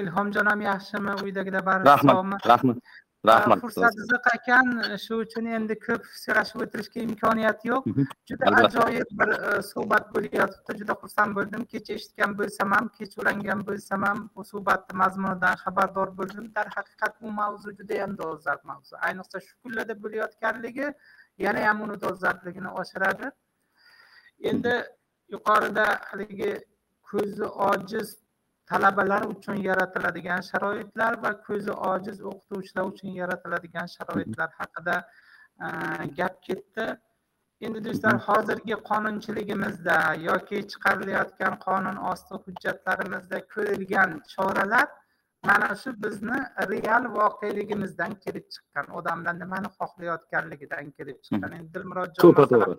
[0.02, 1.14] ilhomjon ham yaxshimi?
[1.24, 2.78] Uydagilar bari rahmat rahmat
[3.26, 4.68] rahmat fursat ziq ekan.
[5.04, 7.90] Shu uchun endi ko'p so'rashib o'tirishga imkoniyat yo'q.
[7.92, 8.08] Mhm.
[8.30, 11.66] juda ajoyib bir e, suhbat bo'layotibdi juda xursand bo'ldim.
[11.74, 16.46] Kecha eshitgan bo'lsam ham kech ulangan bo'lsam ham bu suhbatni mazmunidan xabardor bo'ldim.
[16.56, 18.96] Darhaqiqat bu mavzu judayam dolzarb mavzu.
[19.10, 20.88] Ayniqsa shu kunlarda bo'layotganligi
[21.46, 23.32] yana ham uni dolzarbligini oshiradi.
[24.50, 24.74] Endi
[25.34, 26.52] yuqorida haligi
[27.12, 28.21] ko'zi ojiz
[28.72, 34.98] talabalar uchun yaratiladigan sharoitlar va ko'zi ojiz o'qituvchilar uchun yaratiladigan sharoitlar haqida
[36.20, 36.88] gap ketdi.
[37.68, 44.88] Endi do'stlar hozirgi qonunchiligimizda yoki chiqarilayotgan qonun osti hujjatlarimizda ko'rilgan choralar
[45.44, 46.40] mana shu bizni
[46.72, 51.56] real voqeligimizdan kelib chiqqan odamlar nimani xohlayotganligidan kelib chiqqan.
[51.58, 52.76] Endi dilmurodjon To'ppa to'g'ri.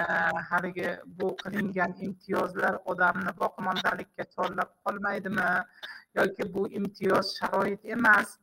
[0.00, 0.02] e,
[0.50, 5.48] haligi bu qilingan imtiyozlar odamni boqimondalik chorlab qolmaydimi
[6.20, 8.38] yoki bu imtiyoz sharoit emas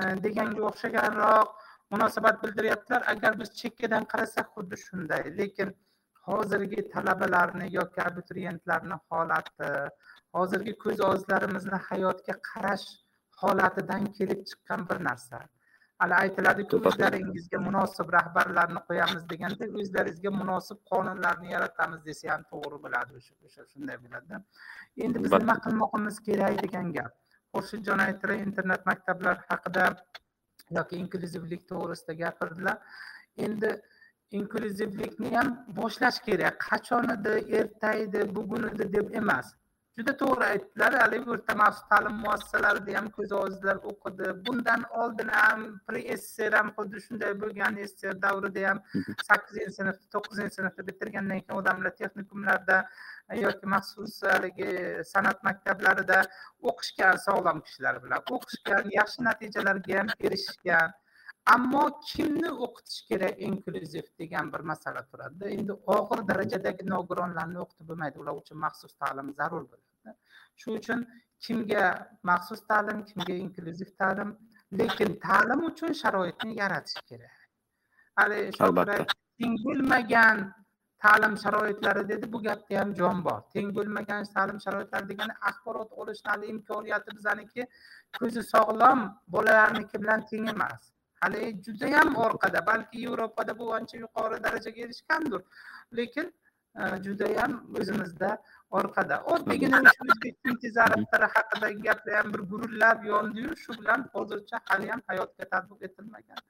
[0.00, 1.48] e, deganga o'xshaganroq
[1.96, 3.02] munosabat bildiryaptilar.
[3.14, 5.24] Agar biz chekkadan qarasak xuddi shunday.
[5.40, 5.74] Lekin
[6.26, 9.70] hozirgi talabalarni yoki abituriyentlarni holati
[10.36, 12.86] hozirgi ko'z ojizlarimizni hayotga qarash
[13.42, 15.40] holatidan kelib chiqqan bir narsa.
[16.02, 23.20] Hali aytiladiku o'zlaringizga munosib rahbarlarni qo'yamiz deganda o'zlaringizga munosib qonunlarni yaratamiz desa ham to'g'ri bo'ladi
[23.20, 24.40] o'sha shunday bo'ladida.
[25.06, 26.58] Endi biz nima qilmoqimiz kerak?
[26.64, 27.12] degan gap.
[27.54, 29.84] Xurshidjon aytdilar internet maktablar haqida
[30.78, 32.76] yoki inkluzivlik to'g'risida gapirdilar.
[33.46, 33.70] Endi
[34.38, 35.50] inkluzivlikni ham
[35.80, 36.56] boshlash kerak.
[36.70, 39.52] Qachon edi erta edi bugun edi deb emas.
[39.98, 40.94] Juda to'g'ri aytdilar.
[41.00, 44.30] Haligi o'rta maxsus ta'lim muassasalarida ham ko'z ojizlar o'qidi.
[44.46, 48.80] Bundan oldin ham pre sser ham xuddi shunday bo'lgan sser davrida ham
[49.28, 52.80] sakkizinchi sinfni to'qqizinchi sinfni bitirgandan keyin odamlar texnikumlarda
[53.44, 54.68] yoki maxsus haligi
[55.12, 56.18] san'at maktablarida
[56.72, 58.26] o'qishgan sog'lom kishilar bilan.
[58.38, 60.98] O'qishgan yaxshi natijalarga ham erishishgan
[61.52, 68.18] ammo kimni o'qitish kerak inklyuziv degan bir masala turadida endi og'ir darajadagi nogironlarni o'qitib bo'lmaydi.
[68.22, 70.16] Ular uchun maxsus ta'lim zarur bo'ladi.
[70.60, 71.06] Shu uchun
[71.46, 71.84] kimga
[72.30, 74.30] maxsus ta'lim kimga inklyuziv ta'lim
[74.80, 77.36] lekin ta'lim uchun sharoitni yaratish kerak.
[78.16, 78.98] Hali Albatta.
[79.38, 80.42] teng bo'lmagan
[81.04, 83.40] ta'lim sharoitlari dedi bu gapda ham jon bor.
[83.54, 87.70] Teng bo'lmagan ta'lim sharoitlari degani axborot olishni hali imkoniyati bizaniki
[88.18, 94.80] ko'zi sog'lom bolalarniki bilan teng emas hali judayam orqada balki yevropada bu ancha yuqori darajaga
[94.86, 95.42] erishgandir.
[95.98, 96.26] Lekin
[96.80, 98.30] e, judayam o'zimizda
[98.70, 99.22] orqada.
[99.34, 105.88] Oddiygina o'zbek tezariqlari haqidagi gaplar ham bir gurillab yondiyu shu bilan hozircha haliyam hayotga tatbiq
[105.88, 106.44] etilmagan.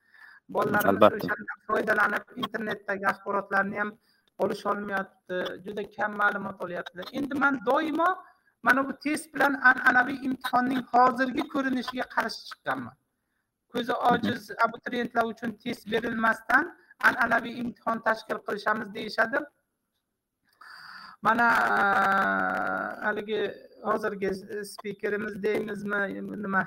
[0.54, 3.90] Bolalarimiz o'shandan foydalanib internetdagi axborotlarni ham
[4.38, 8.08] olisholmayapti juda kam ma'lumot olyaptilar endi man doimo
[8.62, 12.94] mana bu test bilan an'anaviy imtihonning hozirgi ko'rinishiga qarshi chiqqanman
[13.74, 16.70] ko'zi ojiz abituriyentlar uchun test berilmasdan
[17.08, 19.42] an'anaviy imtihon tashkil qilishamiz deyishadi.
[21.26, 21.46] Mana
[23.06, 23.40] haligi
[23.90, 24.30] hozirgi
[24.72, 26.00] spikerimiz deymizmi
[26.46, 26.64] nima?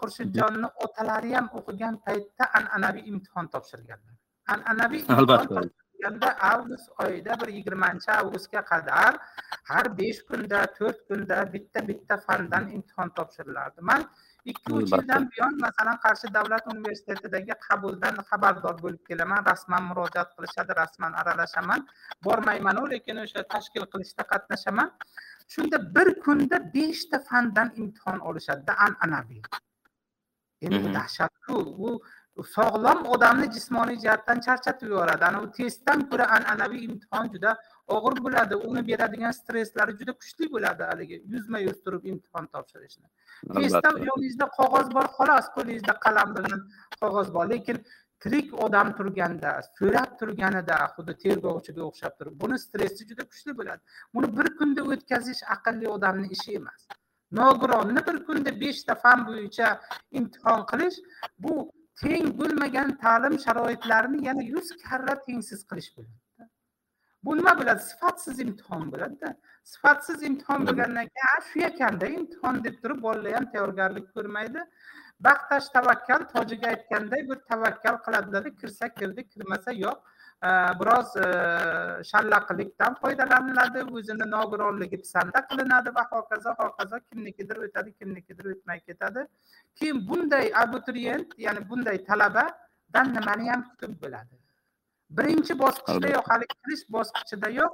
[0.00, 4.18] Xurshidjonni otalari ham o'qigan paytda an'anaviy imtihon topshirganlar
[4.54, 5.62] an'anaviy Albatta.
[6.50, 9.18] avgust oyida bir yigirmanchi avgustga qadar
[9.70, 13.80] har besh kunda to'rt kunda bitta bitta fandan imtihon topshirilardi.
[13.80, 14.02] Man
[14.50, 20.72] ikki uch yildan buyon masalan qarshi davlat universitetidagi qabuldan xabardor bo'lib kelaman rasman murojaat qilishadi
[20.82, 21.80] rasman aralashaman.
[22.24, 24.88] Bormaymanu lekin o'sha tashkil qilishda qatnashaman.
[25.52, 29.42] Shunda bir kunda beshta fandan imtihon olishadida an'anaviy
[30.66, 31.56] endi dahshatku
[32.40, 35.24] u sog'lom odamni jismoniy jihatdan charchatib yuboradi.
[35.30, 37.50] Ana u testdan ko'ra an'anaviy imtihon juda
[37.96, 41.18] og'ir bo'ladi uni beradigan stresslari juda kuchli bo'ladi haligi.
[41.34, 43.08] Yuzma yuz turib imtihon topshirishni.
[43.56, 46.64] Testda yoningizda qog'oz bor xolos qo'lingizda qalam bilan
[47.02, 47.50] qog'oz bor.
[47.54, 47.82] Lekin
[48.22, 53.82] tirik odam turganda so'rab turganida xuddi tergovchiga o'xshab turib buni stressi juda kuchli bo'ladi.
[54.14, 56.88] Buni bir kunda o'tkazish aqlli odamni ishi emas.
[57.40, 59.68] Nogironni bir kunda beshta fan bo'yicha
[60.20, 60.98] imtihon qilish
[61.46, 61.54] bu
[62.02, 66.21] teng bo'lmagan ta'lim sharoitlarini yana yuz karra tengsiz qilish bo'ladi
[67.24, 67.82] bu nima bo'ladi?
[67.90, 69.36] Sifatsiz imtihon bo'ladida.
[69.72, 74.60] Sifatsiz imtihon bo'lgandan keyin "Ha, shu ekanda imtihon deb turib bolalar ham tayyorgarlik ko'rmaydi.
[75.26, 79.98] Baxtash tavakkal tojiga aytganday bir tavakkal qiladilarda kirsa kirdi kirmasa yo'q.
[80.80, 81.26] Biroz e,
[82.10, 89.26] shallaqilikdan foydalaniladi o'zini nogironligi pisanda qilinadi va hokazo hokazo kimnikidir o'tadi kimnikidir o'tmay ketadi.
[89.78, 94.41] Keyin bunday abituriyent ya'ni bunday talabadan nimani ham kutib bo'ladi
[95.16, 97.72] birinchi bosqichdayoq hali kirish bosqichidayoq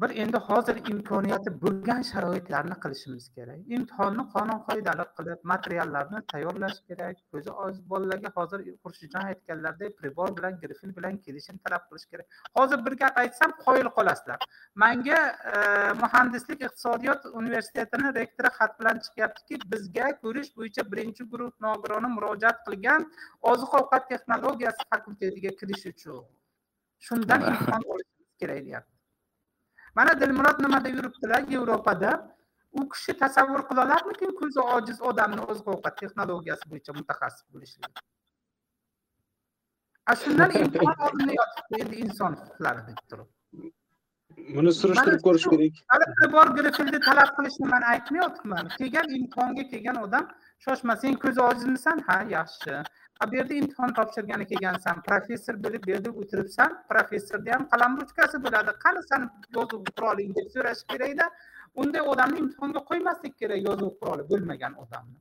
[0.00, 3.60] bir endi hozir imkoniyati bo'lgan sharoitlarni qilishimiz kerak.
[3.76, 7.16] Imtihonni qonun qoidali qilib materiallarni tayyorlash kerak.
[7.32, 12.38] Ko'zi ojiz bolalarga hozir xurshidjon aytganlaridek pribor bilan grifil bilan kelishini talab qilish kerak.
[12.58, 14.46] Hozir bir gap aytsam qoyil qolasizlar.
[14.84, 15.18] Manga
[15.54, 15.58] e,
[16.02, 23.04] muhandislik iqtisodiyot universitetini rektori xat bilan chiqyaptiki bizga ko'rish bo'yicha birinchi guruh nogironi murojaat qilgan
[23.52, 26.24] oziq ovqat texnologiyasi fakultetiga kirish uchun.
[27.08, 28.99] Shundan imtihon olishimiz kerak deyapti
[29.98, 32.10] mana dilmurod nimada yuribdilar yevropada?
[32.78, 38.08] U kishi tasavvur qila olarmikin ko'zi ojiz odamni oziq ovqat texnologiyasi bo'yicha mutaxassis bo'lishligini
[40.10, 43.28] a shundan imtihon olinyapti endi inson huquqlari deb turib.
[44.56, 45.82] Buni surishtirib ko'rish kerak.
[45.92, 50.24] hali bor grifilni talab qilishni man aytmayapman kelgan imtihonga kelgan odam
[50.66, 52.02] shoshma sen ko'zi ojizmisan?
[52.08, 52.74] Ha yaxshi
[53.28, 58.72] bu yerda imtihon topshirgani kelgansan professor bo'lib bu yerda o'tiribsan professorda ham qalam ruchkasi bo'ladi.
[58.84, 59.26] Qani sani
[59.56, 61.26] yozuv quroling deb so'rash kerakda
[61.82, 65.18] unday odamni imtihonga qo'ymaslik kerak yozuv quroli bo'lmagan odamni.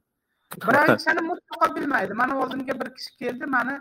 [0.67, 2.13] Birinchini mutlaqo bilmaydi.
[2.21, 3.75] Mani oldimga bir kishi keldi mani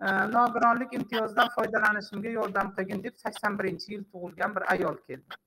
[0.00, 5.42] e, nogironlik imtiyozidan foydalanishimga yordam qilgin deb sakson birinchi yil tug'ilgan bir ayol keldi.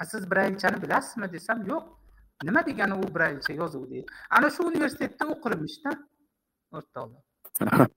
[0.00, 1.84] "A, siz brailchani bilasizmi desam yo'q.
[2.44, 4.06] Nima degani u brailcha yozuv deydi.
[4.30, 5.90] Ana shu universitetda o'qirmishda
[6.78, 7.90] o'rtoqlar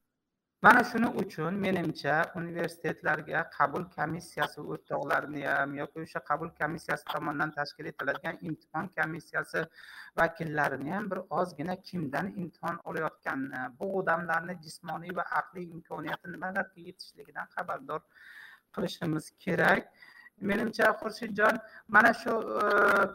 [0.65, 7.89] mana shuning uchun menimcha universitetlarga qabul komissiyasi o'rtoqlarini ham yoki o'sha qabul komissiyasi tomonidan tashkil
[7.91, 9.63] etiladigan imtihon komissiyasi
[10.21, 17.47] vakillarini ham bir ozgina kimdan imtihon olayotganini bu odamlarni jismoniy va aqliy imkoniyati nimalarga yetishligidan
[17.55, 18.01] xabardor
[18.75, 19.83] qilishimiz kerak
[20.41, 22.33] menimcha xurshidjon mana shu
[22.63, 22.65] e,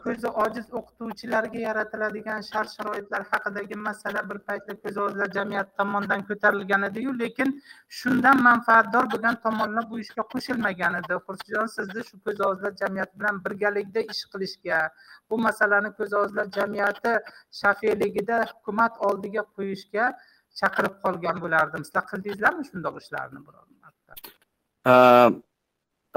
[0.03, 6.87] ko'zi ojiz o'qituvchilarga yaratiladigan shart sharoitlar haqidagi masala bir paytlar ko'zi ojizlar jamiyati tomonidan ko'tarilgan
[6.89, 7.53] ediyu lekin
[7.99, 11.19] shundan manfaatdor bo'lgan tomonlar bu ishga qo'shilmagan edi.
[11.27, 14.81] Xurshidjon sizni shu ko'zi ojizlar jamiyati bilan birgalikda ish qilishga
[15.29, 17.15] bu masalani ko'zi ojizlar jamiyati
[17.61, 20.11] shafeligida hukumat oldiga qo'yishga
[20.59, 25.41] chaqirib qolgan bo'lardim sizlar qildingizlarmi shundoq ishlarni biror marta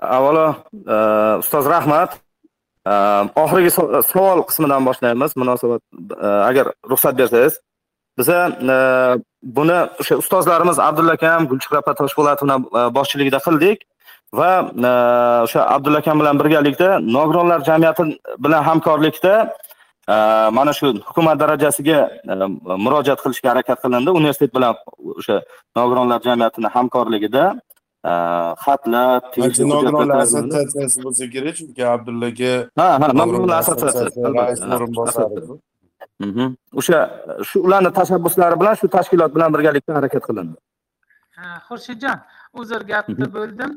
[0.02, 0.96] avvalo e,
[1.38, 2.16] ustoz rahmat
[2.86, 2.92] e,
[3.42, 3.70] oxirgi
[4.10, 5.36] savol qismidan boshlaymiz.
[5.36, 5.82] Munosabat
[6.20, 7.60] e, agar ruxsat bersangiz.
[8.18, 8.38] Biza
[9.42, 12.56] buni o'sha ustozlarimiz abdulla akam gulchehra opa toshpo'latovna
[12.96, 13.82] boshchiligida qildik
[14.38, 14.50] va
[15.46, 18.04] o'sha abdulla akam bilan birgalikda nogironlar jamiyati
[18.44, 19.34] bilan hamkorlikda
[20.58, 21.98] mana shu hukumat darajasiga
[22.84, 24.10] murojaat qilishga harakat qilindi.
[24.20, 24.74] Universitet bilan
[25.18, 25.36] o'sha
[25.76, 27.44] nogironlar jamiyatini hamkorligida
[28.64, 29.20] xatlar
[29.72, 35.24] nogironlar assotsiatsiyasi bo'lsa kerak chunki abdullaga ha ha nogironlar assotsiatsiyasi
[36.24, 36.46] Mhm.
[36.80, 36.98] o'sha
[37.48, 40.56] shu ularni tashabbuslari bilan shu tashkilot bilan birgalikda harakat qilindi
[41.38, 42.18] Ha, xurshidjon
[42.60, 43.70] uzr gapni bo'ldim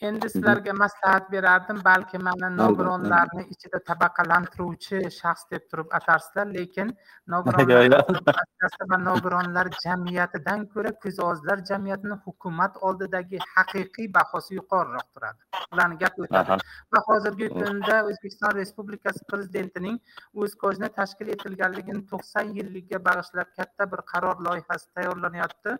[0.00, 6.90] endi sizlarga maslahat berardim balki mani nogironlarni ichida tabaqalantiruvchi shaxs deb turib atarsizlar lekin
[8.90, 15.40] va nogironlar jamiyatidan ko'ra ko'zi ozlar jamiyatini hukumat oldidagi haqiqiy bahosi yuqoriroq turadi.
[15.72, 16.58] Ularni gapi o'tadi.
[16.94, 19.96] Va hozirgi kunda o'zbekiston respublikasi prezidentining
[20.44, 25.76] o'zkojni tashkil etilganligini to'qson yilligiga bag'ishlab katta bir qaror loyihasi tayyorlanyapti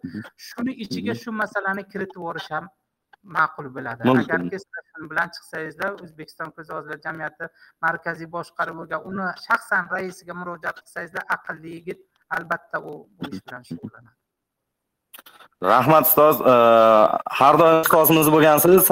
[0.48, 2.68] shuni ichiga shu masalani kiritib yuborish ham
[3.36, 3.66] ma'qul
[4.08, 4.22] Mumkin.
[4.22, 4.40] agar
[5.10, 7.48] bilan chiqsangizlar o'zbekiston ko'zi ozlar jamiyati
[7.86, 12.00] markaziy boshqaruviga uni shaxsan raisiga murojaat qilsangizlar aqlli yigit
[12.36, 14.16] albatta u bu ish bilan shug'ullanadi.
[15.62, 16.40] Rahmat ustoz.
[17.38, 18.90] Har doim ustozimiz bo'lgansiz.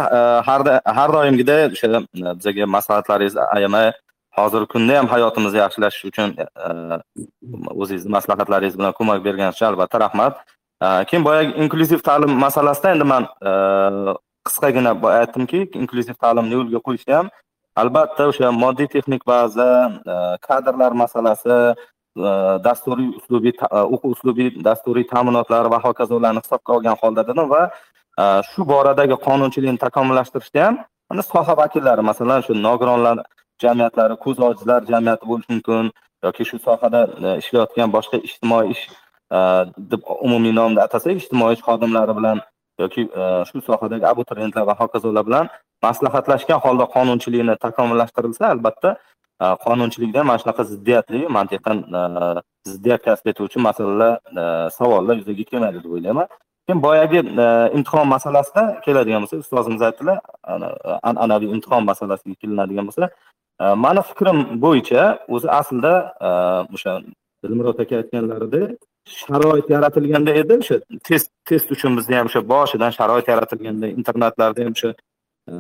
[0.99, 3.93] Har doimgidek o'sha e, bizga maslahatlaringizni ayamay
[4.39, 6.47] hozirgi kunda ham hayotimizni yaxshilash uchun e,
[7.83, 10.41] o'zingizni maslahatlaringiz bilan ko'mak berganingiz uchun albatta rahmat.
[11.09, 13.53] Keyin boyagi inklyuziv ta'lim masalasida endi man e,
[14.49, 17.29] qisqagina aytdimki inklyuziv ta'limni yo'lga qo'yishda ham
[17.83, 19.69] albatta o'sha moddiy texnik baza
[20.13, 20.15] e,
[20.47, 22.31] kadrlar masalasi e,
[22.67, 27.63] dasturiy uslubiy e, o'quv uslubiy dasturiy ta'minotlar va hokazolarni hisobga olgan holda dedim va
[28.51, 30.77] shu boradagi qonunchilikni takomillashtirishda ham
[31.11, 33.17] mana soha vakillari masalan shu nogironlar
[33.63, 35.91] jamiyatlari ko'z ojizlar jamiyati bo'lishi mumkin
[36.27, 37.01] yoki shu sohada
[37.43, 38.85] ishlayotgan boshqa ijtimoiy ish
[39.93, 42.39] deb umumiy nomda atasak ijtimoiy ish xodimlari bilan
[42.79, 45.49] yoki e, shu sohadagi abituriyentlar va hokazolar bilan
[45.87, 48.91] maslahatlashgan holda qonunchilikni takomillashtirilsa albatta
[49.43, 52.03] e, qonunchilikda mana shunaqa ziddiyatli mantiqan e,
[52.73, 54.13] ziddiyat kasb etuvchi masalalar
[54.79, 56.29] savollar yuzaga kelmaydi deb o'ylayman.
[56.67, 57.21] Keyin boyagi
[57.77, 60.19] imtihon masalasida keladigan bo'lsa ustozimiz aytdilar
[61.11, 63.11] an'anaviy imtihon masalasiga kelinadigan bo'lsa
[63.85, 65.03] mani fikrim bo'yicha
[65.35, 65.93] o'zi aslida
[66.75, 66.93] o'sha
[67.43, 68.71] dilmurod aka aytganlaridek
[69.07, 70.77] sharoit yaratilganda edi o'sha
[71.09, 74.91] test test uchun bizda ham o'sha boshidan sharoit yaratilganda internatlarda ham o'sha
[75.51, 75.53] e,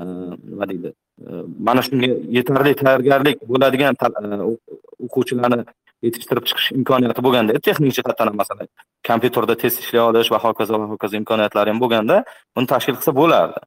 [0.50, 0.92] nima deydi
[1.26, 1.30] e,
[1.68, 4.24] mana shunga yetarli tayyorgarlik bo'ladigan e,
[5.04, 5.60] o'quvchilarni
[6.06, 8.68] yetishtirib chiqish imkoniyati bo'lganda texnik jihatdan ham masalan
[9.08, 12.16] kompyuterda test ishlay olish va hokazo va hokazo imkoniyatlari ham bo'lganda
[12.56, 13.60] uni tashkil qilsa bo'lardi.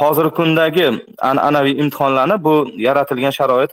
[0.00, 0.86] Hozirgi kundagi
[1.30, 2.54] an'anaviy imtihonlarni bu
[2.86, 3.72] yaratilgan sharoit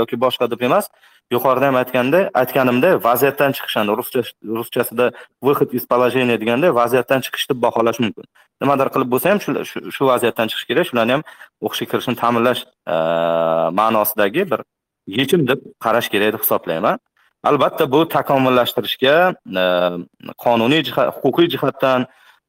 [0.00, 0.84] yoki boshqa deb emas
[1.32, 4.20] yuqorida ham aytganda aytganimda vaziyatdan chiqish ruscha
[4.58, 8.24] ruschasida выход из положения deganda vaziyatdan chiqish deb baholash mumkin.
[8.60, 9.50] Nimadir qilib bo'lsa ham shu
[9.94, 11.22] shu- vaziyatdan chiqish kerak shularni ham
[11.66, 12.60] o'qishga kirishni ta'minlash
[12.94, 12.96] e,
[13.78, 14.60] ma'nosidagi bir
[15.18, 16.98] yechim deb qarash kerak deb hisoblayman.
[17.50, 19.16] Albatta bu takomillashtirishga
[19.62, 19.64] e,
[20.44, 22.00] qonuniy jihat huquqiy jihatdan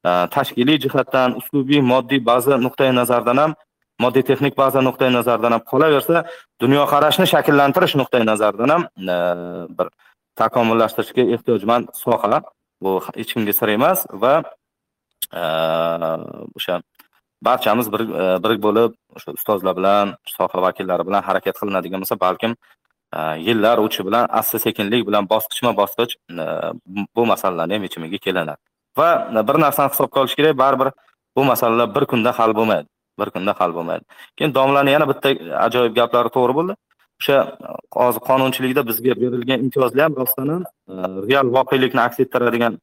[0.08, 3.52] e, tashkiliy jihatdan uslubiy moddiy baza nuqtai nazaridan ham
[4.02, 6.24] moddiy texnik baza nuqtai nazaridan ham qolaversa
[6.62, 8.82] dunyoqarashni shakllantirish nuqtai nazaridan ham
[9.14, 9.16] e,
[9.78, 9.88] bir
[10.40, 12.40] takomillashtirishga ehtiyojmand soha
[12.84, 14.34] bu hech kimga sir emas va
[15.40, 15.44] e,
[16.58, 16.80] o'sha
[17.48, 22.56] barchamiz bir e, birik bo'lib o'sha ustozlar bilan soha vakillari bilan harakat qilinadigan bo'lsa balkim
[23.48, 26.12] yillar o'tishi bilan asta sekinlik bilan bosqichma bosqich
[27.16, 28.60] bu masalalarni ham yechimiga kelinadi
[28.98, 29.08] va
[29.48, 30.88] bir narsani hisobga olish kerak baribir
[31.36, 32.88] bu masalalar bir kunda hal bo'lmaydi.
[33.20, 34.04] Bir kunda hal bo'lmaydi.
[34.36, 35.28] Keyin domlani yana bitta
[35.66, 36.76] ajoyib gaplari to'g'ri bo'ldi.
[37.20, 37.68] O'sha e,
[38.00, 40.94] hozir qonunchilikda bizga berilgan imtiyozlar ham rostdan ham e,
[41.28, 42.74] real voqelikni aks ettiradigan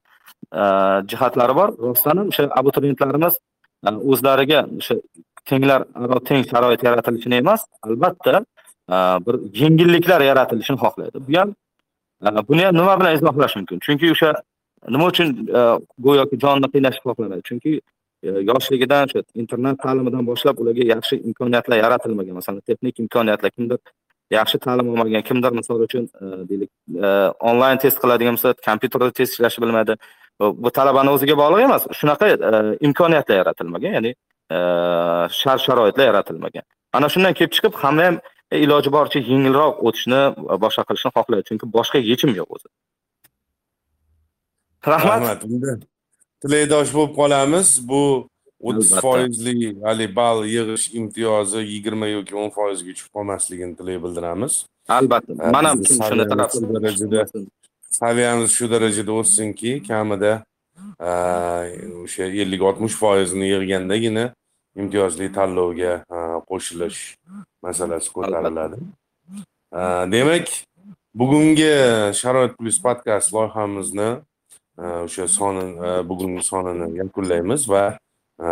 [0.61, 0.63] e,
[1.11, 1.69] jihatlari bor.
[1.87, 3.33] Rostdan ham o'sha abituriyentlarimiz
[4.11, 4.95] o'zlariga o'sha
[5.49, 5.81] tenglar
[6.27, 8.45] teng sharoit yaratilishini emas albatta
[9.25, 11.17] bir yengilliklar yaratilishini xohlaydi.
[11.27, 11.49] Bu ham
[12.49, 13.77] buni ham nima bilan izohlash mumkin?
[13.85, 14.29] Chunki o'sha
[14.93, 15.27] nima uchun
[16.05, 17.71] go'yoki jonni qiynashni xohlamaydi chunki
[18.23, 22.35] yoshligidan o'sha internat ta'limidan boshlab ularga yaxshi imkoniyatlar yaratilmagan.
[22.39, 23.79] Masalan texnik imkoniyatlar kimdir
[24.31, 26.69] yaxshi ta'lim olmagan kimdir misol uchun e, deylik
[27.05, 27.07] e,
[27.49, 29.97] onlayn test qiladigan bo'lsa kompyuterda test ishlashni bilmaydi.
[30.63, 34.13] Bu talabani o'ziga bog'liq emas shunaqa e, imkoniyatlar yaratilmagan ya'ni
[35.39, 36.65] shart sharoitlar yaratilmagan.
[36.97, 38.19] Ana shundan kelib chiqib hamma ham
[38.65, 40.21] iloji boricha yengilroq o'tishni
[40.65, 42.69] boshqa qilishni xohlaydi chunki boshqa yechim yo'q o'zi.
[44.93, 45.19] Rahmat.
[45.21, 45.89] Rahmat
[46.43, 47.67] tilakdosh bo'lib qolamiz.
[47.89, 48.03] Bu
[48.67, 54.53] o'ttiz foizli haligi ball yig'ish imtiyozi yigirma yoki o'n foizga tushib qolmasligini tilak bildiramiz.
[54.97, 55.51] Albatta.
[55.55, 57.25] Man ham shuni darajada
[57.99, 60.33] saviyamiz shu darajada o'ssinki kamida
[62.03, 64.25] o'sha ellik oltmish foizini yig'gandagina
[64.81, 65.93] imtiyozli tanlovga
[66.49, 66.99] qo'shilish
[67.65, 68.77] masalasi ko'tariladi.
[70.15, 70.47] Demak
[71.21, 71.73] bugungi
[72.21, 74.09] sharoit plyus podkast loyihamizni
[74.77, 77.97] o'sha soni e, bugungi sonini yakunlaymiz va
[78.39, 78.47] e,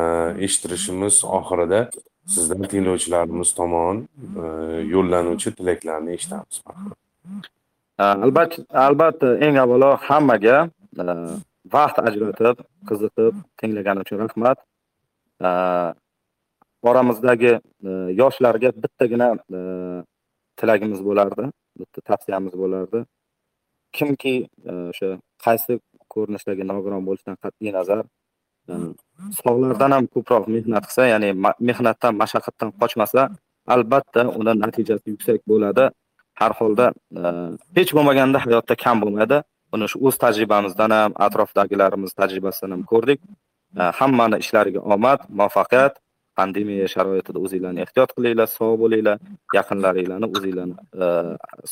[0.45, 1.89] eshittirishimiz oxirida
[2.33, 4.03] sizdan tinglovchilarimiz tomon
[4.43, 4.45] e,
[4.93, 6.61] yo'llanuvchi tilaklarni eshitamiz.
[7.97, 10.57] Albatta albatta eng avvalo hammaga
[11.75, 12.57] vaqt ajratib
[12.89, 14.57] qiziqib tinglagani uchun rahmat.
[16.89, 17.53] Oramizdagi
[18.21, 19.27] yoshlarga bittagina
[20.59, 21.49] tilagimiz bo'lardi
[21.79, 23.05] bitta tavsiyamiz bo'lardi.
[23.97, 24.35] Kimki
[24.73, 25.09] o'sha
[25.45, 25.79] qaysi
[26.13, 28.03] ko'rinishdagi nogiron bo'lishidan qat'iy nazar.
[28.69, 28.91] Ehm,
[29.41, 31.29] sog'lardan ham ko'proq mehnat qilsa ya'ni
[31.69, 33.21] mehnatdan mashaqqatdan qochmasa
[33.75, 35.85] albatta uni natijasi yuksak bo'ladi.
[36.41, 36.85] Har holda
[37.19, 39.37] ehm, hech bo'lmaganda hayotda kam bo'lmaydi.
[39.73, 43.19] Buni shu o'z tajribamizdan ham atrofdagilarimiz tajribasidan ham ko'rdik.
[43.79, 45.93] Ehm, hammani ishlariga omad muvaffaqiyat
[46.39, 49.17] pandemiya sharoitida o'zinglarni ehtiyot qilinglar sog' bo'linglar
[49.57, 50.75] yaqinlaringlarni o'zinglarni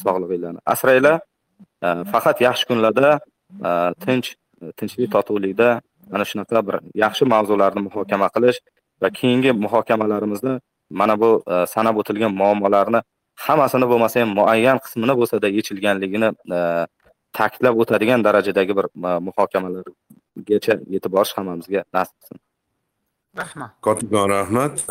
[0.03, 1.17] sog'lig'inglarni asranglar.
[2.13, 3.11] Faqat yaxshi kunlarda
[3.57, 5.81] Э, tinch э, tinchlik totuvlikda
[6.11, 8.59] ana shunaqa bir yaxshi mavzularni muhokama qilish
[9.01, 10.59] va keyingi muhokamalarimizda
[10.89, 12.99] mana bu e, sanab o'tilgan muammolarni
[13.45, 16.59] hammasini bo'lmasa ham muayyan qismini bo'lsada yechilganligini e,
[17.37, 22.37] ta'kidlab o'tadigan darajadagi bir e, muhokamalargacha yetib borish hammamizga nasib qilsin.
[23.41, 23.71] Rahmat.
[23.87, 24.83] Kattakon rahmat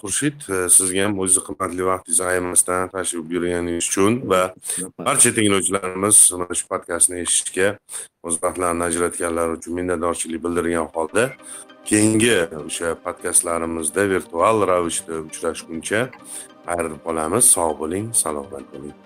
[0.00, 0.38] xurshid
[0.76, 4.42] sizga ham o'zingizni qimmatli vaqtingizni ayamasdan tashrif buyurganingiz uchun va
[5.08, 7.68] barcha tinglovchilarimiz mana shu podkastni eshitishga
[8.26, 11.24] o'z vaqtlarini ajratganlari uchun minnatdorchilik bildirgan holda
[11.90, 16.00] keyingi o'sha podkastlarimizda virtual ravishda uchrashguncha
[16.66, 17.44] xayrli qolamiz.
[17.54, 19.03] Sog' bo'ling salomat bo'ling